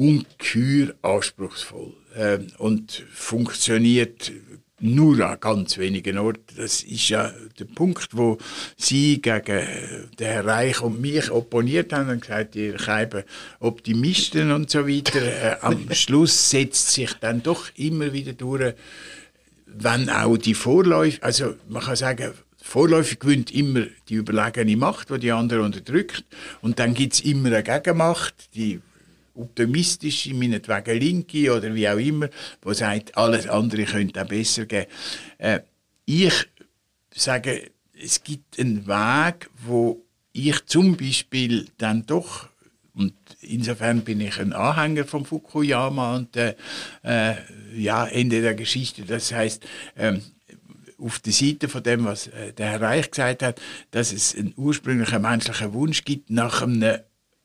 ungeheuer 0.00 0.94
anspruchsvoll 1.02 1.92
äh, 2.14 2.38
und 2.56 3.04
funktioniert 3.12 4.32
nur 4.82 5.20
an 5.20 5.38
ganz 5.38 5.76
wenigen 5.76 6.16
Orten. 6.16 6.56
Das 6.56 6.82
ist 6.82 7.10
ja 7.10 7.30
der 7.58 7.66
Punkt, 7.66 8.08
wo 8.12 8.38
Sie 8.78 9.20
gegen 9.20 9.66
den 10.18 10.26
Herrn 10.26 10.48
Reich 10.48 10.80
und 10.80 11.02
mich 11.02 11.30
opponiert 11.30 11.92
haben 11.92 12.08
und 12.08 12.22
gesagt, 12.22 12.56
ihr 12.56 12.78
seid 12.78 13.26
Optimisten 13.58 14.52
und 14.52 14.70
so 14.70 14.88
weiter. 14.88 15.20
Äh, 15.20 15.56
am 15.60 15.86
Schluss 15.92 16.48
setzt 16.48 16.92
sich 16.92 17.12
dann 17.20 17.42
doch 17.42 17.66
immer 17.76 18.14
wieder 18.14 18.32
durch, 18.32 18.72
wenn 19.66 20.08
auch 20.08 20.38
die 20.38 20.54
Vorläufe, 20.54 21.22
also 21.22 21.56
man 21.68 21.82
kann 21.82 21.96
sagen, 21.96 22.32
vorläufig 22.56 23.18
gewinnt 23.18 23.50
immer 23.52 23.84
die 24.08 24.14
überlegene 24.14 24.78
Macht, 24.78 25.10
die 25.10 25.18
die 25.18 25.32
andere 25.32 25.60
unterdrückt. 25.60 26.24
Und 26.62 26.78
dann 26.78 26.94
gibt's 26.94 27.20
immer 27.20 27.48
eine 27.48 27.62
Gegenmacht, 27.62 28.34
die 28.54 28.80
optimistische, 29.40 30.34
meinetwegen 30.34 31.00
Linke 31.00 31.54
oder 31.54 31.74
wie 31.74 31.88
auch 31.88 31.98
immer, 31.98 32.28
wo 32.62 32.72
sagt, 32.72 33.16
alles 33.16 33.48
andere 33.48 33.84
könnte 33.84 34.22
auch 34.22 34.28
besser 34.28 34.66
gehen. 34.66 34.86
Äh, 35.38 35.60
ich 36.04 36.48
sage, 37.14 37.70
es 38.02 38.22
gibt 38.22 38.58
einen 38.58 38.86
Weg, 38.86 39.50
wo 39.64 40.02
ich 40.32 40.64
zum 40.66 40.96
Beispiel 40.96 41.68
dann 41.78 42.06
doch 42.06 42.48
und 42.94 43.14
insofern 43.40 44.02
bin 44.02 44.20
ich 44.20 44.38
ein 44.38 44.52
Anhänger 44.52 45.04
von 45.04 45.24
Fukuyama 45.24 46.16
und 46.16 46.36
äh, 46.36 46.54
äh, 47.02 47.34
ja 47.74 48.06
Ende 48.06 48.42
der 48.42 48.54
Geschichte. 48.54 49.02
Das 49.02 49.32
heißt 49.32 49.64
ähm, 49.96 50.22
auf 50.98 51.18
der 51.20 51.32
Seite 51.32 51.68
von 51.68 51.82
dem, 51.82 52.04
was 52.04 52.26
äh, 52.28 52.52
der 52.52 52.70
Herr 52.70 52.82
Reich 52.82 53.10
gesagt 53.10 53.42
hat, 53.42 53.60
dass 53.90 54.12
es 54.12 54.34
einen 54.34 54.52
ursprünglichen 54.56 55.22
menschlichen 55.22 55.72
Wunsch 55.72 56.04
gibt 56.04 56.30
nach 56.30 56.62
einem 56.62 56.98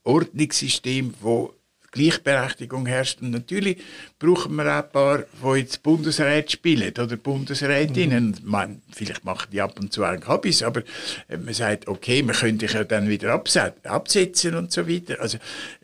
Ordnungssystem, 0.04 1.14
wo 1.22 1.54
Gleichberechtigung 1.96 2.86
herrscht. 2.86 3.22
Und 3.22 3.32
natürlich 3.32 3.78
brauchen 4.20 4.56
wir 4.56 4.66
auch 4.66 4.84
ein 4.84 4.92
paar, 4.92 5.24
die 5.42 5.60
jetzt 5.60 5.82
Bundesrat 5.82 6.52
spielen 6.52 6.92
oder 6.92 7.18
Bundesrätinnen. 7.18 8.38
Mhm. 8.44 8.50
Man, 8.50 8.82
vielleicht 8.94 9.26
machen 9.26 9.48
die 9.52 9.62
ab 9.62 9.80
und 9.80 9.92
zu 9.92 10.04
auch 10.04 10.28
Hobbys, 10.28 10.62
aber 10.62 10.82
äh, 11.28 11.38
man 11.38 11.54
sagt, 11.54 11.88
okay, 11.88 12.22
man 12.22 12.36
könnte 12.36 12.66
dich 12.66 12.74
ja 12.74 12.84
dann 12.84 13.10
wieder 13.10 13.34
absetzen 13.34 14.56
und 14.56 14.72
so 14.72 14.88
weiter. 14.88 15.20
Also 15.20 15.40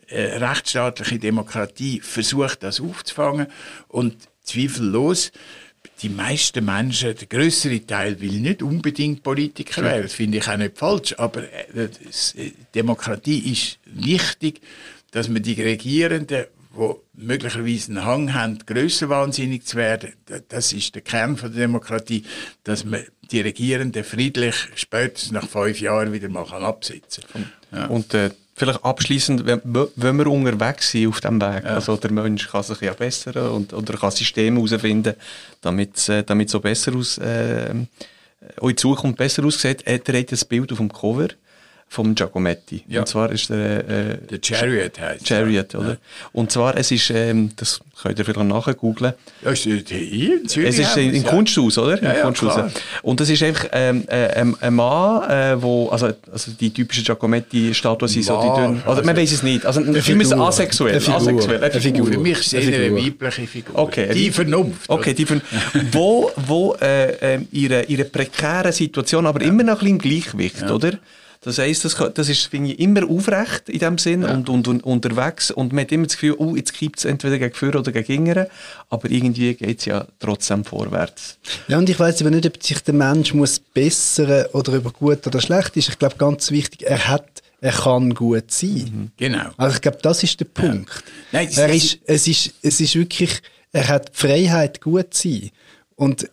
äh, 0.08 0.36
rechtsstaatliche 0.36 1.18
Demokratie 1.18 2.00
versucht 2.00 2.62
das 2.62 2.80
aufzufangen 2.80 3.46
und 3.88 4.16
zweifellos 4.44 5.32
die 6.02 6.08
meisten 6.08 6.64
Menschen, 6.64 7.14
der 7.14 7.28
größere 7.28 7.86
Teil 7.86 8.20
will 8.20 8.40
nicht 8.40 8.62
unbedingt 8.62 9.22
Politiker 9.22 9.82
werden. 9.82 10.02
Das 10.02 10.14
finde 10.14 10.38
ich 10.38 10.48
auch 10.48 10.56
nicht 10.56 10.76
falsch. 10.76 11.14
Aber 11.18 11.42
äh, 11.42 11.84
äh, 11.84 12.52
Demokratie 12.74 13.52
ist 13.52 13.78
wichtig 13.84 14.60
dass 15.12 15.28
man 15.28 15.42
die 15.42 15.60
Regierenden, 15.60 16.46
die 16.74 16.94
möglicherweise 17.14 17.92
einen 17.92 18.04
Hang 18.04 18.34
haben, 18.34 18.58
grösser 18.66 19.08
wahnsinnig 19.08 19.64
zu 19.64 19.76
werden, 19.76 20.14
das 20.48 20.72
ist 20.72 20.94
der 20.94 21.02
Kern 21.02 21.36
der 21.36 21.50
Demokratie, 21.50 22.24
dass 22.64 22.84
man 22.84 23.04
die 23.30 23.40
Regierenden 23.40 24.04
friedlich 24.04 24.54
spätestens 24.74 25.32
nach 25.32 25.46
fünf 25.46 25.80
Jahren 25.80 26.12
wieder 26.12 26.28
mal 26.28 26.44
absetzen 26.44 27.24
kann. 27.32 27.52
Ja. 27.72 27.86
Und 27.86 28.14
äh, 28.14 28.30
vielleicht 28.54 28.84
abschließend, 28.84 29.46
wenn, 29.46 29.60
wenn 29.96 30.16
wir 30.16 30.26
unterwegs 30.26 30.90
sind 30.90 31.08
auf 31.08 31.20
dem 31.20 31.40
Weg, 31.40 31.64
ja. 31.64 31.74
also 31.74 31.96
der 31.96 32.10
Mensch 32.12 32.48
kann 32.48 32.62
sich 32.62 32.80
ja 32.80 32.92
bessern 32.94 33.50
und 33.50 33.72
oder 33.72 33.96
kann 33.96 34.10
Systeme 34.10 34.60
herausfinden, 34.60 35.14
damit 35.60 36.08
äh, 36.08 36.22
damit 36.24 36.50
so 36.50 36.60
besser 36.60 36.94
aus 36.94 37.18
äh, 37.18 37.74
in 38.60 38.76
Zukunft 38.76 39.18
besser 39.18 39.44
aussieht. 39.44 39.82
Er 39.86 39.94
hat 39.94 40.32
das 40.32 40.44
Bild 40.44 40.72
auf 40.72 40.78
dem 40.78 40.92
Cover 40.92 41.28
vom 41.92 42.14
Giacometti. 42.14 42.84
Ja. 42.88 43.00
Und 43.00 43.06
zwar 43.06 43.30
ist 43.30 43.50
der... 43.50 43.86
Äh, 43.86 44.16
der 44.30 44.38
Chariot 44.40 44.98
heißt 44.98 45.28
Chariot, 45.28 45.74
oder? 45.74 45.90
Ja. 45.90 45.96
Und 46.32 46.50
zwar, 46.50 46.74
es 46.78 46.90
ist, 46.90 47.10
ähm, 47.10 47.50
das 47.56 47.80
könnt 48.00 48.18
ihr 48.18 48.24
vielleicht 48.24 48.42
nachgoogeln. 48.42 49.12
Ja, 49.44 49.50
ist 49.50 49.64
hier 49.64 49.76
in 49.76 50.48
Zürich. 50.48 50.70
Es 50.70 50.78
ist 50.78 50.96
in, 50.96 51.12
in 51.12 51.22
Kunsthaus, 51.22 51.76
oder? 51.76 52.02
Ja, 52.02 52.12
in 52.12 52.22
Kunsthaus. 52.22 52.56
Ja, 52.56 52.70
Und 53.02 53.20
das 53.20 53.28
ist 53.28 53.42
einfach 53.42 53.66
ähm, 53.72 54.04
äh, 54.08 54.42
ein 54.62 54.74
Mann, 54.74 55.30
äh, 55.30 55.62
wo, 55.62 55.90
also, 55.90 56.06
also 56.32 56.52
die 56.58 56.72
typische 56.72 57.02
Giacometti-Statue 57.02 58.08
sind 58.08 58.24
so 58.24 58.40
die 58.40 58.60
dünn... 58.60 58.82
Also, 58.86 59.02
man 59.02 59.14
weiß 59.14 59.30
es 59.30 59.42
nicht. 59.42 59.66
Also, 59.66 59.82
wir 59.84 60.16
müssen 60.16 60.40
asexuell. 60.40 60.96
Eine 60.96 61.14
asexuell. 61.14 61.62
Eine 61.62 61.78
Figur. 61.78 62.06
Für 62.06 62.18
mich 62.18 62.38
ist 62.38 62.54
es 62.54 62.66
eine 62.68 62.96
weibliche 62.96 63.46
Figur. 63.46 63.78
Okay. 63.78 64.14
Die 64.14 64.30
Vernunft. 64.30 64.88
Okay, 64.88 65.12
die 65.12 65.26
Vernunft. 65.26 65.46
wo, 65.92 66.30
wo 66.36 66.74
äh, 66.80 67.34
äh, 67.34 67.40
ihre, 67.52 67.82
ihre 67.84 68.04
prekäre 68.04 68.72
Situation, 68.72 69.26
aber 69.26 69.42
immer 69.42 69.62
noch 69.62 69.74
ein 69.74 69.78
bisschen 69.78 69.88
im 69.88 69.98
Gleichgewicht, 69.98 70.70
oder? 70.70 70.92
Das 71.44 71.58
heisst, 71.58 71.84
das, 71.84 71.96
das 72.14 72.28
ist 72.28 72.46
finde 72.46 72.72
ich, 72.72 72.78
immer 72.78 73.08
aufrecht 73.08 73.68
in 73.68 73.80
dem 73.80 73.98
Sinn 73.98 74.22
ja. 74.22 74.32
und, 74.32 74.48
und, 74.48 74.68
und, 74.68 74.84
unterwegs 74.84 75.50
und 75.50 75.72
man 75.72 75.84
hat 75.84 75.92
immer 75.92 76.06
das 76.06 76.14
Gefühl, 76.14 76.36
oh, 76.38 76.54
jetzt 76.54 76.72
kippt 76.72 76.98
es 76.98 77.04
entweder 77.04 77.38
gegen 77.38 77.54
Führer 77.54 77.80
oder 77.80 77.90
gegen 77.90 78.12
Ingere, 78.12 78.48
aber 78.90 79.10
irgendwie 79.10 79.54
geht 79.54 79.80
es 79.80 79.86
ja 79.86 80.06
trotzdem 80.20 80.64
vorwärts. 80.64 81.38
Ja, 81.66 81.78
und 81.78 81.90
ich 81.90 81.98
weiß 81.98 82.20
aber 82.20 82.30
nicht, 82.30 82.46
ob 82.46 82.62
sich 82.62 82.80
der 82.84 82.94
Mensch 82.94 83.34
muss 83.34 83.58
bessern 83.58 84.46
oder 84.52 84.74
über 84.74 84.92
gut 84.92 85.26
oder 85.26 85.40
schlecht 85.40 85.76
ist. 85.76 85.88
Ich 85.88 85.98
glaube, 85.98 86.14
ganz 86.16 86.52
wichtig, 86.52 86.84
er 86.86 87.08
hat 87.08 87.42
er 87.60 87.72
kann 87.72 88.12
gut 88.12 88.50
sein. 88.50 88.90
Mhm. 88.92 89.10
Genau. 89.16 89.50
Also 89.56 89.76
ich 89.76 89.82
glaube, 89.82 89.98
das 90.02 90.22
ist 90.24 90.38
der 90.40 90.46
Punkt. 90.46 90.90
Ja. 91.30 91.40
Nein, 91.40 91.48
er 91.54 91.72
ist, 91.72 91.98
es, 92.06 92.26
ist, 92.26 92.54
es 92.60 92.80
ist 92.80 92.96
wirklich, 92.96 93.40
er 93.70 93.86
hat 93.86 94.08
die 94.08 94.18
Freiheit, 94.18 94.80
gut 94.80 95.14
zu 95.14 95.28
sein. 95.28 95.50
Und, 95.94 96.24
und 96.24 96.30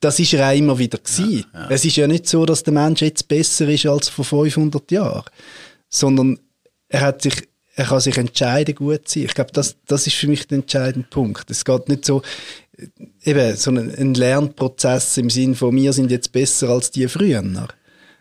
das 0.00 0.18
ist 0.18 0.32
er 0.32 0.48
auch 0.48 0.56
immer 0.56 0.78
wieder 0.78 0.98
gewesen. 0.98 1.44
Ja, 1.52 1.60
ja. 1.60 1.70
Es 1.70 1.84
ist 1.84 1.96
ja 1.96 2.06
nicht 2.06 2.28
so, 2.28 2.46
dass 2.46 2.62
der 2.62 2.72
Mensch 2.72 3.02
jetzt 3.02 3.28
besser 3.28 3.68
ist 3.68 3.86
als 3.86 4.08
vor 4.08 4.24
500 4.24 4.90
Jahren, 4.90 5.24
sondern 5.88 6.38
er 6.88 7.00
hat 7.00 7.22
sich, 7.22 7.48
er 7.74 7.84
kann 7.86 8.00
sich 8.00 8.16
entscheiden, 8.16 8.74
gut 8.74 9.08
zu 9.08 9.18
sein. 9.18 9.26
Ich 9.26 9.34
glaube, 9.34 9.52
das, 9.52 9.76
das 9.86 10.06
ist 10.06 10.16
für 10.16 10.28
mich 10.28 10.46
der 10.46 10.58
entscheidende 10.58 11.08
Punkt. 11.08 11.50
Es 11.50 11.64
geht 11.64 11.88
nicht 11.88 12.04
so, 12.04 12.22
eben, 13.22 13.56
so 13.56 13.70
ein, 13.70 13.94
ein 13.94 14.14
Lernprozess 14.14 15.16
im 15.16 15.30
Sinn 15.30 15.54
von, 15.54 15.74
wir 15.74 15.92
sind 15.92 16.10
jetzt 16.10 16.32
besser 16.32 16.70
als 16.70 16.90
die 16.90 17.08
früher. 17.08 17.42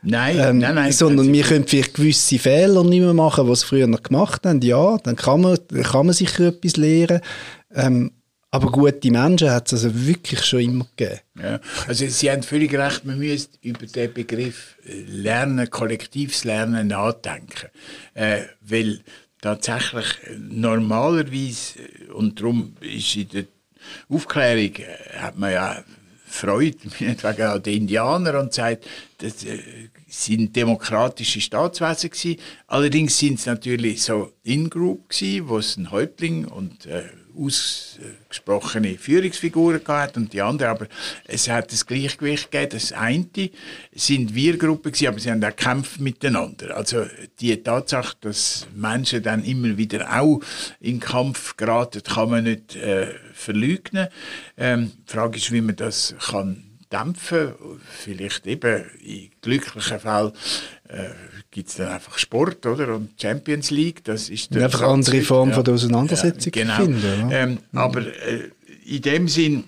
Nein, 0.04 0.38
ähm, 0.40 0.58
nein, 0.60 0.76
nein. 0.76 0.92
Sondern 0.92 1.32
wir 1.32 1.44
können 1.44 1.68
vielleicht 1.68 1.96
gewisse 1.96 2.40
Fehler 2.40 2.84
nicht 2.84 3.02
mehr 3.02 3.14
machen, 3.14 3.48
was 3.48 3.62
sie 3.62 3.68
früher 3.68 3.88
noch 3.88 4.04
gemacht 4.04 4.46
haben. 4.46 4.62
Ja, 4.62 4.98
dann 5.04 5.16
kann 5.16 5.42
man, 5.42 5.58
kann 5.84 6.06
man 6.06 6.14
sicher 6.14 6.48
etwas 6.48 6.78
lernen. 6.78 7.22
Ähm, 7.74 8.12
aber 8.50 8.72
gute 8.72 9.12
Menschen 9.12 9.52
hat 9.52 9.68
es 9.68 9.74
also 9.74 10.08
wirklich 10.08 10.44
schon 10.46 10.62
immer 10.62 10.88
gegeben. 10.96 11.22
Ja, 11.42 11.60
also 11.88 12.08
Sie 12.08 12.32
haben 12.32 12.44
völlig 12.44 12.74
recht, 12.74 13.04
man 13.04 13.20
müsste 13.20 13.58
über 13.62 13.86
den 13.86 14.14
Begriff 14.14 14.78
äh, 14.86 15.02
Lernen, 15.02 15.70
kollektives 15.70 16.44
Lernen 16.44 16.88
nachdenken. 16.88 17.68
Äh, 18.14 18.44
weil 18.62 19.02
tatsächlich 19.42 20.08
äh, 20.24 20.38
normalerweise, 20.38 21.80
äh, 21.80 22.12
und 22.14 22.40
darum 22.40 22.76
ist 22.80 23.16
in 23.16 23.30
der 23.30 23.46
Aufklärung, 24.10 24.74
hat 25.20 25.38
man 25.38 25.52
ja 25.52 25.84
Freude, 26.26 26.78
meinetwegen 27.00 27.42
an 27.42 27.64
den 27.64 27.74
Indianer 27.74 28.40
und 28.40 28.54
sagt, 28.54 28.86
das 29.18 29.46
sind 30.24 30.56
demokratische 30.56 31.42
Staatswesen 31.42 32.10
gewesen. 32.10 32.40
Allerdings 32.68 33.18
sind 33.20 33.40
es 33.40 33.46
natürlich 33.46 34.02
so 34.02 34.34
In-Group 34.44 35.10
gewesen, 35.10 35.48
wo 35.48 35.58
es 35.60 35.78
ein 35.78 35.92
Häuptling 35.92 36.46
und 36.46 36.86
äh, 36.88 37.04
ausgesprochene 37.38 38.98
Führungsfiguren 38.98 39.84
gehabt 39.84 40.18
und 40.18 40.34
die 40.34 40.42
andere, 40.42 40.70
aber 40.70 40.88
es 41.26 41.48
hat 41.48 41.72
das 41.72 41.86
Gleichgewicht 41.86 42.50
gegeben. 42.50 42.72
Das 42.72 42.92
eine 42.94 43.28
sind 43.94 44.34
Wir-Gruppen 44.34 44.92
gewesen, 44.92 45.08
aber 45.08 45.20
sie 45.20 45.30
haben 45.30 45.44
auch 45.44 45.50
gekämpft 45.50 46.00
miteinander. 46.00 46.76
Also 46.76 47.06
die 47.40 47.56
Tatsache, 47.62 48.18
dass 48.22 48.66
Menschen 48.76 49.22
dann 49.22 49.44
immer 49.44 49.78
wieder 49.78 50.20
auch 50.20 50.42
in 50.80 51.00
Kampf 51.00 51.58
geraten, 51.58 52.02
kann 52.04 52.30
man 52.32 52.44
nicht 52.46 52.76
äh, 52.76 53.14
verleugnen. 53.34 54.08
Ähm, 54.58 54.92
die 55.08 55.14
Frage 55.14 55.38
ist, 55.38 55.52
wie 55.52 55.62
man 55.62 55.76
das 55.76 56.16
kann 56.20 56.67
dämpfen. 56.92 57.54
Vielleicht 57.90 58.48
eben 58.48 58.86
in 59.02 59.30
glücklichen 59.42 60.00
Fällen 60.00 60.32
äh, 60.88 61.10
gibt 61.52 61.70
es 61.70 61.76
dann 61.76 61.90
einfach 61.90 62.18
Sport 62.18 62.66
oder 62.66 62.96
und 62.96 63.22
Champions 63.22 63.72
League. 63.72 64.04
Das 64.04 64.30
ist 64.30 64.54
der 64.54 64.66
einfach 64.66 64.84
andere 64.84 65.22
Form 65.22 65.50
ja. 65.50 65.56
von 65.56 65.64
der 65.64 65.74
Auseinandersetzung 65.74 66.54
ja, 66.54 66.64
genau. 66.64 66.76
finden. 66.76 67.30
Ja? 67.30 67.38
Ähm, 67.38 67.52
mhm. 67.72 67.78
Aber 67.78 68.02
äh, 68.02 68.50
in 68.86 69.02
dem 69.02 69.28
Sinn 69.28 69.66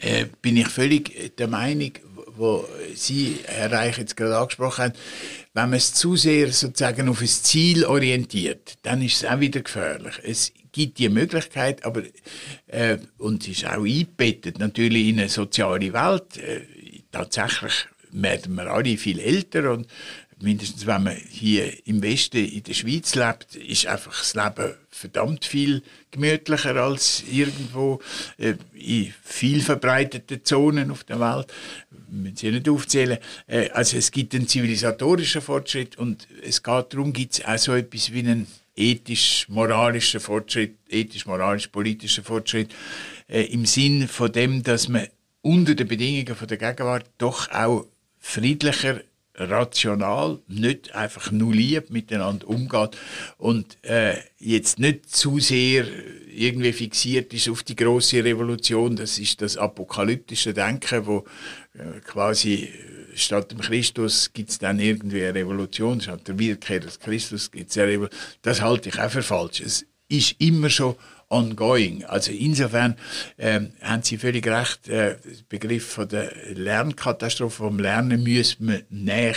äh, 0.00 0.26
bin 0.42 0.56
ich 0.56 0.68
völlig 0.68 1.36
der 1.36 1.48
Meinung, 1.48 1.92
wo 2.36 2.64
Sie, 2.94 3.40
Herr 3.44 3.72
Reich, 3.72 3.98
jetzt 3.98 4.16
gerade 4.16 4.38
angesprochen 4.38 4.84
haben, 4.84 4.94
wenn 5.54 5.70
man 5.70 5.76
es 5.76 5.92
zu 5.92 6.16
sehr 6.16 6.52
sozusagen 6.52 7.08
auf 7.08 7.20
ein 7.20 7.26
Ziel 7.26 7.84
orientiert, 7.84 8.78
dann 8.82 9.02
ist 9.02 9.22
es 9.22 9.28
auch 9.28 9.40
wieder 9.40 9.60
gefährlich. 9.60 10.14
Es 10.22 10.52
gibt 10.78 10.98
die 10.98 11.08
Möglichkeit, 11.08 11.84
aber 11.84 12.04
äh, 12.68 12.98
und 13.18 13.42
es 13.42 13.58
ist 13.58 13.66
auch 13.66 13.84
eingebettet 13.84 14.60
natürlich 14.60 15.08
in 15.08 15.18
eine 15.18 15.28
soziale 15.28 15.92
Welt. 15.92 16.36
Äh, 16.36 16.60
tatsächlich 17.10 17.86
werden 18.12 18.54
wir 18.54 18.68
alle 18.68 18.96
viel 18.96 19.18
älter 19.18 19.72
und 19.72 19.88
mindestens 20.40 20.86
wenn 20.86 21.02
man 21.02 21.16
hier 21.16 21.84
im 21.88 22.00
Westen 22.00 22.44
in 22.44 22.62
der 22.62 22.74
Schweiz 22.74 23.16
lebt, 23.16 23.56
ist 23.56 23.88
einfach 23.88 24.16
das 24.16 24.36
Leben 24.36 24.74
verdammt 24.88 25.44
viel 25.44 25.82
gemütlicher 26.12 26.76
als 26.76 27.24
irgendwo 27.28 28.00
äh, 28.38 28.54
in 28.74 29.12
viel 29.24 29.60
verbreiteten 29.60 30.44
Zonen 30.44 30.92
auf 30.92 31.02
der 31.02 31.18
Welt. 31.18 31.52
Wir 32.08 32.32
sie 32.36 32.52
nicht 32.52 32.68
aufzählen. 32.68 33.18
Äh, 33.48 33.70
also 33.70 33.96
es 33.96 34.12
gibt 34.12 34.32
einen 34.36 34.46
zivilisatorischen 34.46 35.42
Fortschritt 35.42 35.98
und 35.98 36.28
es 36.40 36.62
geht 36.62 36.92
darum, 36.94 37.12
gibt 37.12 37.34
es 37.34 37.44
auch 37.44 37.58
so 37.58 37.74
etwas 37.74 38.12
wie 38.12 38.20
einen 38.20 38.46
ethisch-moralischen 38.78 40.20
Fortschritt, 40.20 40.76
ethisch-moralisch-politischen 40.88 42.24
Fortschritt 42.24 42.74
äh, 43.28 43.42
im 43.42 43.66
Sinn 43.66 44.08
von 44.08 44.32
dem, 44.32 44.62
dass 44.62 44.88
man 44.88 45.08
unter 45.42 45.74
den 45.74 45.88
Bedingungen 45.88 46.34
von 46.34 46.48
der 46.48 46.58
Gegenwart 46.58 47.06
doch 47.18 47.50
auch 47.50 47.86
friedlicher, 48.18 49.00
rational, 49.34 50.40
nicht 50.48 50.94
einfach 50.94 51.30
nur 51.30 51.54
lieb 51.54 51.90
miteinander 51.90 52.48
umgeht 52.48 52.96
und 53.36 53.78
äh, 53.84 54.16
jetzt 54.38 54.78
nicht 54.80 55.14
zu 55.14 55.38
sehr 55.38 55.86
irgendwie 56.28 56.72
fixiert 56.72 57.32
ist 57.34 57.48
auf 57.48 57.62
die 57.62 57.76
große 57.76 58.24
Revolution. 58.24 58.96
Das 58.96 59.18
ist 59.18 59.40
das 59.42 59.56
apokalyptische 59.56 60.54
Denken, 60.54 61.06
wo 61.06 61.24
äh, 61.74 62.00
quasi 62.00 62.68
statt 63.18 63.50
dem 63.50 63.60
Christus 63.60 64.32
gibt 64.32 64.50
es 64.50 64.58
dann 64.58 64.78
irgendwie 64.80 65.22
eine 65.22 65.34
Revolution, 65.34 66.00
statt 66.00 66.26
der 66.28 66.38
Wiederkehr 66.38 66.80
des 66.80 66.98
Christus 66.98 67.50
gibt 67.50 67.70
es 67.70 67.78
eine 67.78 67.88
Revolution. 67.88 68.20
Das 68.42 68.60
halte 68.60 68.88
ich 68.88 68.98
auch 68.98 69.10
für 69.10 69.22
falsch. 69.22 69.60
Es 69.60 69.86
ist 70.08 70.36
immer 70.38 70.70
schon 70.70 70.96
ongoing. 71.28 72.04
Also 72.04 72.32
insofern 72.32 72.96
ähm, 73.36 73.72
haben 73.82 74.02
Sie 74.02 74.16
völlig 74.16 74.46
recht, 74.46 74.88
äh, 74.88 75.16
der 75.16 75.18
Begriff 75.48 75.86
von 75.86 76.08
der 76.08 76.32
Lernkatastrophe, 76.54 77.56
vom 77.56 77.78
Lernen 77.78 78.22
müssen 78.22 78.68
wir 78.68 78.82
näher 78.90 79.34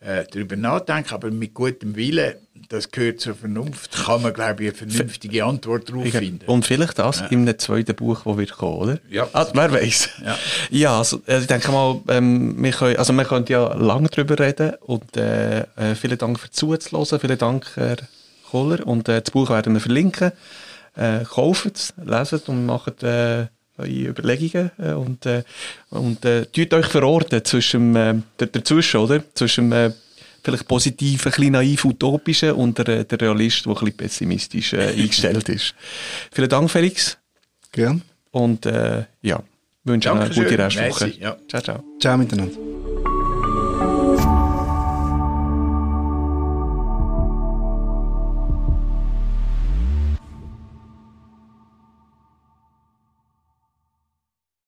äh, 0.00 0.24
darüber 0.30 0.56
nachdenken, 0.56 1.14
aber 1.14 1.30
mit 1.30 1.54
gutem 1.54 1.96
Willen, 1.96 2.34
das 2.68 2.90
gehört 2.90 3.20
zur 3.20 3.34
Vernunft, 3.34 3.92
kann 3.92 4.22
man, 4.22 4.32
glaube 4.32 4.64
ich, 4.64 4.80
eine 4.80 4.90
vernünftige 4.92 5.44
Antwort 5.44 5.88
darauf 5.88 6.08
finden. 6.08 6.44
Und 6.46 6.64
vielleicht 6.64 6.98
das 6.98 7.20
ja. 7.20 7.26
in 7.26 7.42
einem 7.42 7.58
zweiten 7.58 7.94
Buch, 7.94 8.22
das 8.24 8.36
wird 8.36 8.52
kommen, 8.52 8.76
oder? 8.76 8.98
Ja. 9.08 9.28
Also, 9.32 9.52
wer 9.54 9.72
weiß. 9.72 10.08
Ja, 10.24 10.38
ja 10.70 10.98
also, 10.98 11.22
ich 11.26 11.46
denke 11.46 11.70
mal, 11.70 12.00
ähm, 12.08 12.62
wir 12.62 12.72
können, 12.72 12.96
also 12.96 13.12
wir 13.12 13.24
können 13.24 13.46
ja 13.48 13.72
lange 13.74 14.08
darüber 14.08 14.38
reden 14.38 14.74
und 14.80 15.16
äh, 15.16 15.60
äh, 15.60 15.94
vielen 15.94 16.18
Dank 16.18 16.38
für 16.38 16.50
zuzuhören, 16.50 17.20
vielen 17.20 17.38
Dank, 17.38 17.66
Herr 17.74 17.96
Kohler, 18.50 18.86
und 18.86 19.08
äh, 19.08 19.20
das 19.20 19.30
Buch 19.30 19.50
werden 19.50 19.74
wir 19.74 19.80
verlinken. 19.80 20.32
Äh, 20.96 21.24
kauft 21.24 21.76
es, 21.76 21.94
leset 22.02 22.48
und 22.48 22.64
macht 22.64 23.02
äh, 23.02 23.46
eure 23.78 24.08
Überlegungen 24.08 24.70
äh, 24.78 24.92
und, 24.92 25.26
äh, 25.26 25.42
und 25.90 26.24
äh, 26.24 26.46
tut 26.46 26.72
euch 26.72 26.86
verorten 26.86 27.44
zwischen, 27.44 27.94
äh, 27.94 28.14
dazwischen, 28.38 29.00
oder? 29.00 29.22
Zwischen 29.34 29.72
äh, 29.72 29.92
vielleicht 30.46 30.68
positiven, 30.68 31.26
ein 31.26 31.30
bisschen 31.32 31.52
naiv 31.52 31.84
utopischen 31.84 32.52
und 32.52 32.78
der, 32.78 33.04
der 33.04 33.20
Realist, 33.20 33.66
der 33.66 33.72
ein 33.72 33.74
bisschen 33.74 33.96
pessimistisch 33.96 34.72
äh, 34.72 34.88
eingestellt 34.96 35.48
ist. 35.48 35.74
Vielen 36.32 36.48
Dank, 36.48 36.70
Felix. 36.70 37.18
Gern. 37.72 38.02
Und 38.30 38.64
äh, 38.66 39.04
ja, 39.22 39.42
wünsche 39.84 40.10
eine 40.10 40.20
Dankeschön. 40.20 40.44
gute 40.44 40.58
Restwoche. 40.58 41.04
Merci, 41.06 41.20
ja. 41.20 41.36
Ciao, 41.48 41.62
ciao. 41.62 41.84
Ciao 42.00 42.16
miteinander. 42.16 42.85